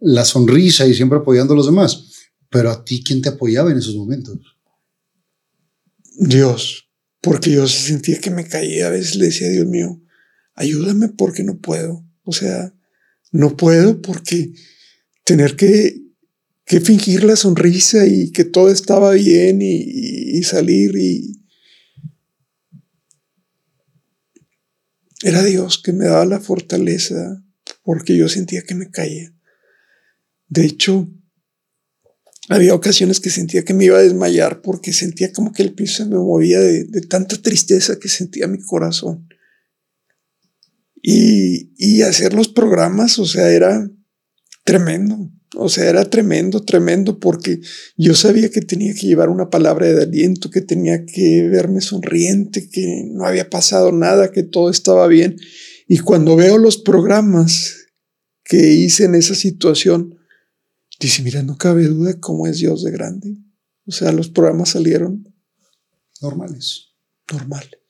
[0.00, 2.04] la sonrisa y siempre apoyando a los demás.
[2.50, 4.38] Pero a ti, ¿quién te apoyaba en esos momentos?
[6.18, 6.90] Dios,
[7.20, 10.00] porque yo sentía que me caía, a veces le decía, Dios mío,
[10.54, 12.04] ayúdame porque no puedo.
[12.24, 12.74] O sea,
[13.32, 14.54] no puedo porque
[15.24, 16.05] tener que,
[16.66, 21.42] que fingir la sonrisa y que todo estaba bien y, salir y...
[25.22, 27.42] Era Dios que me daba la fortaleza
[27.82, 29.32] porque yo sentía que me caía.
[30.48, 31.08] De hecho,
[32.48, 36.02] había ocasiones que sentía que me iba a desmayar porque sentía como que el piso
[36.02, 39.28] se me movía de, de tanta tristeza que sentía mi corazón.
[41.00, 43.88] Y, y hacer los programas, o sea, era
[44.64, 45.30] tremendo.
[45.58, 47.60] O sea, era tremendo, tremendo, porque
[47.96, 52.68] yo sabía que tenía que llevar una palabra de aliento, que tenía que verme sonriente,
[52.68, 55.36] que no había pasado nada, que todo estaba bien.
[55.88, 57.86] Y cuando veo los programas
[58.44, 60.18] que hice en esa situación,
[61.00, 63.36] dice, mira, no cabe duda cómo es Dios de grande.
[63.86, 65.32] O sea, los programas salieron
[66.20, 66.88] Normales.
[67.32, 67.80] normales.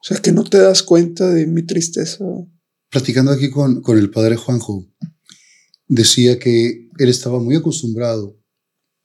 [0.00, 2.24] O sea, que no te das cuenta de mi tristeza.
[2.90, 4.86] Platicando aquí con, con el padre Juanjo,
[5.88, 8.38] decía que él estaba muy acostumbrado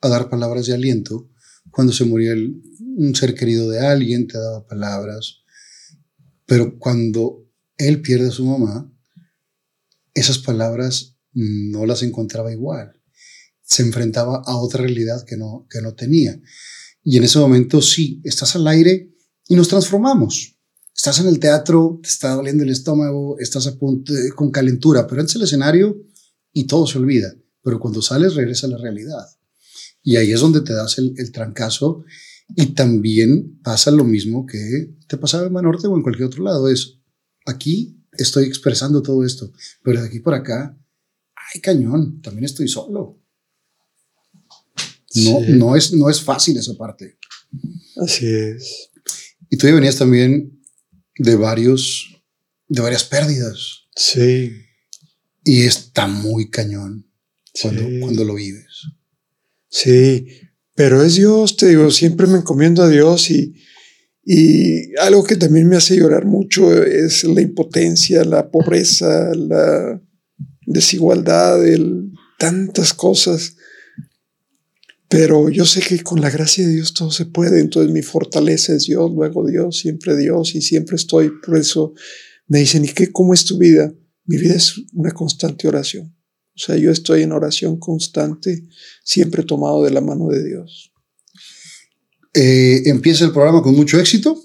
[0.01, 1.30] a dar palabras de aliento
[1.69, 5.43] cuando se moría un ser querido de alguien, te daba palabras,
[6.45, 7.47] pero cuando
[7.77, 8.91] él pierde a su mamá,
[10.13, 12.93] esas palabras no las encontraba igual.
[13.61, 16.38] Se enfrentaba a otra realidad que no, que no tenía.
[17.03, 19.15] Y en ese momento sí, estás al aire
[19.47, 20.57] y nos transformamos.
[20.93, 23.77] Estás en el teatro, te está doliendo el estómago, estás
[24.35, 25.97] con calentura, pero entras el escenario
[26.51, 27.34] y todo se olvida.
[27.63, 29.25] Pero cuando sales regresa a la realidad.
[30.03, 32.03] Y ahí es donde te das el, el trancazo
[32.55, 36.69] y también pasa lo mismo que te pasaba en Manorte o en cualquier otro lado.
[36.69, 36.99] Es
[37.45, 39.51] aquí estoy expresando todo esto,
[39.83, 40.77] pero de aquí por acá,
[41.53, 43.19] ay cañón, también estoy solo.
[45.13, 47.17] No, no, es, no es fácil esa parte.
[47.97, 48.91] Así es.
[49.49, 50.63] Y tú ya venías también
[51.17, 52.17] de varios,
[52.69, 53.88] de varias pérdidas.
[53.93, 54.53] Sí.
[55.43, 57.10] Y está muy cañón
[57.60, 58.88] cuando, cuando lo vives.
[59.68, 60.28] Sí,
[60.76, 63.56] pero es Dios, te digo, siempre me encomiendo a Dios y,
[64.23, 70.02] y algo que también me hace llorar mucho es la impotencia, la pobreza, la
[70.65, 73.56] desigualdad, el, tantas cosas.
[75.07, 78.73] Pero yo sé que con la gracia de Dios todo se puede, entonces mi fortaleza
[78.73, 81.32] es Dios, luego Dios, siempre Dios y siempre estoy.
[81.45, 81.94] Por eso
[82.48, 83.11] me dicen, ¿y qué?
[83.11, 83.94] ¿Cómo es tu vida?
[84.26, 86.15] Mi vida es una constante oración.
[86.61, 88.67] O sea, yo estoy en oración constante,
[89.03, 90.93] siempre tomado de la mano de Dios.
[92.35, 94.39] Eh, empieza el programa con mucho éxito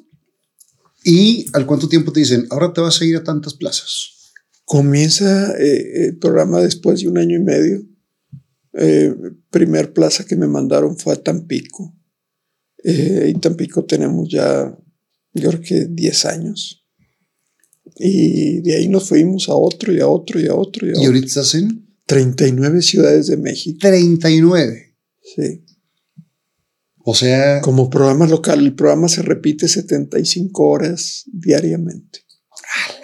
[1.05, 4.33] y al cuánto tiempo te dicen, ahora te vas a ir a tantas plazas.
[4.65, 7.83] Comienza eh, el programa después de un año y medio.
[8.73, 9.15] Eh,
[9.51, 11.95] primer plaza que me mandaron fue a Tampico.
[12.83, 14.75] y Tampico tenemos ya,
[15.35, 16.83] yo creo que 10 años.
[17.99, 20.87] Y de ahí nos fuimos a otro y a otro y a otro.
[20.87, 21.86] ¿Y, a ¿Y ahorita estás en?
[22.07, 23.79] 39 ciudades de México.
[23.81, 24.97] 39.
[25.23, 25.65] Sí.
[26.99, 27.61] O sea.
[27.61, 32.21] Como programa local, el programa se repite 75 horas diariamente.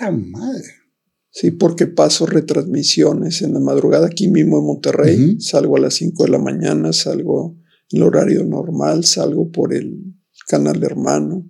[0.01, 0.83] ¡A la madre!
[1.31, 5.41] Sí, porque paso retransmisiones en la madrugada aquí mismo en Monterrey.
[5.41, 7.57] Salgo a las 5 de la mañana, salgo
[7.91, 10.15] en el horario normal, salgo por el
[10.47, 11.49] canal hermano.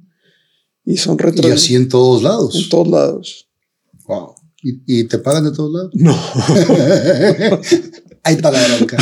[0.85, 1.62] Y son retransmisiones.
[1.62, 2.55] Y así en todos lados.
[2.55, 3.51] En todos lados.
[4.07, 4.35] Wow.
[4.64, 5.90] ¿Y, te pagan de todos lados?
[5.94, 6.16] No.
[8.24, 8.97] Ahí está la bronca.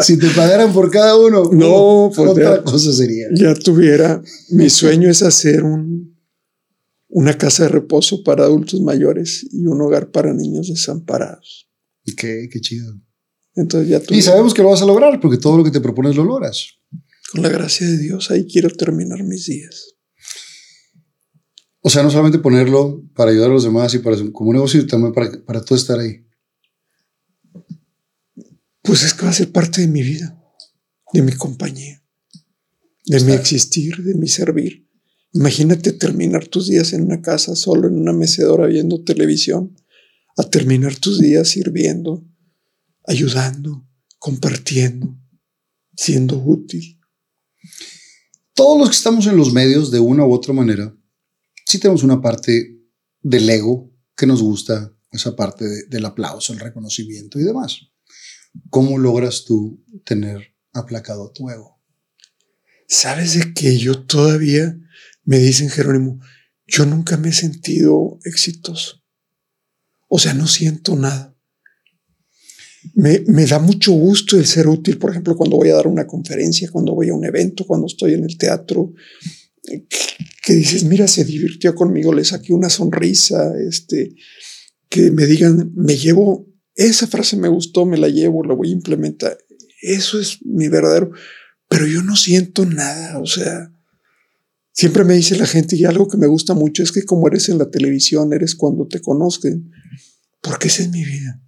[0.00, 3.26] si te pagaran por cada uno, no, pues otra cosa sería.
[3.34, 4.22] Ya tuviera.
[4.48, 6.18] Mi sueño es hacer un,
[7.08, 11.68] una casa de reposo para adultos mayores y un hogar para niños desamparados.
[12.16, 12.94] Qué, qué chido.
[13.54, 16.16] Entonces ya Y sabemos que lo vas a lograr porque todo lo que te propones
[16.16, 16.78] lo logras.
[17.32, 19.96] Con la gracia de Dios, ahí quiero terminar mis días.
[21.82, 24.86] O sea, no solamente ponerlo para ayudar a los demás y para como un negocio,
[24.86, 26.26] también para, para tú estar ahí.
[28.82, 30.38] Pues es que va a ser parte de mi vida,
[31.12, 32.02] de mi compañía,
[33.06, 34.88] de mi existir, de mi servir.
[35.32, 39.76] Imagínate terminar tus días en una casa solo, en una mecedora viendo televisión,
[40.36, 42.26] a terminar tus días sirviendo,
[43.06, 43.86] ayudando,
[44.18, 45.16] compartiendo,
[45.96, 46.98] siendo útil.
[48.54, 50.94] Todos los que estamos en los medios, de una u otra manera,
[51.70, 52.76] sí tenemos una parte
[53.22, 57.80] del ego que nos gusta, esa parte del aplauso, el reconocimiento y demás.
[58.70, 61.80] ¿Cómo logras tú tener aplacado tu ego?
[62.88, 64.76] Sabes de que yo todavía
[65.22, 66.20] me dicen Jerónimo,
[66.66, 69.04] yo nunca me he sentido exitoso.
[70.08, 71.36] O sea, no siento nada.
[72.94, 76.06] Me, me, da mucho gusto el ser útil, por ejemplo, cuando voy a dar una
[76.06, 78.92] conferencia, cuando voy a un evento, cuando estoy en el teatro,
[80.42, 84.14] que dices, mira, se divirtió conmigo, le saqué una sonrisa, este,
[84.88, 88.74] que me digan, me llevo, esa frase me gustó, me la llevo, la voy a
[88.74, 89.38] implementar.
[89.82, 91.10] Eso es mi verdadero,
[91.68, 93.72] pero yo no siento nada, o sea,
[94.72, 97.48] siempre me dice la gente y algo que me gusta mucho es que como eres
[97.48, 99.70] en la televisión, eres cuando te conozcan,
[100.40, 101.42] porque esa es mi vida.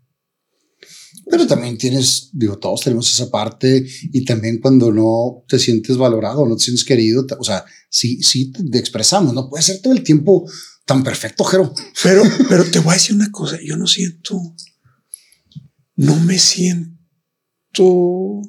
[1.30, 6.46] Pero también tienes, digo, todos tenemos esa parte y también cuando no te sientes valorado,
[6.46, 10.02] no te sientes querido, o sea, sí, sí te expresamos, no puede ser todo el
[10.02, 10.48] tiempo
[10.84, 11.72] tan perfecto, Jero.
[12.02, 14.40] Pero, pero te voy a decir una cosa, yo no siento,
[15.96, 18.42] no me siento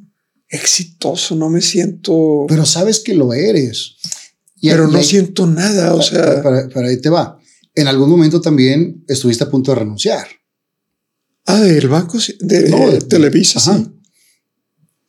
[0.47, 2.45] exitoso, no me siento...
[2.47, 3.97] Pero sabes que lo eres.
[4.61, 6.41] pero no siento nada, o sea...
[6.41, 7.39] para ahí te va.
[7.75, 10.27] En algún momento también estuviste a punto de renunciar.
[11.45, 13.87] Ah, del banco, de, Televisa, sí.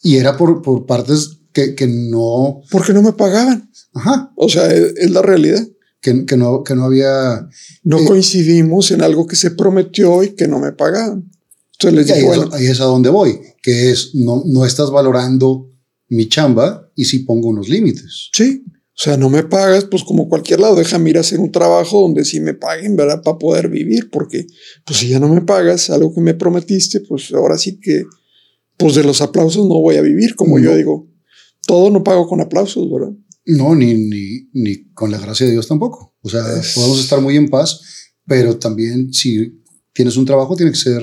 [0.03, 2.63] Y era por, por partes que, que, no...
[2.71, 3.71] Porque no me pagaban.
[3.95, 4.33] Ajá.
[4.37, 5.67] O sea, es, la realidad.
[6.01, 7.49] que, que no, que no había...
[7.85, 11.31] No eh, coincidimos en algo que se prometió y que no me pagaban.
[11.73, 14.91] Entonces les ahí, dije, es, ahí es a donde voy, que es, no, no estás
[14.91, 15.71] valorando
[16.09, 18.31] mi chamba y sí pongo unos límites.
[18.33, 18.65] sí.
[18.97, 22.01] O sea, no me pagas, pues como cualquier lado, déjame ir a hacer un trabajo
[22.01, 23.23] donde sí me paguen, ¿verdad?
[23.25, 24.47] Para poder vivir, porque
[24.85, 28.05] pues si ya no me pagas algo que me prometiste, pues ahora sí que,
[28.77, 30.65] pues de los aplausos no voy a vivir, como No.
[30.65, 31.09] yo digo.
[31.67, 33.13] Todo no pago con aplausos, ¿verdad?
[33.47, 36.15] No, ni, ni, ni con la gracia de Dios tampoco.
[36.23, 37.81] O sea, Es- podemos estar muy en paz,
[38.27, 39.61] pero también si
[39.93, 41.03] tienes un trabajo tiene que ser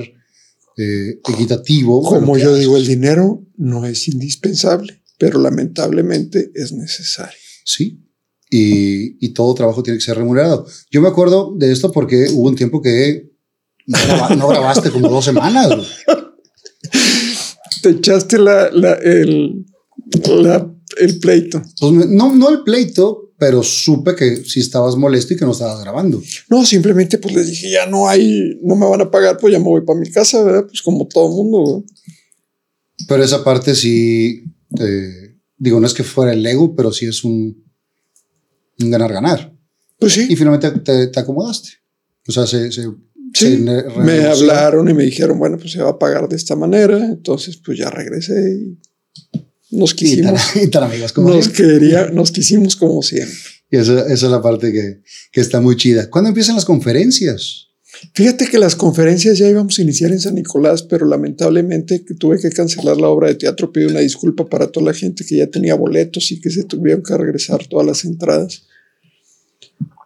[0.78, 2.02] eh, equitativo.
[2.02, 2.60] Como yo haces.
[2.60, 7.36] digo, el dinero no es indispensable, pero lamentablemente es necesario.
[7.64, 7.98] Sí.
[8.50, 10.66] Y, y todo trabajo tiene que ser remunerado.
[10.90, 13.30] Yo me acuerdo de esto porque hubo un tiempo que
[13.86, 15.70] no, graba- no grabaste como dos semanas.
[17.82, 19.64] Te echaste la, la- el,
[20.42, 21.62] la- el pleito.
[21.80, 25.80] Pues no, no el pleito, pero supe que si estabas molesto y que no estabas
[25.82, 26.22] grabando.
[26.48, 29.58] No, simplemente pues les dije, ya no hay, no me van a pagar, pues ya
[29.58, 30.66] me voy para mi casa, ¿verdad?
[30.66, 31.86] Pues como todo mundo, ¿verdad?
[33.08, 34.44] Pero esa parte sí,
[34.78, 35.21] eh,
[35.62, 37.64] digo, no es que fuera el ego, pero sí es un,
[38.80, 39.56] un ganar-ganar.
[39.96, 41.68] Pues Y sí, finalmente te, te acomodaste.
[42.26, 42.72] O sea, se...
[42.72, 42.88] se
[43.32, 43.64] sí.
[43.98, 46.98] Me hablaron y me dijeron, bueno, pues se va a pagar de esta manera.
[46.98, 48.78] Entonces, pues ya regresé y
[49.76, 50.56] nos Y tan, quisimos.
[50.64, 51.64] y tan amigos como Nos, siempre.
[51.78, 53.38] quería, nos quisimos como siempre.
[53.70, 56.10] Y esa, esa es la parte que, que está muy chida.
[56.10, 57.68] ¿Cuándo empiezan las conferencias?
[58.14, 62.50] Fíjate que las conferencias ya íbamos a iniciar en San Nicolás, pero lamentablemente tuve que
[62.50, 63.72] cancelar la obra de teatro.
[63.72, 67.02] Pido una disculpa para toda la gente que ya tenía boletos y que se tuvieron
[67.02, 68.64] que regresar todas las entradas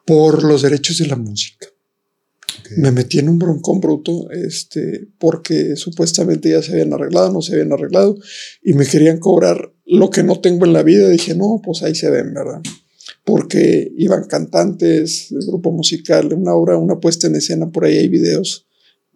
[0.07, 1.67] por los derechos de la música.
[2.77, 7.53] Me metí en un broncón bruto, este, porque supuestamente ya se habían arreglado, no se
[7.53, 8.17] habían arreglado,
[8.63, 11.09] y me querían cobrar lo que no tengo en la vida.
[11.09, 12.61] Dije, no, pues ahí se ven, ¿verdad?
[13.25, 18.09] Porque iban cantantes, el grupo musical, una obra, una puesta en escena, por ahí hay
[18.09, 18.67] videos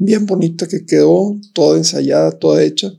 [0.01, 2.91] bien bonita que quedó, toda ensayada, toda hecha.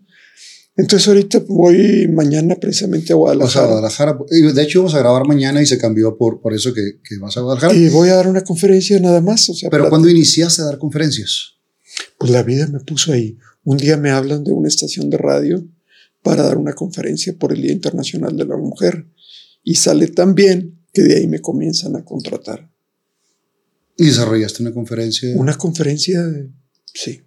[0.78, 3.68] Entonces ahorita voy mañana precisamente a Vas a Guadalajara.
[3.68, 4.18] Guadalajara.
[4.30, 7.36] De hecho, íbamos a grabar mañana y se cambió por, por eso que, que vas
[7.36, 7.74] a Guadalajara.
[7.74, 9.50] Y voy a dar una conferencia nada más.
[9.50, 11.56] O sea, Pero cuando iniciaste a dar conferencias?
[12.18, 13.38] Pues la vida me puso ahí.
[13.64, 15.68] Un día me hablan de una estación de radio
[16.24, 19.08] para dar una conferencia por el Día Internacional de la Mujer.
[19.64, 22.70] Y sale tan bien que de ahí me comienzan a contratar.
[23.98, 25.34] Y desarrollaste una conferencia.
[25.36, 26.50] Una conferencia, de-
[26.94, 27.22] sí,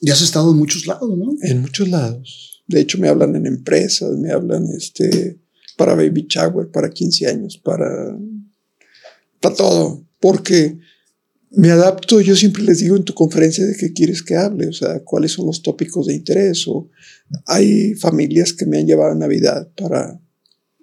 [0.00, 1.34] Ya has estado en muchos lados, ¿no?
[1.42, 2.62] en muchos lados.
[2.66, 5.38] De hecho, me hablan en empresas, me hablan este,
[5.76, 8.16] para baby shower, para 15 años, para,
[9.40, 10.06] para todo.
[10.20, 10.78] Porque
[11.50, 14.72] me adapto, yo siempre les digo en tu conferencia de qué quieres que hable, o
[14.72, 16.66] sea, cuáles son los tópicos de interés.
[16.68, 16.88] O
[17.46, 20.20] hay familias que me han llevado a Navidad para,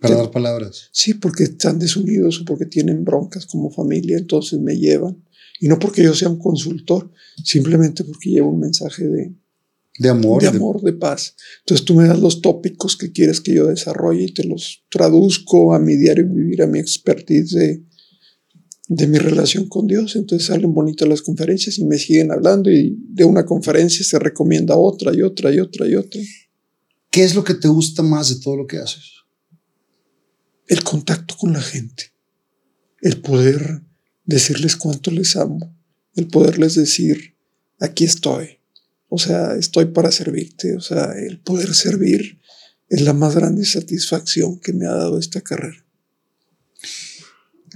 [0.01, 0.89] Para dar palabras.
[0.91, 5.23] sí, porque están desunidos o porque tienen broncas como familia, entonces me llevan.
[5.59, 7.11] Y no porque yo sea un consultor,
[7.43, 9.35] simplemente porque llevo un mensaje de,
[9.99, 10.41] De amor.
[10.41, 11.35] de de- amor, de paz.
[11.59, 15.75] Entonces tú me das los tópicos que quieres que yo desarrolle y te los traduzco
[15.75, 17.83] a mi diario vivir, a mi expertise de,
[18.87, 20.15] de mi relación con Dios.
[20.15, 24.75] Entonces salen bonitas las conferencias y me siguen hablando y de una conferencia se recomienda
[24.77, 26.19] otra y otra y otra y otra.
[27.11, 29.03] ¿Qué es lo que te gusta más de todo lo que haces?
[30.71, 32.13] El contacto con la gente,
[33.01, 33.81] el poder
[34.23, 35.75] decirles cuánto les amo,
[36.15, 37.35] el poderles decir,
[37.81, 38.59] aquí estoy.
[39.09, 40.77] O sea, estoy para servirte.
[40.77, 42.39] O sea, el poder servir
[42.87, 45.85] es la más grande satisfacción que me ha dado esta carrera.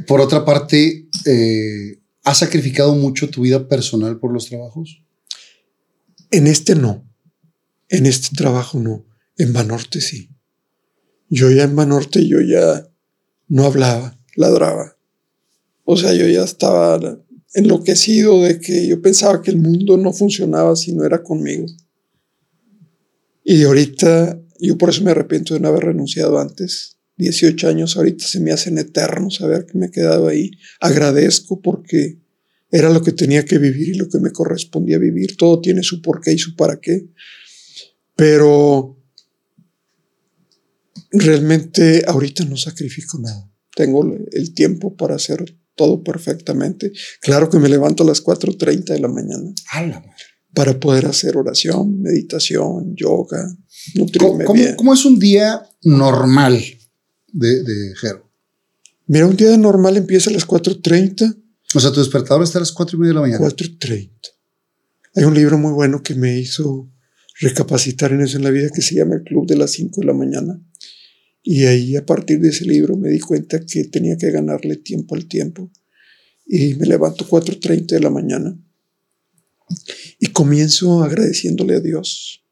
[0.07, 5.03] Por otra parte, eh, ¿has sacrificado mucho tu vida personal por los trabajos?
[6.31, 7.05] En este no.
[7.89, 9.05] En este trabajo no.
[9.35, 10.29] En Banorte sí.
[11.35, 12.89] Yo ya en Banorte yo ya
[13.49, 14.97] no hablaba, ladraba.
[15.83, 16.97] O sea, yo ya estaba
[17.53, 21.65] enloquecido de que yo pensaba que el mundo no funcionaba si no era conmigo.
[23.43, 26.99] Y ahorita, yo por eso me arrepiento de no haber renunciado antes.
[27.17, 30.51] 18 años ahorita se me hacen eternos saber que me he quedado ahí.
[30.79, 32.17] Agradezco porque
[32.71, 35.35] era lo que tenía que vivir y lo que me correspondía vivir.
[35.35, 37.09] Todo tiene su porqué y su para qué.
[38.15, 38.95] Pero
[41.19, 43.49] realmente ahorita no sacrifico nada.
[43.75, 45.43] Tengo el tiempo para hacer
[45.75, 46.91] todo perfectamente.
[47.21, 50.11] Claro que me levanto a las 4.30 de la mañana A la madre.
[50.53, 53.43] para poder hacer oración, meditación, yoga,
[53.93, 54.75] ¿Cómo, nutrirme cómo- bien.
[54.77, 56.57] cómo es un día normal
[57.33, 58.31] de, de Jero?
[59.07, 61.35] Mira, un día normal empieza a las 4.30,
[61.75, 63.45] O sea, tu despertador está a las cuatro y media de la mañana.
[63.45, 64.09] 4.30.
[65.15, 66.89] Hay un libro muy bueno que me hizo
[67.41, 70.07] recapacitar en eso en la vida que se llama El Club de las 5 de
[70.07, 70.59] la mañana.
[71.47, 75.13] Y ahí a partir de ese libro me di cuenta que tenía que ganarle tiempo
[75.13, 75.71] al tiempo
[76.47, 78.57] y me levanto 4.30 de la mañana
[80.19, 82.43] y comienzo agradeciéndole a Dios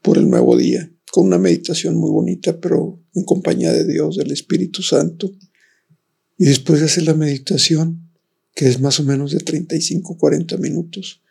[0.00, 4.32] por el nuevo día, con una meditación muy bonita, pero en compañía de Dios, del
[4.32, 5.30] Espíritu Santo.
[6.38, 8.10] Y después de hacer la meditación,
[8.54, 11.22] que es más o menos de 35, 40 minutos,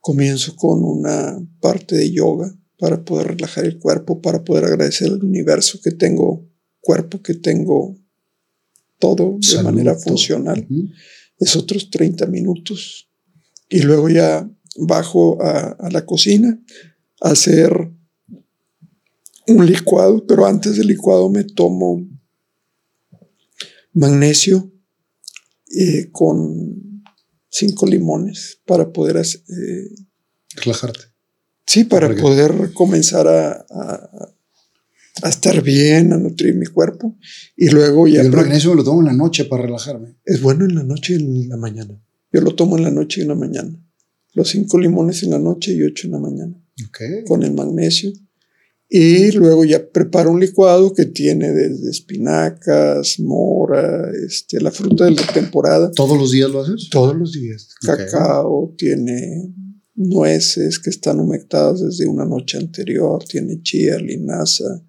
[0.00, 5.22] comienzo con una parte de yoga para poder relajar el cuerpo, para poder agradecer al
[5.22, 6.48] universo que tengo
[6.80, 7.96] cuerpo, que tengo
[8.98, 10.66] todo de manera funcional.
[11.38, 13.08] Es otros 30 minutos.
[13.68, 16.60] Y luego ya bajo a, a la cocina
[17.20, 17.92] a hacer
[19.48, 22.06] un licuado, pero antes del licuado me tomo
[23.92, 24.70] magnesio
[25.76, 27.02] eh, con
[27.50, 29.88] cinco limones para poder eh,
[30.56, 31.00] relajarte.
[31.68, 33.66] Sí, para poder comenzar a,
[35.22, 37.14] a, estar bien, a nutrir mi cuerpo.
[37.58, 38.22] Y luego ya.
[38.22, 40.16] el magnesio me lo tomo en la noche para relajarme.
[40.24, 42.02] Es bueno en la noche y en la mañana.
[42.32, 43.78] Yo lo tomo en la noche y en la mañana.
[44.32, 46.54] Los cinco limones en la noche y ocho en la mañana.
[46.88, 47.24] Okay.
[47.26, 48.12] Con el magnesio.
[48.88, 55.10] Y luego ya preparo un licuado que tiene desde espinacas, mora, este, la fruta de
[55.10, 55.90] la temporada.
[55.90, 56.88] ¿Todos los días lo haces?
[56.90, 57.68] Todos los días.
[57.82, 59.52] Cacao, tiene
[59.98, 64.80] nueces que están humectadas desde una noche anterior, tiene chía, linaza,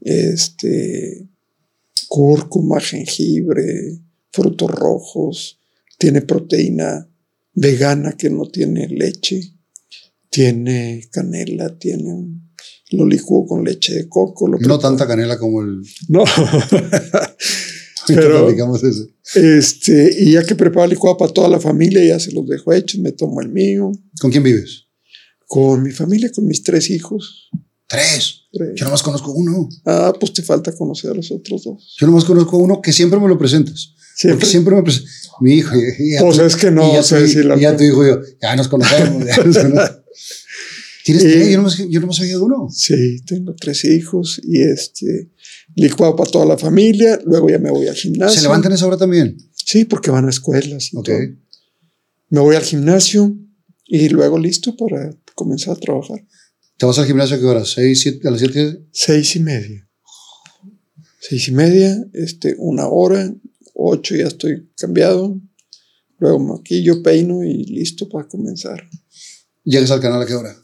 [0.00, 1.28] este,
[2.08, 4.00] cúrcuma, jengibre,
[4.32, 5.60] frutos rojos,
[5.98, 7.06] tiene proteína
[7.54, 9.52] vegana que no tiene leche,
[10.30, 12.52] tiene canela, tiene un
[12.92, 14.48] lo licuo con leche de coco.
[14.48, 15.82] no tanta canela como el.
[16.08, 16.24] No.
[18.06, 19.08] Pero, eso.
[19.34, 22.72] Este, y ya que preparo el licuado para toda la familia, ya se los dejo
[22.72, 23.92] hechos, me tomo el mío.
[24.20, 24.86] ¿Con quién vives?
[25.46, 27.50] Con mi familia, con mis tres hijos.
[27.86, 28.42] ¿Tres?
[28.52, 29.68] Yo nomás conozco uno.
[29.84, 31.96] Ah, pues te falta conocer a los otros dos.
[31.98, 33.94] Yo nomás conozco uno que siempre me lo presentas.
[34.16, 34.46] Siempre.
[34.46, 35.10] siempre me presentas.
[35.40, 35.74] Mi hijo.
[35.76, 39.24] Y, pues es que no y sé si ya tu hijo yo, ya nos conocemos.
[39.26, 39.90] Ya nos conocemos.
[41.04, 41.48] ¿Tienes tres?
[41.48, 42.68] Yo no, me, yo no me sabía de uno.
[42.70, 45.30] Sí, tengo tres hijos y este
[45.74, 47.18] licuado para toda la familia.
[47.24, 48.40] Luego ya me voy al gimnasio.
[48.40, 49.36] ¿Se levantan esa hora también?
[49.54, 50.90] Sí, porque van a escuelas.
[50.94, 51.38] Okay.
[52.28, 53.36] Me voy al gimnasio
[53.86, 56.24] y luego listo para comenzar a trabajar.
[56.76, 57.64] ¿Te vas al gimnasio a qué hora?
[57.64, 58.86] ¿Seis, siete, a las siete?
[58.92, 59.88] Seis y media.
[61.20, 63.32] Seis y media, este, una hora,
[63.74, 65.40] ocho ya estoy cambiado.
[66.18, 68.88] Luego maquillo, peino y listo para comenzar.
[69.64, 70.56] ¿Llegas al canal a qué hora?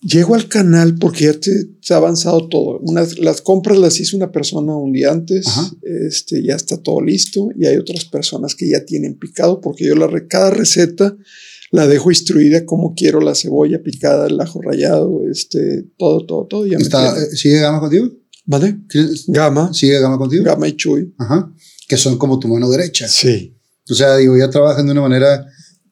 [0.00, 1.50] Llego al canal porque ya te,
[1.80, 2.78] se ha avanzado todo.
[2.80, 5.46] Unas, las compras las hizo una persona un día antes,
[5.82, 9.94] este, ya está todo listo y hay otras personas que ya tienen picado porque yo
[9.94, 11.16] la, cada receta
[11.70, 16.66] la dejo instruida como quiero la cebolla picada, el ajo rallado, este, todo, todo, todo.
[16.66, 18.10] Ya está, eh, ¿Sigue Gama contigo?
[18.44, 18.78] ¿Vale?
[19.28, 19.72] Gama.
[19.72, 20.44] ¿Sigue Gama contigo?
[20.44, 21.14] Gama y Chuy.
[21.18, 21.52] Ajá.
[21.88, 23.08] Que son como tu mano derecha.
[23.08, 23.56] Sí.
[23.88, 25.46] O sea, digo, ya trabajan de una manera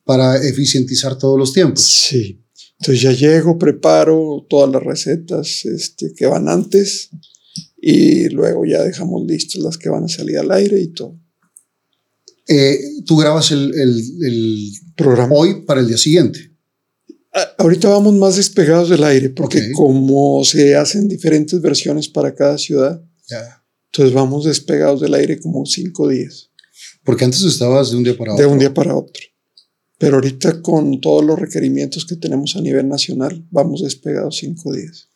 [0.04, 1.82] para eficientizar todos los tiempos.
[1.82, 2.43] Sí.
[2.80, 7.10] Entonces ya llego, preparo todas las recetas este, que van antes
[7.80, 11.18] y luego ya dejamos listas las que van a salir al aire y todo.
[12.48, 16.52] Eh, Tú grabas el, el, programa hoy para el día siguiente.
[17.58, 23.02] ahorita vamos más despegados del aire porque como se hacen diferentes versiones para cada ciudad,
[23.86, 26.50] entonces vamos despegados del aire como cinco días.
[27.04, 28.44] Porque antes estabas de un día para otro.
[28.44, 29.22] De un día para otro.
[29.98, 35.08] Pero ahorita con todos los requerimientos que tenemos a nivel nacional, vamos despegados cinco días.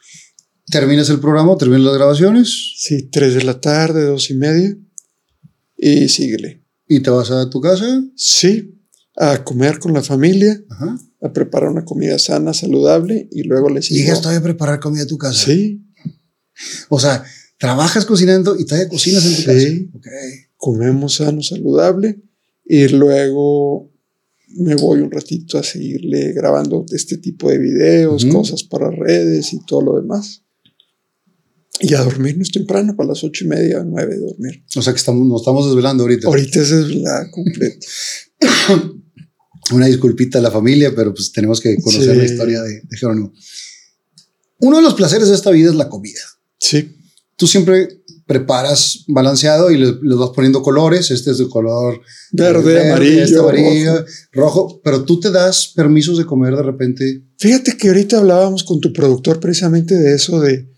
[0.70, 1.56] ¿Terminas el programa?
[1.56, 2.74] ¿Terminas las grabaciones?
[2.76, 4.76] Sí, tres de la tarde, dos y media.
[5.76, 6.64] Y síguele.
[6.86, 8.02] ¿Y te vas a tu casa?
[8.16, 8.78] Sí,
[9.16, 10.62] a comer con la familia,
[11.20, 14.00] a preparar una comida sana, saludable y luego le sigo.
[14.00, 15.46] ¿Y ya a preparar comida a tu casa?
[15.46, 15.82] Sí.
[16.88, 17.24] O sea,
[17.58, 19.58] trabajas cocinando y todavía cocinas en tu casa.
[19.58, 19.90] Sí.
[20.56, 22.20] Comemos sano, saludable
[22.64, 23.90] y luego
[24.56, 29.60] me voy un ratito a seguirle grabando este tipo de videos, cosas para redes y
[29.64, 30.42] todo lo demás.
[31.80, 34.64] Y a dormirnos temprano, para las ocho y media, nueve de dormir.
[34.74, 36.26] O sea que estamos, nos estamos desvelando ahorita.
[36.26, 37.86] Ahorita es desvelada completa.
[39.72, 43.32] Una disculpita a la familia, pero pues tenemos que conocer la historia de, de Jerónimo.
[44.60, 46.20] Uno de los placeres de esta vida es la comida.
[46.58, 46.96] Sí.
[47.36, 47.97] Tú siempre
[48.28, 51.10] preparas balanceado y le, vas poniendo colores.
[51.10, 52.00] Este es de color
[52.30, 54.80] verde, amarillo, este amarillo rojo.
[54.84, 57.24] Pero tú te das permisos de comer de repente.
[57.38, 60.68] Fíjate que ahorita hablábamos con tu productor precisamente de eso, de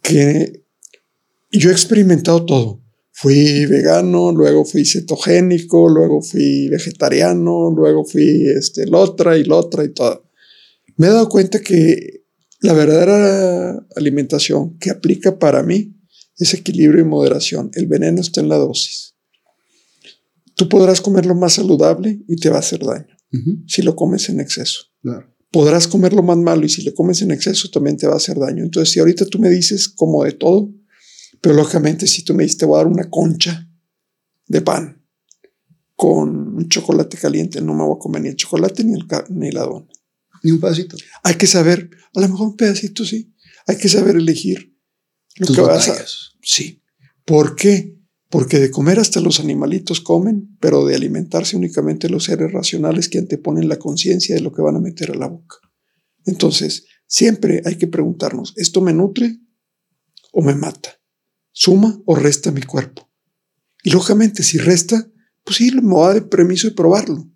[0.00, 0.64] que
[1.50, 2.80] yo he experimentado todo.
[3.10, 9.88] Fui vegano, luego fui cetogénico, luego fui vegetariano, luego fui este, otra y otra y
[9.92, 10.30] todo.
[10.96, 12.24] Me he dado cuenta que
[12.60, 15.95] la verdadera alimentación que aplica para mí
[16.38, 17.70] es equilibrio y moderación.
[17.74, 19.14] El veneno está en la dosis.
[20.54, 23.14] Tú podrás comer lo más saludable y te va a hacer daño
[23.66, 24.84] si lo comes en exceso.
[25.02, 25.32] claro.
[25.52, 28.16] Podrás comer lo más malo y si lo comes en exceso también te va a
[28.16, 28.64] hacer daño.
[28.64, 30.70] Entonces, si ahorita tú me dices como de todo,
[31.40, 33.70] pero lógicamente si tú me dices te voy a dar una concha
[34.48, 35.02] de pan
[35.94, 39.50] con un chocolate caliente, no me voy a comer ni el chocolate ni, el, ni
[39.50, 39.86] la dona.
[40.42, 40.96] Ni un pedacito.
[41.22, 43.32] Hay que saber, a lo mejor un pedacito sí,
[43.66, 44.75] hay que saber elegir
[45.36, 46.04] lo Tus que vas a...
[46.42, 46.82] Sí.
[47.24, 47.96] ¿Por qué?
[48.28, 53.18] Porque de comer hasta los animalitos comen, pero de alimentarse únicamente los seres racionales que
[53.18, 55.56] anteponen la conciencia de lo que van a meter a la boca.
[56.24, 59.38] Entonces, siempre hay que preguntarnos, ¿esto me nutre
[60.32, 61.00] o me mata?
[61.52, 63.08] ¿Suma o resta mi cuerpo?
[63.82, 65.08] Y lógicamente, si resta,
[65.44, 67.30] pues sí, me va a dar permiso de probarlo,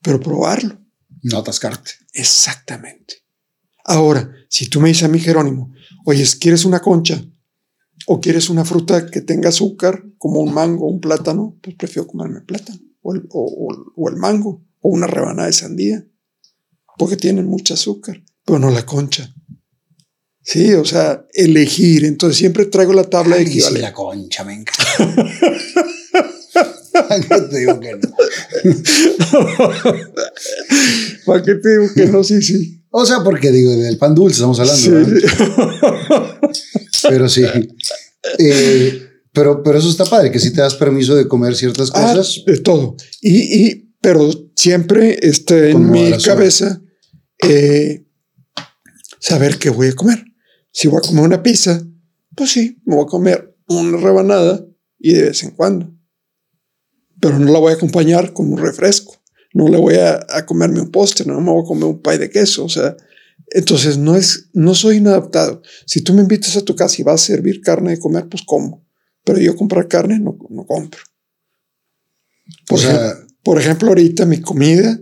[0.00, 0.80] pero probarlo.
[1.22, 1.90] No atascarte.
[2.12, 3.16] Exactamente.
[3.84, 5.72] Ahora, si tú me dices a mí, Jerónimo,
[6.04, 7.24] oye, ¿quieres una concha?
[8.06, 11.58] ¿O quieres una fruta que tenga azúcar, como un mango, un plátano?
[11.62, 15.46] Pues prefiero comerme el plátano, o el, o- o- o el mango, o una rebanada
[15.48, 16.06] de sandía,
[16.98, 19.32] porque tienen mucho azúcar, pero no la concha.
[20.42, 22.04] Sí, o sea, elegir.
[22.04, 23.88] Entonces siempre traigo la tabla de sí, equivalencia.
[23.88, 24.84] la concha, me encanta.
[27.30, 28.08] Yo te digo que no.
[31.26, 32.22] ¿Para qué te digo que no?
[32.24, 32.82] Sí, sí.
[32.98, 35.20] O sea, porque digo, del pan dulce estamos hablando.
[37.08, 37.42] Pero sí.
[38.38, 39.02] Eh,
[39.32, 42.42] pero, pero eso está padre, que si te das permiso de comer ciertas Ah, cosas.
[42.46, 42.96] de todo.
[43.20, 46.80] Y, y- pero siempre este, en mi cabeza
[47.42, 48.06] eh,
[49.18, 50.24] saber qué voy a comer.
[50.72, 51.86] Si voy a comer una pizza,
[52.34, 54.64] pues sí, me voy a comer una rebanada
[54.98, 55.92] y de vez en cuando.
[57.20, 59.15] Pero no la voy a acompañar con un refresco.
[59.56, 62.18] No le voy a, a comerme un postre, no me voy a comer un pay
[62.18, 62.64] de queso.
[62.64, 62.94] O sea,
[63.52, 65.62] entonces no es, no soy inadaptado.
[65.86, 68.42] Si tú me invitas a tu casa y vas a servir carne de comer, pues
[68.44, 68.84] como.
[69.24, 71.00] Pero yo comprar carne no, no compro.
[72.66, 75.00] Por, O sea- ejemplo, por ejemplo, ahorita mi comida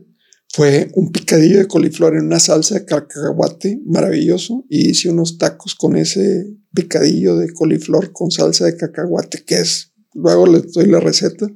[0.53, 5.75] fue un picadillo de coliflor en una salsa de cacahuate maravilloso y hice unos tacos
[5.75, 11.01] con ese picadillo de coliflor con salsa de cacahuate, que es, luego les doy la
[11.01, 11.49] receta,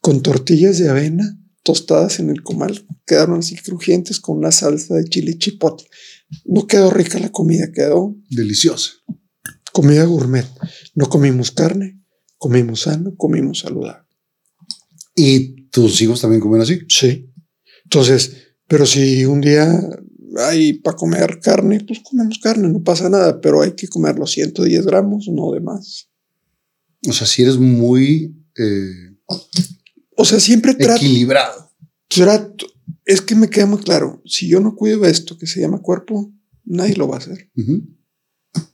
[0.00, 2.86] con tortillas de avena tostadas en el comal.
[3.04, 5.88] Quedaron así crujientes con una salsa de chile chipotle.
[6.44, 8.92] No quedó rica la comida, quedó Deliciosa.
[9.72, 10.46] comida gourmet.
[10.94, 12.00] No comimos carne,
[12.38, 14.06] comimos sano, comimos saludable.
[15.16, 16.78] Y tus hijos también comen así.
[16.88, 17.32] Sí.
[17.82, 19.66] Entonces, pero si un día
[20.38, 24.30] hay para comer carne, pues comemos carne, no pasa nada, pero hay que comer los
[24.30, 26.10] 110 gramos, no de más.
[27.08, 29.16] O sea, si eres muy eh,
[30.16, 31.70] O sea, siempre trato, equilibrado.
[32.08, 32.66] trato,
[33.04, 36.32] es que me queda muy claro, si yo no cuido esto que se llama cuerpo,
[36.64, 37.50] nadie lo va a hacer.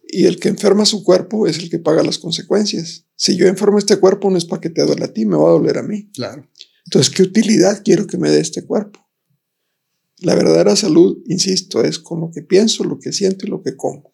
[0.09, 3.06] Y el que enferma su cuerpo es el que paga las consecuencias.
[3.16, 5.48] Si yo enfermo este cuerpo, no es para que te duele a ti, me va
[5.48, 6.10] a doler a mí.
[6.12, 6.48] Claro.
[6.86, 9.01] Entonces, ¿qué utilidad quiero que me dé este cuerpo?
[10.19, 13.77] La verdadera salud, insisto, es con lo que pienso, lo que siento y lo que
[13.77, 14.11] como.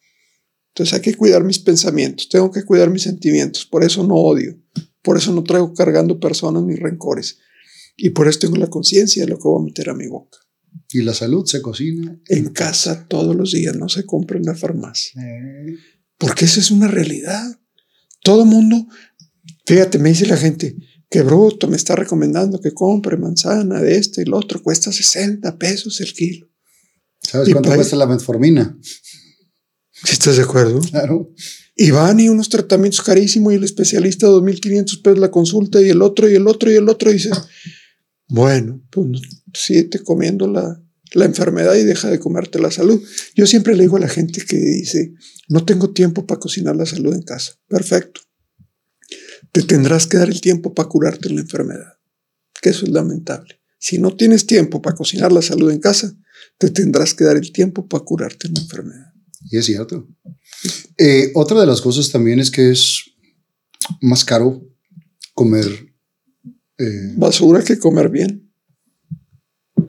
[0.79, 4.57] Entonces hay que cuidar mis pensamientos, tengo que cuidar mis sentimientos, por eso no odio,
[5.03, 7.39] por eso no traigo cargando personas ni rencores.
[7.97, 10.39] Y por eso tengo la conciencia de lo que voy a meter a mi boca.
[10.93, 12.17] Y la salud se cocina.
[12.29, 15.21] En casa todos los días, no se compra en la farmacia.
[15.21, 15.75] Eh,
[16.17, 17.61] Porque esa es una realidad.
[18.23, 18.87] Todo mundo,
[19.67, 20.77] fíjate, me dice la gente,
[21.11, 25.59] que bruto, me está recomendando que compre manzana de este y lo otro, cuesta 60
[25.59, 26.47] pesos el kilo.
[27.21, 28.79] ¿Sabes Y cuánto pa- cuesta la metformina?
[30.05, 30.81] Si estás de acuerdo.
[30.81, 31.33] Claro.
[31.77, 36.03] Y van y unos tratamientos carísimos y el especialista 2.500 pesos la consulta y el
[36.03, 37.11] otro y el otro y el otro.
[37.11, 37.39] Y dices,
[38.29, 39.20] bueno, pues
[39.55, 43.03] síguete comiendo la, la enfermedad y deja de comerte la salud.
[43.35, 45.15] Yo siempre le digo a la gente que dice,
[45.49, 47.53] no tengo tiempo para cocinar la salud en casa.
[47.69, 48.20] Perfecto.
[49.53, 51.95] Te tendrás que dar el tiempo para curarte la enfermedad,
[52.61, 53.61] que eso es lamentable.
[53.79, 56.15] Si no tienes tiempo para cocinar la salud en casa,
[56.59, 59.07] te tendrás que dar el tiempo para curarte la enfermedad.
[59.51, 60.06] Y es cierto.
[60.97, 63.05] Eh, otra de las cosas también es que es
[64.01, 64.62] más caro
[65.35, 65.66] comer,
[66.78, 68.51] eh, Basura que comer bien.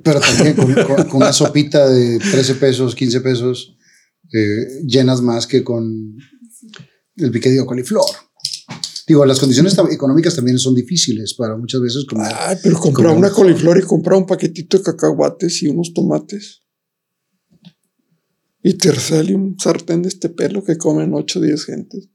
[0.04, 3.76] pero también con, con- con una sopita de 13 pesos, 15 pesos,
[4.34, 6.16] eh, llenas más que con
[7.18, 8.06] el picadillo de coliflor.
[9.08, 12.32] Digo, las condiciones económicas también son difíciles para muchas veces comer.
[12.38, 16.62] Ay, pero comprar una coliflor y comprar un paquetito de cacahuates y unos tomates.
[18.62, 22.10] Y te sale un sartén de este pelo que comen 8 o 10 gentes.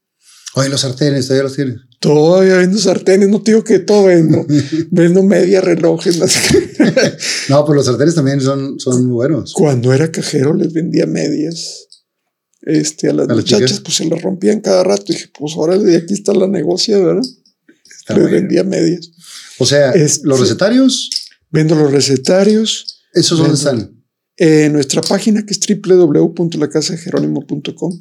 [0.57, 1.77] Oye, los sartenes, todavía los tienes.
[1.99, 4.47] Todavía vendo sartenes, no te digo que todo vendo.
[4.91, 6.19] vendo media relojes.
[6.51, 6.75] qué.
[7.49, 9.53] No, pero los sartenes también son, son buenos.
[9.53, 11.87] Cuando era cajero les vendía medias.
[12.63, 13.83] Este, a las ¿A las muchachas chicas?
[13.85, 15.05] pues se las rompían cada rato.
[15.09, 17.23] Y dije, pues órale, aquí está la negocia, ¿verdad?
[17.99, 18.37] Está Le bueno.
[18.37, 19.11] vendía medias.
[19.59, 21.11] O sea, Es- los recetarios,
[21.51, 23.03] Vendo los recetarios.
[23.13, 23.94] ¿esos dónde Vendo- están?
[24.37, 27.93] En nuestra página que es www.lacasajerónimo.com.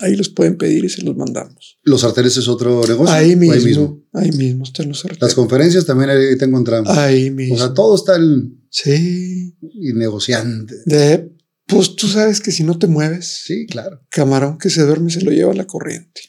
[0.00, 1.78] Ahí los pueden pedir y se los mandamos.
[1.82, 3.14] ¿Los arteres es otro negocio?
[3.14, 4.64] Ahí ¿O mismo, ahí mismo.
[4.64, 6.94] están los Las conferencias también ahí te encontramos.
[6.98, 7.56] Ahí o mismo.
[7.56, 9.56] sea, todo está el sí.
[9.60, 10.74] y negociante.
[10.84, 11.32] De,
[11.66, 14.02] pues tú sabes que si no te mueves, Sí, claro.
[14.10, 16.20] camarón que se duerme se lo lleva la corriente.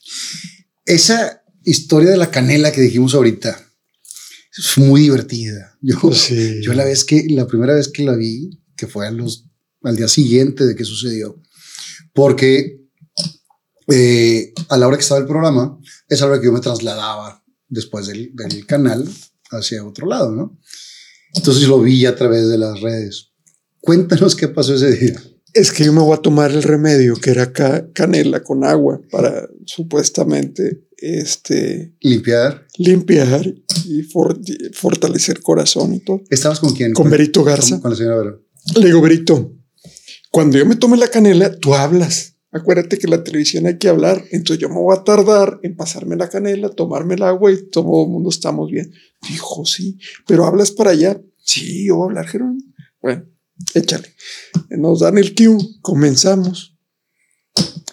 [0.85, 3.59] Esa historia de la canela que dijimos ahorita
[4.57, 5.77] es muy divertida.
[5.81, 6.61] Yo, Pues sí.
[6.63, 9.47] yo la vez que la primera vez que la vi, que fue a los,
[9.83, 11.41] al día siguiente de que sucedió,
[12.13, 12.79] porque
[13.89, 15.77] eh, a la hora que estaba el programa,
[16.09, 19.07] es a la hora que yo me trasladaba después del, del canal
[19.51, 20.57] hacia otro lado, ¿no?
[21.33, 23.31] Entonces lo vi a través de las redes.
[23.79, 25.21] Cuéntanos qué pasó ese día.
[25.53, 29.01] Es que yo me voy a tomar el remedio que era ca- canela con agua
[29.11, 32.67] para supuestamente este, Limpiar.
[32.77, 33.53] limpiar
[33.85, 34.39] y for-
[34.73, 36.21] fortalecer corazón y todo.
[36.29, 36.93] ¿Estabas con quién?
[36.93, 37.71] Con Berito Garza.
[37.75, 38.43] Con, con la señora Vero.
[38.75, 39.55] Le digo, Berito,
[40.31, 42.35] cuando yo me tome la canela, tú hablas.
[42.51, 44.23] Acuérdate que en la televisión hay que hablar.
[44.31, 48.03] Entonces yo me voy a tardar en pasarme la canela, tomarme el agua y todo
[48.03, 48.91] el mundo estamos bien.
[49.29, 51.21] Dijo, sí, pero hablas para allá.
[51.37, 52.73] Sí, yo voy a hablar, Jerónimo.
[53.01, 53.25] Bueno,
[53.73, 54.13] échale.
[54.69, 56.77] Nos dan el cue, comenzamos.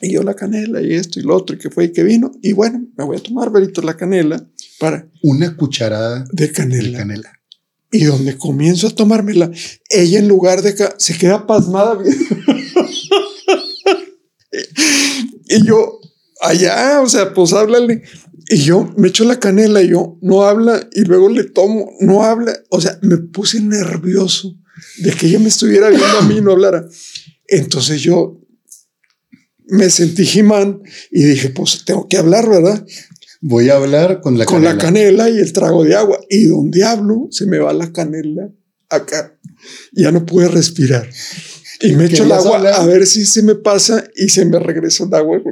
[0.00, 2.32] Y yo la canela y esto y lo otro, y que fue y que vino.
[2.42, 4.46] Y bueno, me voy a tomar, Berito, la canela
[4.78, 7.32] para Una cucharada de de canela.
[7.96, 9.50] Y donde comienzo a tomármela,
[9.88, 11.96] ella en lugar de ca- se queda pasmada.
[15.48, 16.00] y yo,
[16.40, 18.02] allá, o sea, pues háblale.
[18.48, 22.22] Y yo me echo la canela y yo no habla y luego le tomo, no
[22.24, 22.52] habla.
[22.70, 24.54] O sea, me puse nervioso
[24.98, 26.86] de que ella me estuviera viendo a mí y no hablara.
[27.46, 28.40] Entonces yo
[29.66, 32.84] me sentí Jimán y dije, pues tengo que hablar, ¿verdad?
[33.46, 34.72] Voy a hablar con la con canela.
[34.72, 36.18] la canela y el trago de agua.
[36.30, 38.48] Y donde hablo, se me va la canela
[38.88, 39.38] acá.
[39.92, 41.06] Ya no pude respirar.
[41.82, 42.72] Y me echo el ¿Querías agua hablar?
[42.80, 45.42] a ver si se me pasa y se me regresa el agua.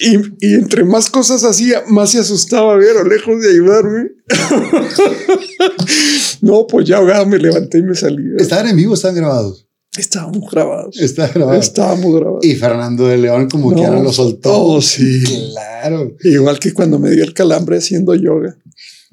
[0.00, 4.12] y, y entre más cosas hacía, más se asustaba ver lejos de ayudarme.
[6.40, 8.24] no, pues ya ahogado me levanté y me salí.
[8.38, 9.68] ¿Estaban en vivo o estaban grabados?
[9.96, 10.98] Estábamos grabados.
[10.98, 11.66] Estaban grabados.
[11.66, 12.44] Estábamos grabados.
[12.44, 13.88] Y Fernando de León como que No.
[13.88, 14.52] ahora lo soltó.
[14.64, 15.22] Oh, sí.
[15.52, 16.16] Claro.
[16.24, 18.56] Igual que cuando me dio el calambre haciendo yoga.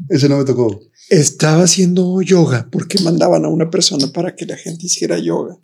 [0.08, 0.80] Ese no me tocó.
[1.10, 5.58] Estaba haciendo yoga porque mandaban a una persona para que la gente hiciera yoga.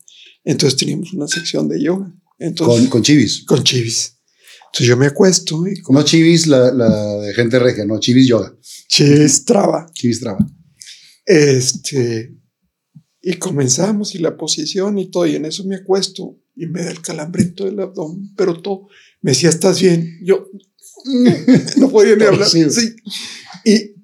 [0.43, 2.11] Entonces teníamos una sección de yoga.
[2.37, 3.45] Entonces, Con, con Chivis.
[3.45, 4.17] con chivis.
[4.65, 7.97] Entonces yo me acuesto y No Chivis, la, la de gente regia, no.
[7.99, 8.53] Chivis Yoga.
[8.89, 9.85] chivis traba.
[9.93, 10.45] Chivis Traba.
[11.25, 12.34] Este,
[13.27, 15.25] y comenzamos y la posición y todo.
[15.25, 18.61] Y en eso me acuesto y me da el calambre en todo el abdomen, pero
[18.61, 18.87] todo.
[19.21, 20.19] Me decía, ¿estás bien?
[20.23, 20.47] Yo
[21.77, 22.47] no podía ni hablar.
[22.47, 22.65] Sí.
[23.65, 23.95] Y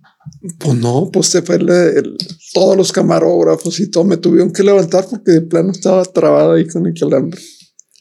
[0.57, 2.17] pues no, pues se fue el- el-
[2.53, 6.67] todos los camarógrafos y todo me tuvieron que levantar porque de plano estaba trabado ahí
[6.67, 7.39] con el calambre.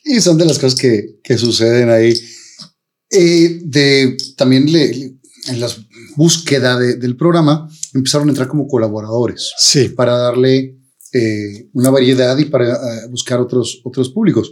[0.05, 2.14] Y son de las cosas que, que suceden ahí.
[3.10, 5.14] Eh, de, también le, le-
[5.48, 5.68] en la
[6.16, 10.78] búsqueda de- del programa empezaron a entrar como colaboradores Sí, para darle
[11.12, 14.51] eh, una variedad y para eh, buscar otros, otros públicos.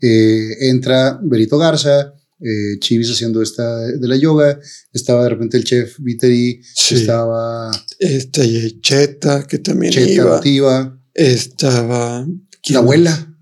[0.00, 4.58] Eh, entra Berito Garza, eh, Chivis haciendo esta de la yoga,
[4.92, 6.94] estaba de repente el chef Viteri, Sí.
[6.96, 10.36] estaba este, Cheta, que también Cheta iba.
[10.36, 12.24] Motiva, Estaba
[12.62, 13.34] ¿quién la abuela.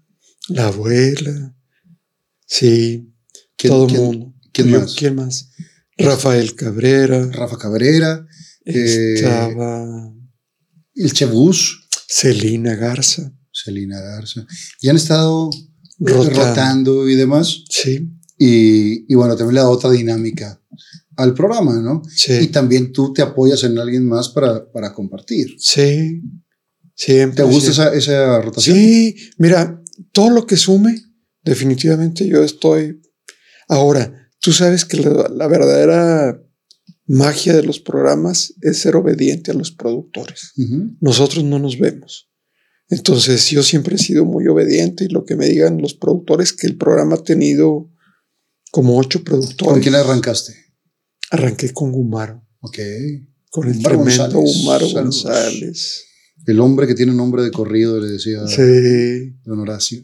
[0.49, 1.55] La abuela.
[2.47, 3.13] Sí,
[3.57, 4.35] ¿Quién- todo el quién- mundo.
[4.53, 4.95] quién Yo- más?
[4.95, 5.51] ¿Quién más?
[5.99, 7.27] Rafael Cabrera.
[7.33, 8.27] Rafa Cabrera,
[8.65, 10.13] Estaba
[10.95, 13.33] el chef Gus, Celina Garza.
[13.53, 14.47] Selina Garza,
[14.81, 15.51] y han estado
[15.99, 16.41] Rotando.
[16.45, 17.65] rotando y demás.
[17.71, 18.09] Sí,
[18.39, 20.61] Y, y bueno, también le da otra dinámica
[21.17, 22.03] al programa, ¿no?
[22.05, 25.55] Y sí, también tú te apoyas en alguien más para, para compartir.
[25.59, 26.21] sí.
[26.99, 27.45] Siempre.
[27.45, 27.99] ¿Te gusta siempre.
[27.99, 28.75] esa, esa rotación?
[28.75, 30.99] Sí, mira, todo lo que sume,
[31.45, 33.03] definitivamente yo estoy.
[33.69, 36.43] Ahora, tú sabes que la, la verdadera
[37.07, 40.53] magia de los programas es ser obediente a los productores.
[41.01, 42.31] Nosotros no nos vemos.
[42.89, 46.67] Entonces yo siempre he sido muy obediente y lo que me digan los productores que
[46.67, 47.91] el programa ha tenido
[48.71, 49.73] como ocho productores.
[49.73, 50.55] ¿Con quién arrancaste?
[51.31, 52.79] Arranqué con Gumaro, Ok.
[53.51, 54.57] con el Gumaro tremendo González.
[54.63, 55.25] Gumaro Saludos.
[55.25, 56.03] González.
[56.47, 60.03] El hombre que tiene nombre de corrido, le decía Sí, don Horacio.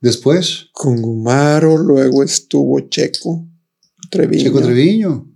[0.00, 3.48] Después, con Gumaro, luego estuvo Checo
[4.10, 4.42] Treviño.
[4.42, 5.31] Checo Treviño.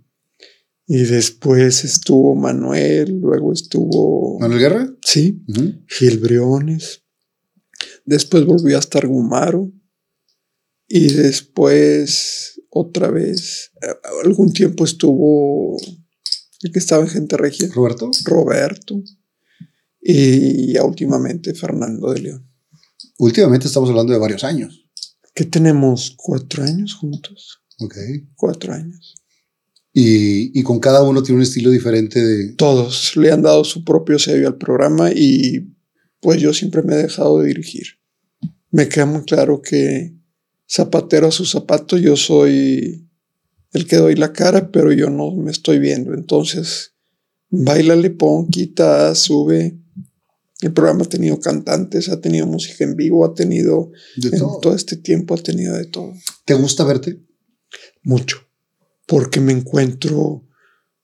[0.89, 4.39] Y después estuvo Manuel, luego estuvo...
[4.39, 4.95] Manuel Guerra.
[5.03, 5.73] Sí, Ujú.
[5.87, 7.03] Gil Briones.
[8.05, 9.69] Después volvió a estar Gumaro.
[10.87, 13.71] Y después otra vez.
[13.81, 13.87] Eh,
[14.23, 15.77] Algún tiempo estuvo
[16.61, 18.09] el que estaba en Gente Regia, Roberto.
[18.23, 19.03] Roberto.
[19.99, 22.49] Y ya últimamente Fernando de León.
[23.17, 24.85] Últimamente estamos hablando de varios años.
[25.35, 26.13] ¿Qué tenemos?
[26.15, 27.59] ¿Cuatro años juntos?
[27.79, 27.95] Ok.
[28.35, 29.15] Cuatro años.
[29.99, 32.53] Y, y con cada uno tiene un estilo diferente de...
[32.53, 35.73] Todos le han dado su propio sello al programa y
[36.19, 37.87] pues yo siempre me he dejado de dirigir.
[38.69, 40.13] Me queda muy claro que
[40.69, 43.09] zapatero a su zapato, yo soy
[43.73, 46.13] el que doy la cara, pero yo no me estoy viendo.
[46.13, 46.93] Entonces,
[47.49, 49.79] bailale, pon, quita, sube.
[50.61, 54.59] El programa ha tenido cantantes, ha tenido música en vivo, ha tenido, de en todo.
[54.59, 56.13] todo este tiempo ha tenido de todo.
[56.45, 57.19] ¿Te gusta verte?
[58.03, 58.46] Mucho.
[59.07, 60.45] Porque me encuentro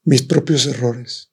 [0.04, 1.32] mis propios errores.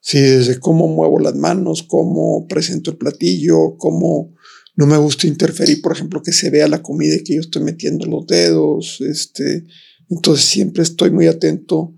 [0.00, 4.34] Sí, desde cómo muevo las manos, cómo presento el platillo, cómo
[4.74, 7.62] no me gusta interferir, por ejemplo, que se vea la comida y que yo estoy
[7.62, 9.00] metiendo los dedos.
[9.02, 9.66] Este,
[10.08, 11.94] entonces siempre estoy muy atento.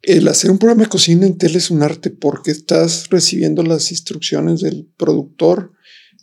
[0.00, 3.90] El hacer un programa de cocina en tele es un arte porque estás recibiendo las
[3.90, 5.72] instrucciones del productor,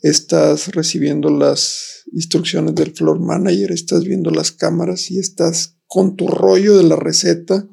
[0.02, 6.28] estás recibiendo las instrucciones del floor manager, estás viendo las cámaras y estás con tu
[6.28, 7.68] rollo de la receta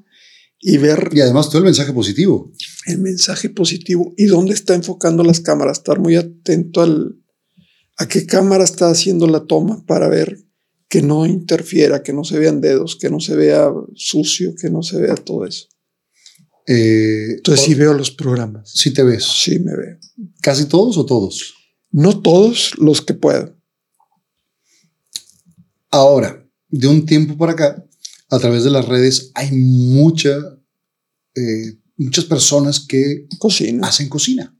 [0.59, 2.51] y ver Y además todo el mensaje positivo.
[2.85, 7.17] el mensaje positivo y dónde está enfocando las cámaras, estar muy atento al,
[7.97, 10.37] a qué cámara está haciendo la toma para ver
[10.87, 14.83] que no interfiera, que no se vean dedos, que no se vea sucio, que no
[14.83, 15.67] se vea todo eso.
[16.67, 19.23] Eh, Entonces sí veo los programas, sí te ves.
[19.25, 19.97] sí me veo.
[20.41, 21.53] ¿Casi todos o todos?
[21.91, 23.55] No todos los que puedo.
[25.89, 27.85] Ahora, de un tiempo para acá,
[28.31, 30.35] a través de las redes, hay mucha,
[31.35, 33.87] eh, muchas personas que Cocina.
[33.87, 34.57] hacen cocina.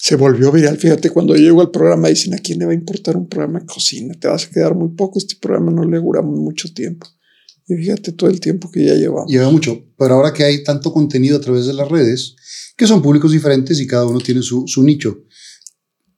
[0.00, 0.78] Se volvió viral.
[0.78, 3.60] Fíjate, cuando yo llego al programa dicen, ¿a quién le va a importar un programa
[3.60, 4.14] de cocina?
[4.14, 7.08] Te vas a quedar muy poco, este programa no le duramos mucho tiempo.
[7.66, 9.30] Y fíjate todo el tiempo que ya llevamos.
[9.30, 12.36] Lleva mucho, pero ahora que hay tanto contenido a través de las redes,
[12.76, 15.24] que son públicos diferentes y cada uno tiene su, su nicho,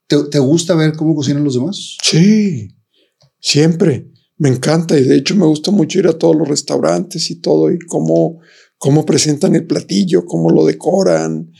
[0.06, 1.96] ¿Te, te gusta ver cómo cocinan los demás?
[2.02, 2.76] Sí,
[3.38, 4.10] siempre.
[4.40, 7.70] Me encanta y de hecho me gusta mucho ir a todos los restaurantes y todo
[7.70, 8.40] y cómo,
[8.78, 11.52] cómo presentan el platillo, cómo lo decoran,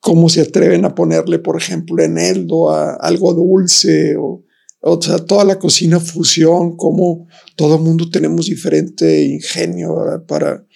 [0.00, 4.44] cómo se atreven a ponerle, por ejemplo, eneldo a algo dulce o,
[4.80, 9.94] o sea, toda la cocina fusión, cómo todo el mundo tenemos diferente ingenio
[10.26, 10.66] para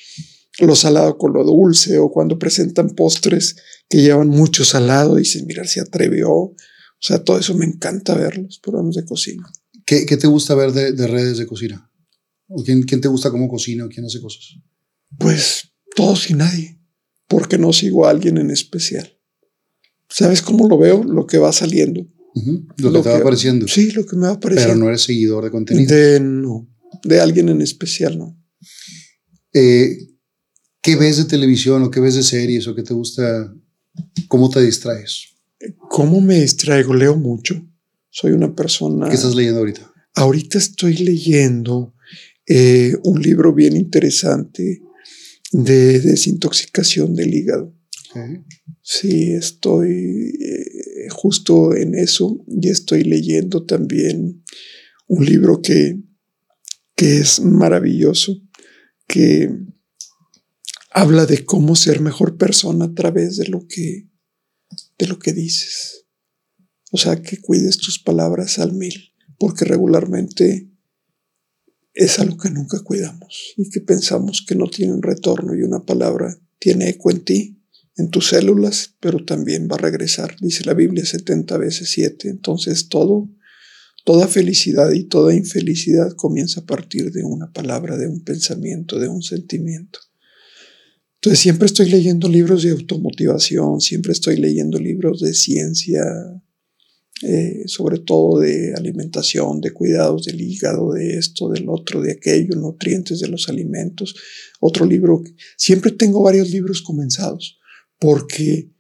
[0.61, 3.57] lo salado con lo dulce o cuando presentan postres
[3.89, 6.31] que llevan mucho salado, dicen, mira, se atrevió.
[6.31, 6.57] O
[7.01, 9.51] sea, todo eso me encanta ver los programas de cocina.
[9.87, 11.91] ¿Qué, qué te gusta ver de, de redes de cocina?
[12.49, 14.57] ¿O quién, quién te gusta cómo cocina o quién hace cosas?
[15.19, 16.79] Pues todos y nadie,
[17.29, 19.19] porque no sigo a alguien en especial.
[20.09, 21.03] ¿Sabes cómo lo veo?
[21.03, 22.07] Lo que va saliendo.
[22.35, 23.69] Ujú, Lo que te va apareciendo.
[23.69, 24.75] Sí, lo que me va apareciendo.
[24.75, 25.95] Pero no eres seguidor de contenido.
[25.95, 26.69] De, no,
[27.03, 28.37] de alguien en especial, no.
[29.53, 29.97] Eh,
[30.81, 33.55] ¿Qué ves de televisión o qué ves de series o qué te gusta?
[34.29, 35.29] ¿Cómo te distraes?
[35.89, 36.93] ¿Cómo me distraigo?
[36.93, 37.65] Leo mucho.
[38.15, 39.09] Soy una persona...
[39.09, 39.93] ¿Qué estás leyendo ahorita?
[40.15, 41.97] Ahorita estoy leyendo
[42.47, 44.83] eh, un libro bien interesante
[45.51, 47.77] de desintoxicación del hígado.
[48.11, 48.45] Okay.
[48.83, 54.45] Sí, estoy eh, justo en eso y estoy leyendo también
[55.09, 55.99] un libro que,
[56.95, 58.41] que es maravilloso,
[59.09, 59.51] que
[60.93, 64.09] habla de cómo ser mejor persona a través de lo que,
[64.99, 66.04] de lo que dices.
[66.95, 70.71] O sea, que cuides tus palabras al mil, porque regularmente
[71.93, 76.39] es algo que nunca cuidamos y que pensamos que no tienen retorno y una palabra
[76.61, 77.61] tiene eco en ti
[77.97, 82.29] en tus células, pero también va a regresar, dice la Biblia 70 veces 7.
[82.29, 83.29] Entonces todo,
[84.05, 89.09] toda felicidad y toda infelicidad comienza a partir de una palabra, de un pensamiento, de
[89.09, 89.99] un sentimiento.
[91.17, 96.05] Entonces siempre estoy leyendo libros de automotivación, siempre estoy leyendo libros de ciencia,
[97.23, 102.57] eh, sobre todo de alimentación, de cuidados del hígado, de esto, del otro, de aquello,
[102.57, 104.17] nutrientes de los alimentos.
[104.61, 105.23] Otro libro,
[105.57, 107.61] siempre tengo varios libros comenzados
[108.01, 108.73] porque,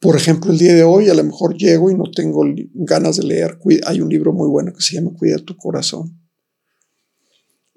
[0.00, 2.44] por ejemplo, el día de hoy a lo mejor llego y no tengo
[2.74, 3.58] ganas de leer.
[3.86, 6.20] Hay un libro muy bueno que se llama Cuida tu corazón.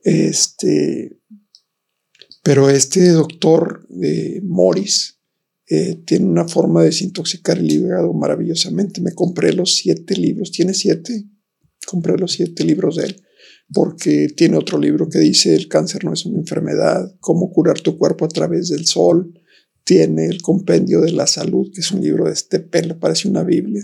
[0.03, 1.19] Este,
[2.43, 5.20] pero este doctor eh, Morris
[5.71, 9.01] eh, tiene una forma de desintoxicar el hígado maravillosamente.
[9.01, 10.51] Me compré los siete libros.
[10.51, 11.25] ¿Tiene siete?
[11.87, 13.23] Compré los siete libros de él
[13.73, 17.97] porque tiene otro libro que dice el cáncer no es una enfermedad, cómo curar tu
[17.97, 19.33] cuerpo a través del sol,
[19.83, 23.43] tiene el compendio de la salud, que es un libro de este pelo, parece una
[23.43, 23.83] Biblia.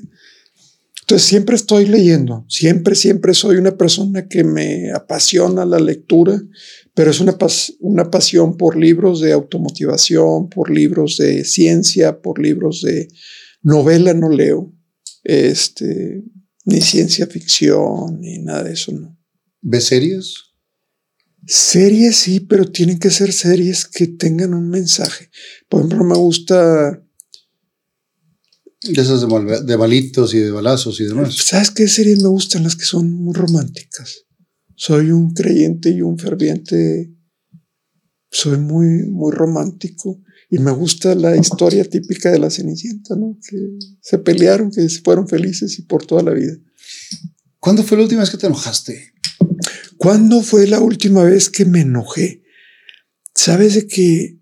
[1.01, 6.41] Entonces siempre estoy leyendo, siempre, siempre soy una persona que me apasiona la lectura,
[6.97, 7.37] pero es una,
[7.81, 13.07] una pasión por libros de automotivación, por libros de ciencia, por libros de
[13.61, 14.73] novela, no leo,
[15.23, 16.23] este,
[16.65, 19.15] ni ciencia ficción, ni nada de eso, ¿no?
[19.61, 20.33] ¿Ves series?
[21.45, 25.29] Series sí, pero tienen que ser series que tengan un mensaje.
[25.69, 26.99] Por ejemplo, me gusta...
[28.81, 31.35] De esas de, de balitos y de balazos y demás.
[31.35, 32.63] ¿Sabes qué series me gustan?
[32.63, 34.26] Las que son muy románticas
[34.77, 37.11] soy un creyente y un ferviente,
[38.29, 40.21] soy muy, muy romántico
[40.51, 43.39] y me gusta la historia típica de la Cenicienta, ¿no?
[43.49, 43.57] Que
[43.99, 46.53] se pelearon, que se fueron felices y por toda la vida.
[47.59, 49.13] ¿Cuándo fue la última vez que te enojaste?
[49.97, 52.43] ¿Cuándo fue la última vez que me enojé?
[53.33, 54.39] Sabes de que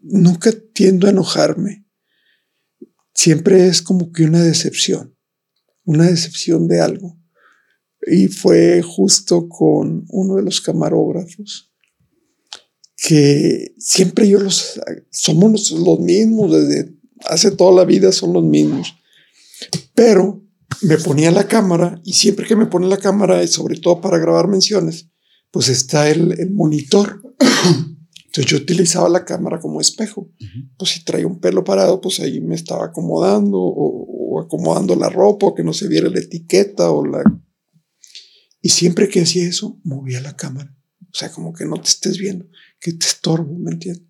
[0.00, 1.86] nunca tiendo a enojarme.
[3.12, 5.14] Siempre es como que una decepción,
[5.84, 7.19] una decepción de algo
[8.06, 11.70] y fue justo con uno de los camarógrafos
[12.96, 16.94] que siempre yo los somos los mismos desde
[17.24, 18.94] hace toda la vida son los mismos.
[19.94, 20.42] Pero
[20.82, 24.18] me ponía la cámara y siempre que me pone la cámara y sobre todo para
[24.18, 25.08] grabar menciones
[25.50, 27.22] pues está el, monitor.
[28.26, 30.30] Entonces yo utilizaba la cámara como espejo.
[30.78, 35.08] Pues si traía un pelo parado pues ahí me estaba acomodando o, o acomodando la
[35.08, 37.22] ropa o que no se viera la etiqueta o la
[38.60, 40.76] y siempre que hacía eso, movía la cámara.
[41.12, 42.46] O sea, como que no te estés viendo,
[42.78, 44.04] que te estorbo, ¿me entiendes?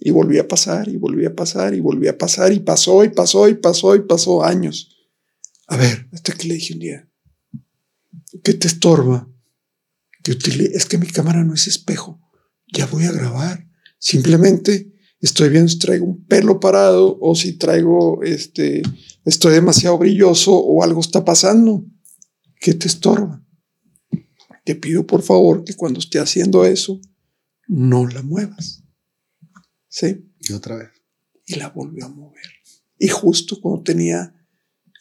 [0.00, 3.10] Y volvía a pasar, y volvía a pasar, y volvía a pasar, y pasó, y
[3.10, 4.96] pasó, y pasó, y pasó años.
[5.66, 7.08] A ver, hasta que le dije un día,
[8.42, 9.28] ¿qué te estorba?
[10.22, 12.20] Que es que mi cámara no es espejo,
[12.72, 13.66] ya voy a grabar.
[13.98, 18.82] Simplemente estoy viendo si traigo un pelo parado o si traigo, este,
[19.24, 21.84] estoy demasiado brilloso o algo está pasando.
[22.64, 23.46] ¿Qué te estorba?
[24.64, 26.98] Te pido por favor que cuando esté haciendo eso,
[27.68, 28.82] no la muevas.
[29.86, 30.32] ¿Sí?
[30.40, 30.88] Y otra vez.
[31.44, 32.46] Y la volvió a mover.
[32.98, 34.34] Y justo cuando tenía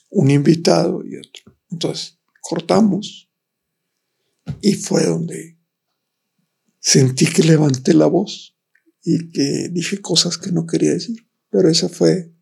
[0.10, 1.58] un invitado y otro.
[1.72, 3.32] Entonces, cortamos.
[4.60, 5.58] Y fue donde
[6.82, 8.58] sentí que levanté la voz
[9.02, 11.30] y que dije cosas que no quería decir.
[11.50, 12.36] Pero ese fue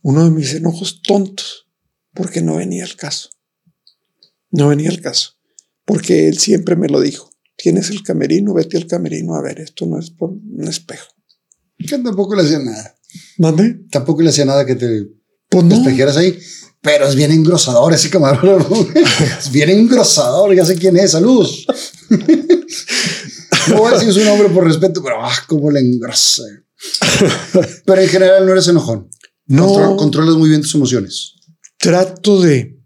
[0.00, 1.70] uno de mis enojos tontos,
[2.12, 3.30] porque no venía el caso.
[4.52, 5.32] No venía el caso,
[5.84, 7.30] porque él siempre me lo dijo.
[7.56, 11.08] Tienes el camerino, vete al camerino a ver, esto no es por un espejo.
[11.78, 12.96] Que tampoco le hacía nada.
[13.36, 13.80] ¿Dónde?
[13.90, 15.08] Tampoco le hacía nada que te,
[15.52, 16.38] pues ahí.
[16.80, 18.66] Pero es bien engrosador ese camarón.
[19.38, 21.12] es bien engrosador, ya sé quién es.
[21.12, 21.66] Saludos.
[23.68, 26.42] no voy a decir su nombre por respeto, pero ah, cómo le engrosa.
[27.86, 29.08] pero en general no eres enojón.
[29.46, 29.96] No.
[29.96, 31.34] controlas muy bien tus emociones.
[31.78, 32.81] Trato de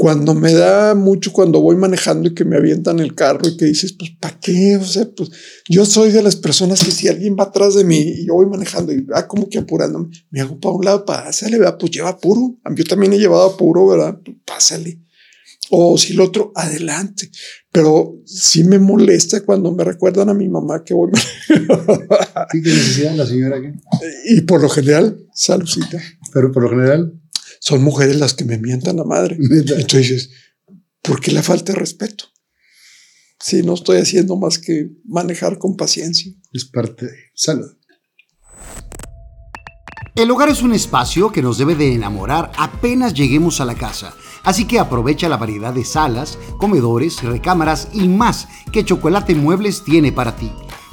[0.00, 3.66] cuando me da mucho cuando voy manejando y que me avientan el carro y que
[3.66, 4.78] dices, pues, ¿para qué?
[4.78, 5.28] O sea, pues
[5.68, 8.46] yo soy de las personas que si alguien va atrás de mí y yo voy
[8.46, 11.76] manejando y va como que apurándome, me hago para un lado, pásale, ¿verdad?
[11.78, 12.56] Pues lleva puro.
[12.74, 14.18] Yo también he llevado puro, ¿verdad?
[14.24, 15.02] Pues, pásale.
[15.68, 17.30] O si el otro, adelante.
[17.70, 21.10] Pero sí me molesta cuando me recuerdan a mi mamá que voy.
[22.52, 23.68] ¿Sí que necesidad la señora aquí?
[24.30, 26.00] Y por lo general, saludcita.
[26.32, 27.19] Pero por lo general
[27.70, 29.38] son mujeres las que me mientan la madre.
[29.78, 30.30] Entonces,
[31.02, 32.24] ¿por qué la falta de respeto?
[33.38, 36.32] Si no estoy haciendo más que manejar con paciencia.
[36.52, 37.70] Es parte de salud.
[40.16, 44.14] El hogar es un espacio que nos debe de enamorar apenas lleguemos a la casa.
[44.42, 50.10] Así que aprovecha la variedad de salas, comedores, recámaras y más que Chocolate Muebles tiene
[50.10, 50.50] para ti.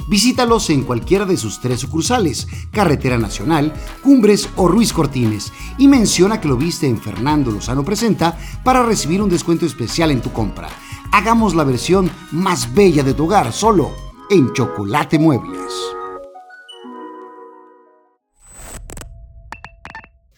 [0.08, 6.40] Visítalos en cualquiera de sus tres sucursales, Carretera Nacional, Cumbres o Ruiz Cortines, y menciona
[6.40, 10.70] que lo viste en Fernando Lozano Presenta para recibir un descuento especial en tu compra.
[11.12, 13.94] Hagamos la versión más bella de tu hogar solo
[14.30, 15.72] en Chocolate Muebles.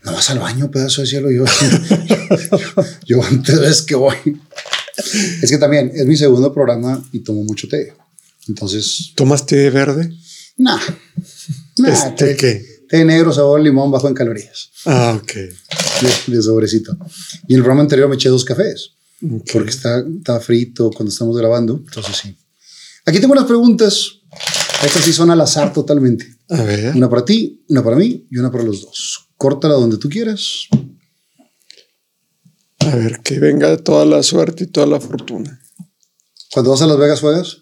[0.03, 1.31] No vas al baño, pedazo de cielo.
[1.31, 1.45] Yo,
[3.07, 4.17] yo antes que voy.
[5.43, 8.00] Es que también es mi segundo programa y tomo mucho té.
[8.51, 9.13] Entonces.
[9.15, 10.13] ¿Tomas té verde?
[10.57, 10.77] No.
[11.87, 12.67] ¿Este qué?
[12.89, 14.71] Té negro, sabor limón, bajo en calorías.
[14.85, 15.33] Ah, ok.
[16.27, 16.97] De, sobrecito.
[17.47, 18.91] Y en el programa anterior me eché dos cafés.
[19.53, 21.81] Porque está, está frito cuando estamos grabando.
[21.87, 22.37] Entonces sí.
[23.07, 24.21] Aquí tengo unas preguntas.
[24.85, 26.27] Estas sí son al azar totalmente.
[26.49, 26.97] A ver.
[26.97, 29.29] Una para ti, una para mí y una para los dos.
[29.37, 30.67] Córtala donde tú quieras.
[32.81, 35.61] A ver, que venga toda la suerte y toda la fortuna.
[36.53, 37.59] Cuando vas a Las Vegas, juegas.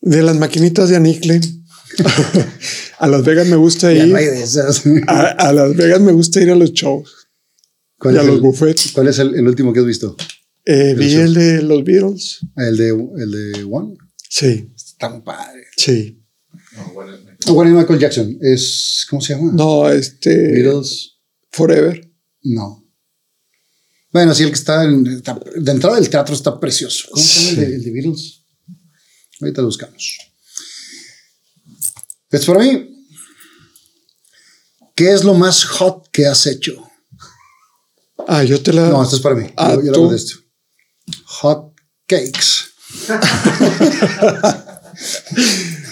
[0.00, 1.40] De las maquinitas de Anicle.
[2.98, 4.14] a Las Vegas me gusta ir.
[5.06, 7.28] a, Las Vegas me gusta ir a los shows.
[8.04, 8.92] y a los buffets.
[8.92, 10.16] ¿Cuál es el, último que has visto?
[10.64, 12.40] Eh, vi el de los Beatles.
[12.56, 13.96] El de, el de One.
[14.28, 15.64] Sí, Está muy padre.
[15.76, 16.16] sí.
[17.46, 18.38] No, bueno, es Michael Jackson.
[18.40, 19.50] Es, ¿cómo se llama?
[19.52, 20.52] No, este.
[20.52, 21.16] Beatles.
[21.50, 22.08] Forever.
[22.42, 22.86] No.
[24.12, 27.08] Bueno, sí, el que está, en- está- de entrada del teatro está precioso.
[27.10, 28.39] ¿Cómo se llama el de, el de Beatles?
[29.40, 30.18] Ahorita lo buscamos.
[32.28, 33.06] Pues para mí,
[34.94, 36.86] ¿qué es lo más hot que has hecho?
[38.28, 38.88] Ah, yo te la.
[38.88, 39.46] No, esto es para mí.
[39.56, 40.02] Ah, yo, yo tú.
[40.02, 40.36] lo contesto.
[41.24, 41.74] Hot
[42.06, 42.66] cakes.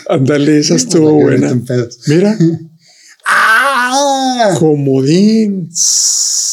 [0.09, 1.89] Ándale, esa estuvo Para que buena.
[2.07, 2.39] Mira,
[3.27, 4.55] ¡Ah!
[4.59, 5.70] comodín.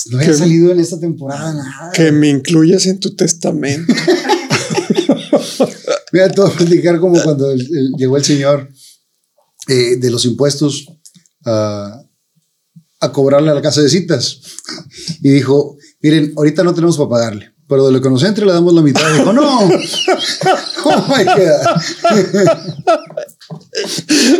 [0.07, 0.37] No había ¿Qué?
[0.37, 1.91] salido en esta temporada nada.
[1.91, 3.93] Que me incluyas en tu testamento.
[6.15, 8.69] Mira, te voy a platicar como cuando el- el- llegó el señor
[9.67, 10.85] eh, de los impuestos
[11.45, 12.01] a,
[13.01, 14.39] a cobrarle a la casa de citas
[15.21, 18.53] y dijo, miren, ahorita no tenemos para pagarle, pero de lo que nos entre le
[18.53, 19.11] damos la mitad.
[19.13, 19.59] Dijo, no,
[20.85, 21.81] oh my God.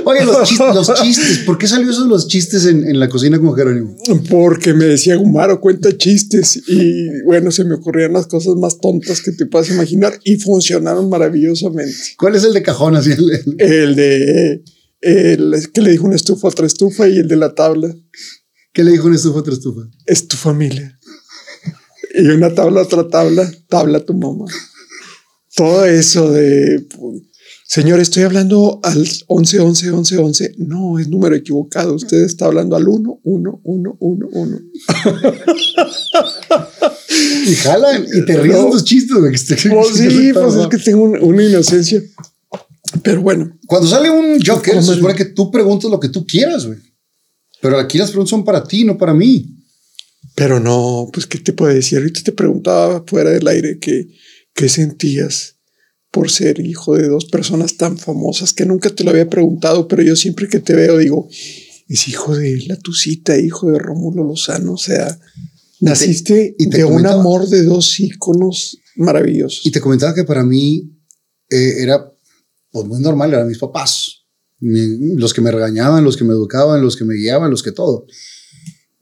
[0.06, 3.08] Oye, los chistes, los chistes, ¿por qué salió eso de los chistes en, en la
[3.10, 3.96] cocina con Jerónimo?
[4.30, 6.62] Porque me decía Gumaro, cuenta chistes.
[6.68, 11.10] Y bueno, se me ocurrían las cosas más tontas que te puedas imaginar y funcionaron
[11.10, 11.94] maravillosamente.
[12.18, 12.96] ¿Cuál es el de cajón?
[12.96, 14.64] Así, el- el- El de.
[15.02, 17.94] El que le dijo una estufa a otra estufa y el de la tabla.
[18.74, 19.82] ¿Qué le dijo una estufa a otra estufa?
[20.06, 20.98] Es tu familia.
[22.16, 24.46] Y una tabla a otra tabla, tabla a tu mamá.
[25.56, 26.88] Todo eso de.
[27.68, 30.56] Señor, estoy hablando al 11, 11, 11, 11.
[30.60, 31.96] No, es número equivocado.
[31.96, 34.60] Usted está hablando al 1, 1, 1, 1, 1.
[37.48, 38.70] Y jalan y te ríes No.
[38.70, 42.02] tus chistes, Pues sí, pues es que tengo un- una inocencia.
[43.04, 46.66] Pero bueno, Cuando sale un Joker, se supone que tú preguntas lo que tú quieras,
[46.68, 46.78] güey.
[47.62, 49.52] Pero aquí las preguntas son para ti, no para mí.
[50.36, 51.98] pero no, pues qué te puedo decir.
[51.98, 54.08] Ahorita te preguntaba fuera del aire que
[54.54, 55.55] qué sentías
[56.16, 60.02] por ser hijo de dos personas tan famosas que nunca te lo había preguntado, pero
[60.02, 61.28] yo siempre que te veo digo,
[61.90, 65.20] es hijo de la Tucita, hijo de Rómulo Lozano, o sea,
[65.82, 69.66] naciste y te de un amor de dos íconos maravillosos.
[69.66, 70.90] Y te comentaba que para mí
[71.50, 72.10] eh, era
[72.72, 74.24] pues, muy normal, eran mis papás.
[74.60, 77.74] Mi- los que me regañaban, los que me educaban, los que me guiaban, los que
[77.74, 78.06] todo.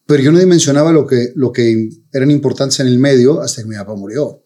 [0.07, 3.69] Pero yo no dimensionaba lo que, lo que eran importantes en el medio hasta que
[3.69, 4.44] mi papá murió.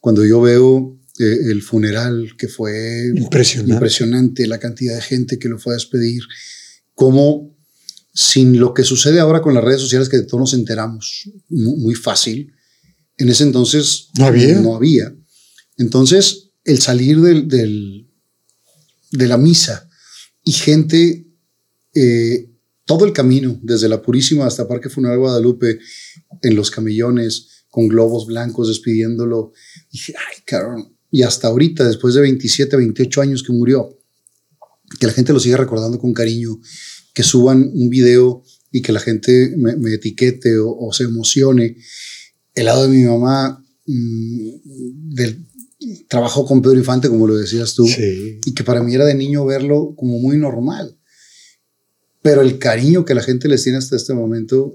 [0.00, 3.72] Cuando yo veo eh, el funeral que fue Impresionante.
[3.72, 6.22] impresionante, la cantidad de gente que lo fue a despedir,
[6.94, 7.56] cómo
[8.12, 11.94] sin lo que sucede ahora con las redes sociales que todos nos enteramos mu- muy,
[11.94, 12.52] fácil,
[13.16, 14.58] en ese entonces No había.
[14.60, 15.14] No había.
[15.76, 18.08] Entonces, el salir del, del-
[19.12, 19.88] de la misa
[20.44, 21.26] y gente,
[21.94, 22.50] eh,
[22.84, 25.78] todo el camino, desde la Purísima hasta Parque Funeral Guadalupe,
[26.42, 29.52] en los camillones, con globos blancos despidiéndolo,
[29.92, 30.96] dije, ay, cabrón.
[31.10, 33.98] Y hasta ahorita, después de 27, 28 años que murió,
[35.00, 36.60] que la gente lo siga recordando con cariño,
[37.14, 41.76] que suban un video y que la gente me, me etiquete o, o se emocione.
[42.54, 44.50] El lado de mi mamá, mm,
[45.14, 45.46] del
[46.08, 48.40] trabajo con Pedro Infante, como lo decías tú, Sí.
[48.44, 50.98] y que para mí era de niño verlo como muy normal.
[52.20, 54.74] Pero el cariño que la gente les tiene hasta este momento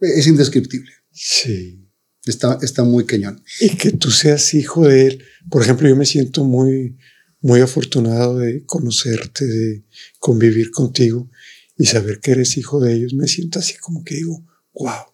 [0.00, 0.90] es indescriptible.
[1.12, 1.83] Sí.
[2.26, 3.42] Está, está muy cañón.
[3.60, 5.24] y que tú seas hijo de él.
[5.50, 6.96] Por ejemplo, yo me siento muy,
[7.40, 9.84] muy afortunado de conocerte, de
[10.18, 11.30] convivir contigo
[11.76, 13.14] y saber que eres hijo de ellos.
[13.14, 14.44] Me siento así como que digo,
[14.74, 15.04] wow.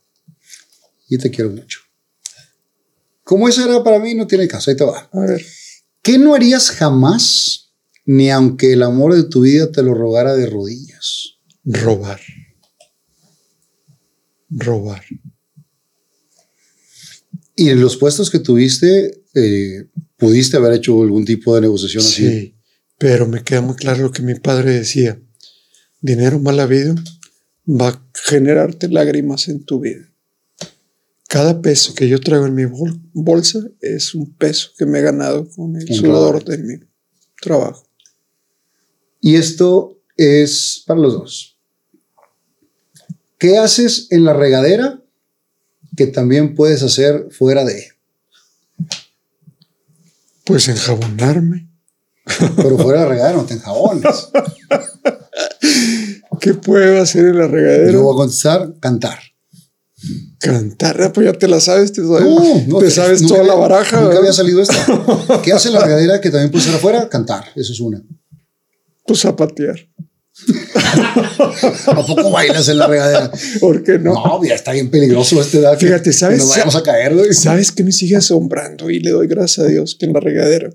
[1.09, 1.81] Y te quiero mucho.
[3.25, 4.71] Como eso era para mí, no tiene caso.
[4.71, 5.09] Ahí te va.
[5.13, 5.45] A ver,
[6.03, 7.73] ¿Qué no harías jamás,
[8.07, 11.37] ni aunque el amor de tu vida te lo rogara de rodillas?
[11.65, 12.21] robar.
[14.49, 15.05] Robar.
[17.61, 22.27] Y en los puestos que tuviste, eh, pudiste haber hecho algún tipo de negociación así.
[22.27, 22.55] Sí,
[22.99, 25.21] pero me queda muy claro lo que mi padre decía.
[26.01, 26.95] Dinero mal habido
[27.69, 30.07] va a generarte lágrimas en tu vida.
[31.29, 35.03] Cada peso que yo traigo en mi bol- bolsa es un peso que me he
[35.03, 36.75] ganado con el sudor de mi
[37.43, 37.87] trabajo.
[39.21, 41.59] Y esto es para los dos.
[43.39, 45.00] ¿Qué haces en la regadera
[46.01, 47.89] que también puedes hacer fuera de?
[50.47, 51.69] Pues enjabonarme.
[52.57, 54.31] Pero fuera de la regadera no te enjabones.
[56.41, 57.93] ¿Qué puedo hacer en la regadera?
[57.93, 59.19] Yo voy a contestar, cantar.
[60.39, 61.03] Cantar.
[61.03, 63.55] Ah, pues ya te la sabes, te sabes, No, no, te sabes nunca toda la
[63.57, 64.01] baraja.
[64.01, 65.43] Nunca había salido esta.
[65.45, 67.11] ¿Qué hace la regadera que también puede ser afuera?
[67.11, 67.45] Cantar.
[67.55, 68.03] Eso es una.
[69.07, 69.87] Pues zapatear.
[71.87, 73.31] ¿A poco bailas en la regadera?
[73.61, 74.15] ¿Por qué no?
[74.15, 75.79] No, ya está bien peligroso este edad.
[75.79, 76.39] Fíjate, ¿sabes?
[76.39, 77.35] Que nos vayamos a caer.
[77.35, 78.91] ¿Sabes qué me sigue asombrando?
[78.91, 80.71] Y le doy gracias a Dios que en la regadera.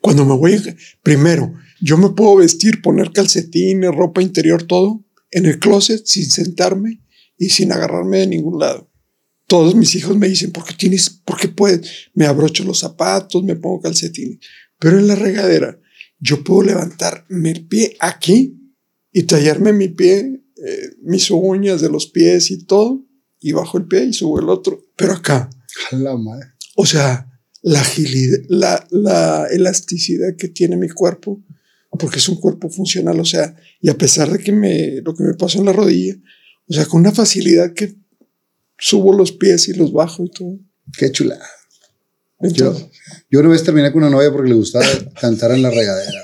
[0.00, 0.60] Cuando me voy,
[1.02, 7.00] primero, yo me puedo vestir, poner calcetines, ropa interior, todo en el closet sin sentarme
[7.36, 8.90] y sin agarrarme de ningún lado.
[9.46, 11.90] Todos mis hijos me dicen, ¿por qué tienes, por qué puedes?
[12.14, 14.38] Me abrocho los zapatos, me pongo calcetines.
[14.78, 15.78] Pero en la regadera,
[16.24, 18.58] yo puedo levantarme el pie aquí
[19.12, 23.04] y tallarme mi pie, eh, mis uñas de los pies y todo,
[23.40, 24.82] y bajo el pie y subo el otro.
[24.96, 25.50] Pero acá,
[25.92, 26.46] la madre.
[26.76, 27.30] o sea,
[27.60, 31.44] la agilidad, la, la elasticidad que tiene mi cuerpo,
[31.98, 35.24] porque es un cuerpo funcional, o sea, y a pesar de que me, lo que
[35.24, 36.14] me pasó en la rodilla,
[36.66, 37.96] o sea, con una facilidad que
[38.78, 40.58] subo los pies y los bajo y todo.
[40.96, 41.46] Qué chulada.
[42.52, 42.76] Yo,
[43.30, 44.84] yo una vez terminé con una novia porque le gustaba
[45.20, 46.22] cantar en la regadera.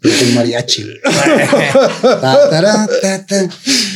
[0.00, 0.84] Pero con mariachi.
[1.02, 3.48] Ta, tará, ta, ta.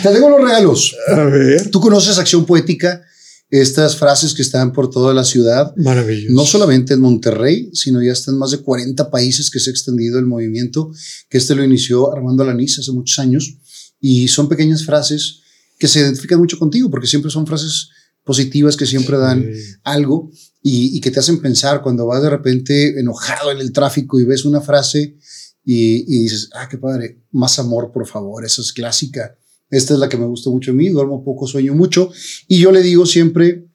[0.03, 0.95] Te tengo los regalos.
[1.09, 3.03] a ver, Tú conoces Acción Poética,
[3.51, 5.75] estas frases que están por toda la ciudad.
[5.77, 6.35] maravilloso.
[6.35, 9.73] No solamente en Monterrey, sino ya está en más de 40 países que se ha
[9.73, 10.91] extendido el movimiento,
[11.29, 13.57] que este lo inició Armando Alaniz hace muchos años.
[14.01, 15.41] Y son pequeñas frases
[15.79, 17.89] que se identifican mucho contigo, porque siempre son frases
[18.31, 19.73] positivas que siempre dan Sí.
[19.97, 20.17] algo
[20.63, 24.25] y, y que te hacen pensar cuando vas de repente enojado en el tráfico y
[24.25, 25.17] ves una frase
[25.65, 29.37] y, y dices, ah, qué padre, más amor, por favor, esa es clásica.
[29.71, 32.11] Esta es la que me gusta mucho a mí, duermo poco, sueño mucho.
[32.47, 33.67] Y yo le digo siempre,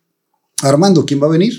[0.61, 1.53] Armando, ¿quién va a venir?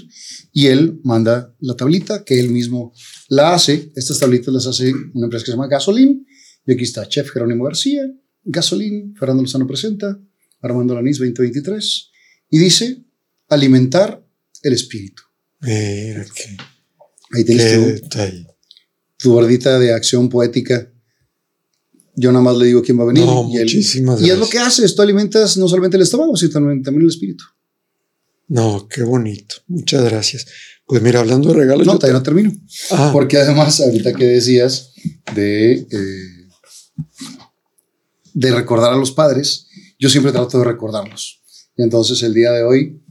[0.53, 2.93] Y él manda la tablita que él mismo
[3.29, 3.93] la hace.
[3.97, 6.27] Estas tablitas las hace una empresa que se llama Gasolín.
[6.67, 8.03] Y aquí está Chef Jerónimo García,
[8.45, 10.19] Gasolín, Fernando Lozano presenta,
[10.63, 12.11] Armando Lanís 2023.
[12.55, 13.03] Y dice,
[13.49, 14.25] alimentar
[14.63, 15.25] el espíritu.
[15.61, 16.57] Mira qué,
[17.33, 18.47] Ahí qué tienes tu, detalle.
[19.17, 20.89] tu bordita de acción poética.
[22.15, 23.25] Yo nada más le digo quién va a venir.
[23.25, 24.95] No, y él- muchísimas y es lo que haces.
[24.95, 27.43] Tú alimentas no solamente el estómago, sino también, también el espíritu.
[28.47, 29.57] No, qué bonito.
[29.67, 30.47] Muchas gracias.
[30.87, 32.53] Pues mira, hablando de regalos, No, yo todavía no termino.
[32.93, 34.93] Ah, Porque además, ahorita que decías
[35.35, 36.49] de, eh,
[38.33, 39.67] de recordar a los padres,
[39.99, 41.41] yo siempre trato de recordarlos.
[41.77, 43.03] Y entonces el día de hoy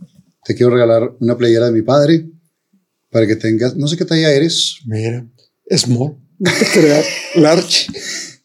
[0.45, 2.29] te quiero regalar una playera de mi padre
[3.09, 5.27] para que tengas, no sé qué talla eres, mira,
[5.69, 6.17] small,
[7.35, 7.87] large.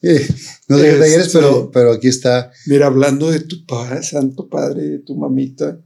[0.02, 0.26] eh,
[0.68, 2.50] no sé qué talla eres, Este- pero, pero aquí está.
[2.66, 5.80] Mira, hablando de tu padre, santo padre, de tu mamita,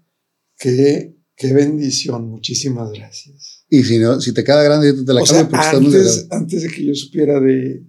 [0.59, 2.29] qué, qué bendición.
[2.29, 3.65] Muchísimas gracias.
[3.69, 5.81] Y si, no, si te queda grande, yo te la o cambio sea, porque está
[5.81, 7.83] muy antes, antes de que yo supiera de,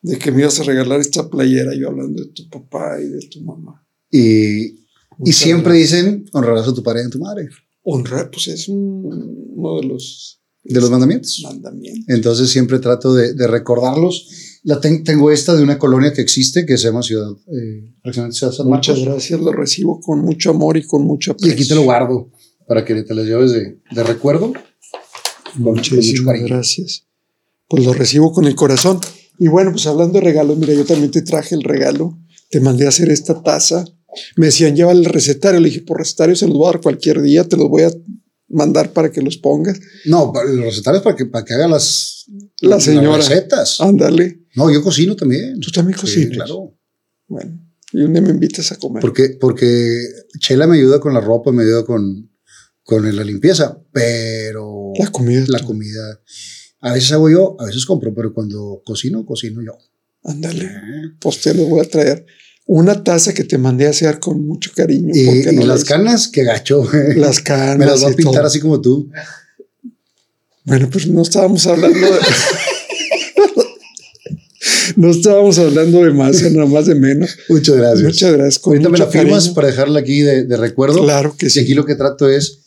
[0.00, 3.28] de que me ibas a regalar esta playera, yo hablando de tu papá y de
[3.28, 3.86] tu mamá.
[4.10, 4.81] Y,
[5.24, 7.48] y siempre dicen, honrarás a tu padre y a tu madre,
[7.84, 11.40] Honrar, pues es un- uno de los de los mandamientos.
[11.42, 12.04] mandamientos.
[12.08, 14.28] Entonces siempre trato de, de recordarlos.
[14.62, 18.30] La ten- tengo esta de una colonia que existe que se llama Ciudad, eh, Ciudad
[18.52, 18.88] San Marcos.
[18.90, 21.54] Muchas gracias, lo recibo con mucho amor y con mucho Y aprecio.
[21.54, 22.30] aquí te lo guardo
[22.68, 24.52] para que te las lleves de, de recuerdo.
[25.56, 27.06] Muchísimas gracias.
[27.68, 29.00] Pues lo recibo con el corazón.
[29.38, 32.18] Y bueno, pues hablando de regalos, mira, yo también te traje el regalo.
[32.50, 33.84] Te mandé a hacer esta taza.
[34.36, 35.60] Me decían, lleva el recetario.
[35.60, 37.44] Le dije, por recetario se los voy a dar cualquier día.
[37.48, 37.90] Te los voy a
[38.48, 39.80] mandar para que los pongas.
[40.04, 42.26] No, los recetarios para que, para que haga las,
[42.60, 43.16] La las señora.
[43.16, 43.80] recetas.
[43.80, 44.42] Ándale.
[44.54, 45.58] No, yo cocino también.
[45.60, 46.34] Tú también Sí, cocinas.
[46.36, 46.76] claro.
[47.26, 47.58] Bueno,
[47.92, 49.00] y un día me invitas a comer.
[49.00, 49.98] Porque, porque
[50.38, 52.30] Chela me ayuda con la ropa, me ayuda con,
[52.82, 55.44] con la limpieza, pero la comida.
[55.48, 55.66] la tú.
[55.68, 56.20] comida.
[56.80, 59.78] A veces hago yo, a veces compro, pero cuando cocino, cocino yo.
[60.24, 60.64] Ándale.
[60.66, 60.70] Eh.
[61.20, 62.26] Pues te lo voy a traer.
[62.66, 65.10] Una taza que te mandé a hacer con mucho cariño.
[65.14, 66.88] Y, porque y no las canas, qué gacho.
[67.16, 67.76] Las canas.
[67.78, 68.46] Me las voy a y pintar todo.
[68.46, 69.10] así como tú.
[70.64, 72.18] Bueno, pues no estábamos hablando de.
[74.96, 77.36] no estábamos hablando de más, nada más de menos.
[77.48, 78.02] Muchas gracias.
[78.02, 78.58] Muchas gracias.
[78.60, 81.02] Con Ahorita me la firmas para dejarla aquí de, de recuerdo.
[81.02, 81.60] Claro que Y sí.
[81.60, 82.60] aquí lo que trato es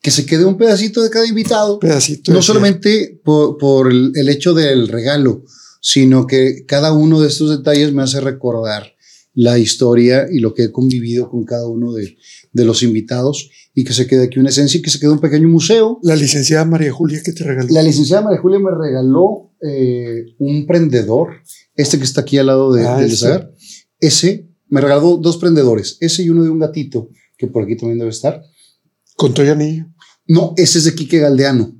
[0.00, 1.78] que se quede un pedacito de cada invitado.
[1.78, 2.32] pedacito.
[2.32, 5.44] No solamente por, por el, el hecho del regalo,
[5.82, 8.94] sino que cada uno de estos detalles me hace recordar
[9.40, 12.16] la historia y lo que he convivido con cada uno de,
[12.52, 15.18] de los invitados y que se quede aquí una esencia y que se quede un
[15.20, 15.98] pequeño museo.
[16.02, 17.68] La licenciada María Julia que te regaló.
[17.72, 21.28] La licenciada María Julia me regaló eh, un prendedor,
[21.74, 23.16] este que está aquí al lado de, Ah, del ese.
[23.16, 23.54] Zagar.
[23.98, 27.08] Ese me regaló dos prendedores, ese y uno de un gatito,
[27.38, 28.42] que por aquí también debe estar.
[29.16, 29.86] Con Toy Anillo.
[30.26, 31.76] No, ese es de Quique Galdeano.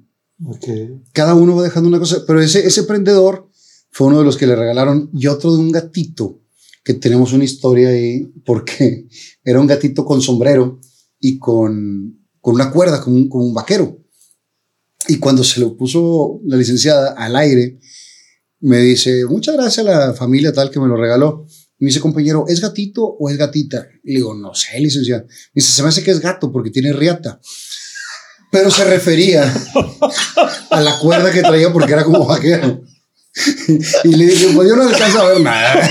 [0.46, 0.66] Ok.
[1.12, 3.50] cada uno va dejando una cosa, pero ese, ese prendedor
[3.90, 6.39] fue uno de los que le regalaron y otro de un gatito,
[6.82, 9.06] que tenemos una historia ahí, porque
[9.44, 10.80] era un gatito con sombrero
[11.18, 13.98] y con, con una cuerda, como un, como un vaquero.
[15.08, 17.78] Y cuando se lo puso la licenciada al aire,
[18.60, 21.46] me dice, muchas gracias a la familia tal que me lo regaló.
[21.78, 23.88] Y me dice, compañero, ¿es gatito o es gatita?
[24.04, 25.24] Le digo, no sé, licenciado.
[25.24, 27.40] Me dice, se me hace que es gato porque tiene riata.
[28.52, 29.42] Pero se refería
[30.70, 32.82] a la cuerda que traía porque era como vaquero.
[34.04, 35.88] Y le dije, pues yo no alcanzo a ver nada.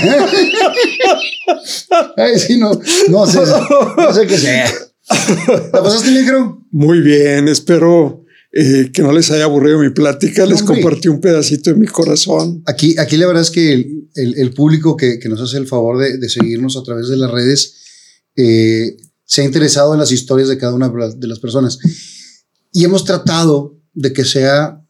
[2.16, 2.72] Ay, sí, no,
[3.08, 3.38] no sé,
[3.96, 4.70] no sé qué sea.
[5.72, 6.66] ¿La pasaste bien, creo?
[6.70, 10.46] Muy bien, espero eh, que no les haya aburrido mi plática.
[10.46, 10.80] Les Hombre.
[10.82, 12.62] compartí un pedacito de mi corazón.
[12.66, 15.66] Aquí, aquí la verdad es que el, el- el público que, que nos hace el
[15.66, 17.76] favor de, de seguirnos a través de las redes
[18.36, 21.78] eh, se ha interesado en las historias de cada una de las, de las personas.
[22.72, 24.80] Y hemos tratado de que sea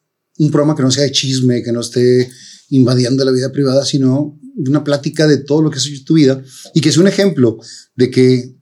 [0.40, 2.28] un programa que no sea de chisme, que no esté
[2.70, 6.42] invadiendo la vida privada, sino una plática de todo lo que en tu vida
[6.74, 7.58] y que es un ejemplo
[7.94, 8.54] de que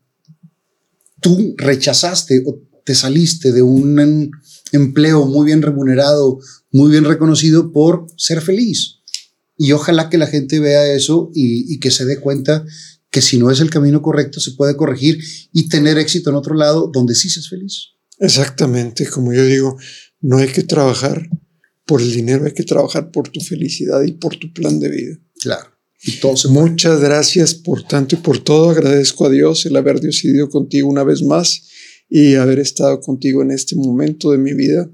[1.20, 4.30] tú rechazaste o te saliste de un em-
[4.72, 6.38] empleo muy bien remunerado,
[6.72, 8.96] muy bien reconocido por ser feliz.
[9.56, 12.64] Y ojalá que la gente vea eso y, y que se dé cuenta
[13.10, 15.18] que si no es el camino correcto, se puede corregir
[15.52, 17.90] y tener éxito en otro lado donde sí seas feliz.
[18.18, 19.76] Exactamente, como yo digo,
[20.20, 21.28] no hay que trabajar
[21.89, 25.16] por el dinero, hay que trabajar por tu felicidad y por tu plan de vida.
[25.40, 25.70] Claro.
[26.02, 26.70] Y todo se puede.
[26.70, 28.69] Muchas gracias por tanto y por todo.
[28.69, 31.62] Agradezco a Dios el haber decidido contigo una vez más
[32.10, 34.89] y haber estado contigo en este momento de mi vida,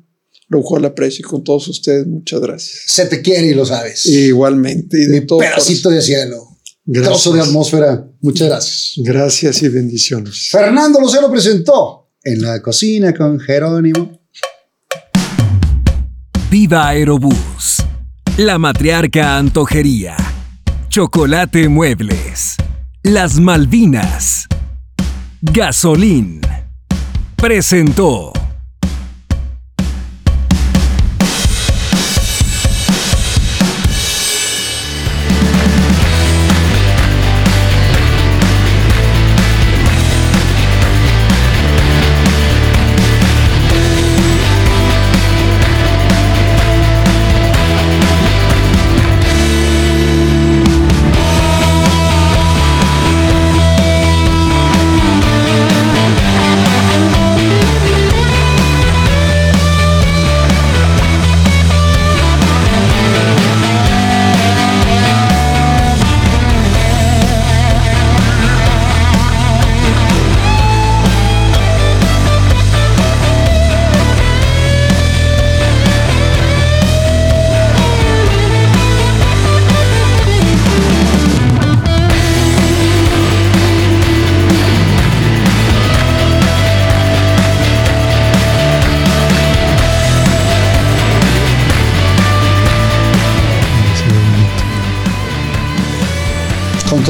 [0.49, 2.07] lo cual aprecio y con todos ustedes.
[2.07, 2.83] Muchas gracias.
[2.87, 4.07] Se te quiere y lo sabes.
[4.07, 6.47] Igualmente y de Mi todo pedacito de cielo.
[6.87, 7.13] Gracias.
[7.13, 8.09] Trozo de atmósfera.
[8.21, 8.93] Muchas gracias.
[8.99, 10.49] Gracias y bendiciones.
[10.49, 14.24] Fernando Lucero presentó en la cocina con Jerónimo.
[16.55, 17.85] Viva Aerobús.
[18.37, 20.15] La Matriarca Antojería.
[20.89, 22.55] Chocolate Muebles.
[23.03, 24.47] Las Malvinas.
[25.43, 26.41] Gasolín.
[27.35, 28.33] Presentó.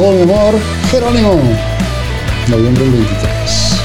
[0.04, 0.54] Todo mi amor,
[0.90, 1.40] Jerónimo.
[2.48, 3.80] Noviembre del 23.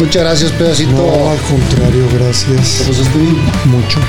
[0.00, 0.92] Muchas gracias, pedacito.
[0.92, 2.78] No, al contrario, gracias.
[2.78, 3.36] ¿Te pasaste bien?
[3.66, 4.00] Mucho.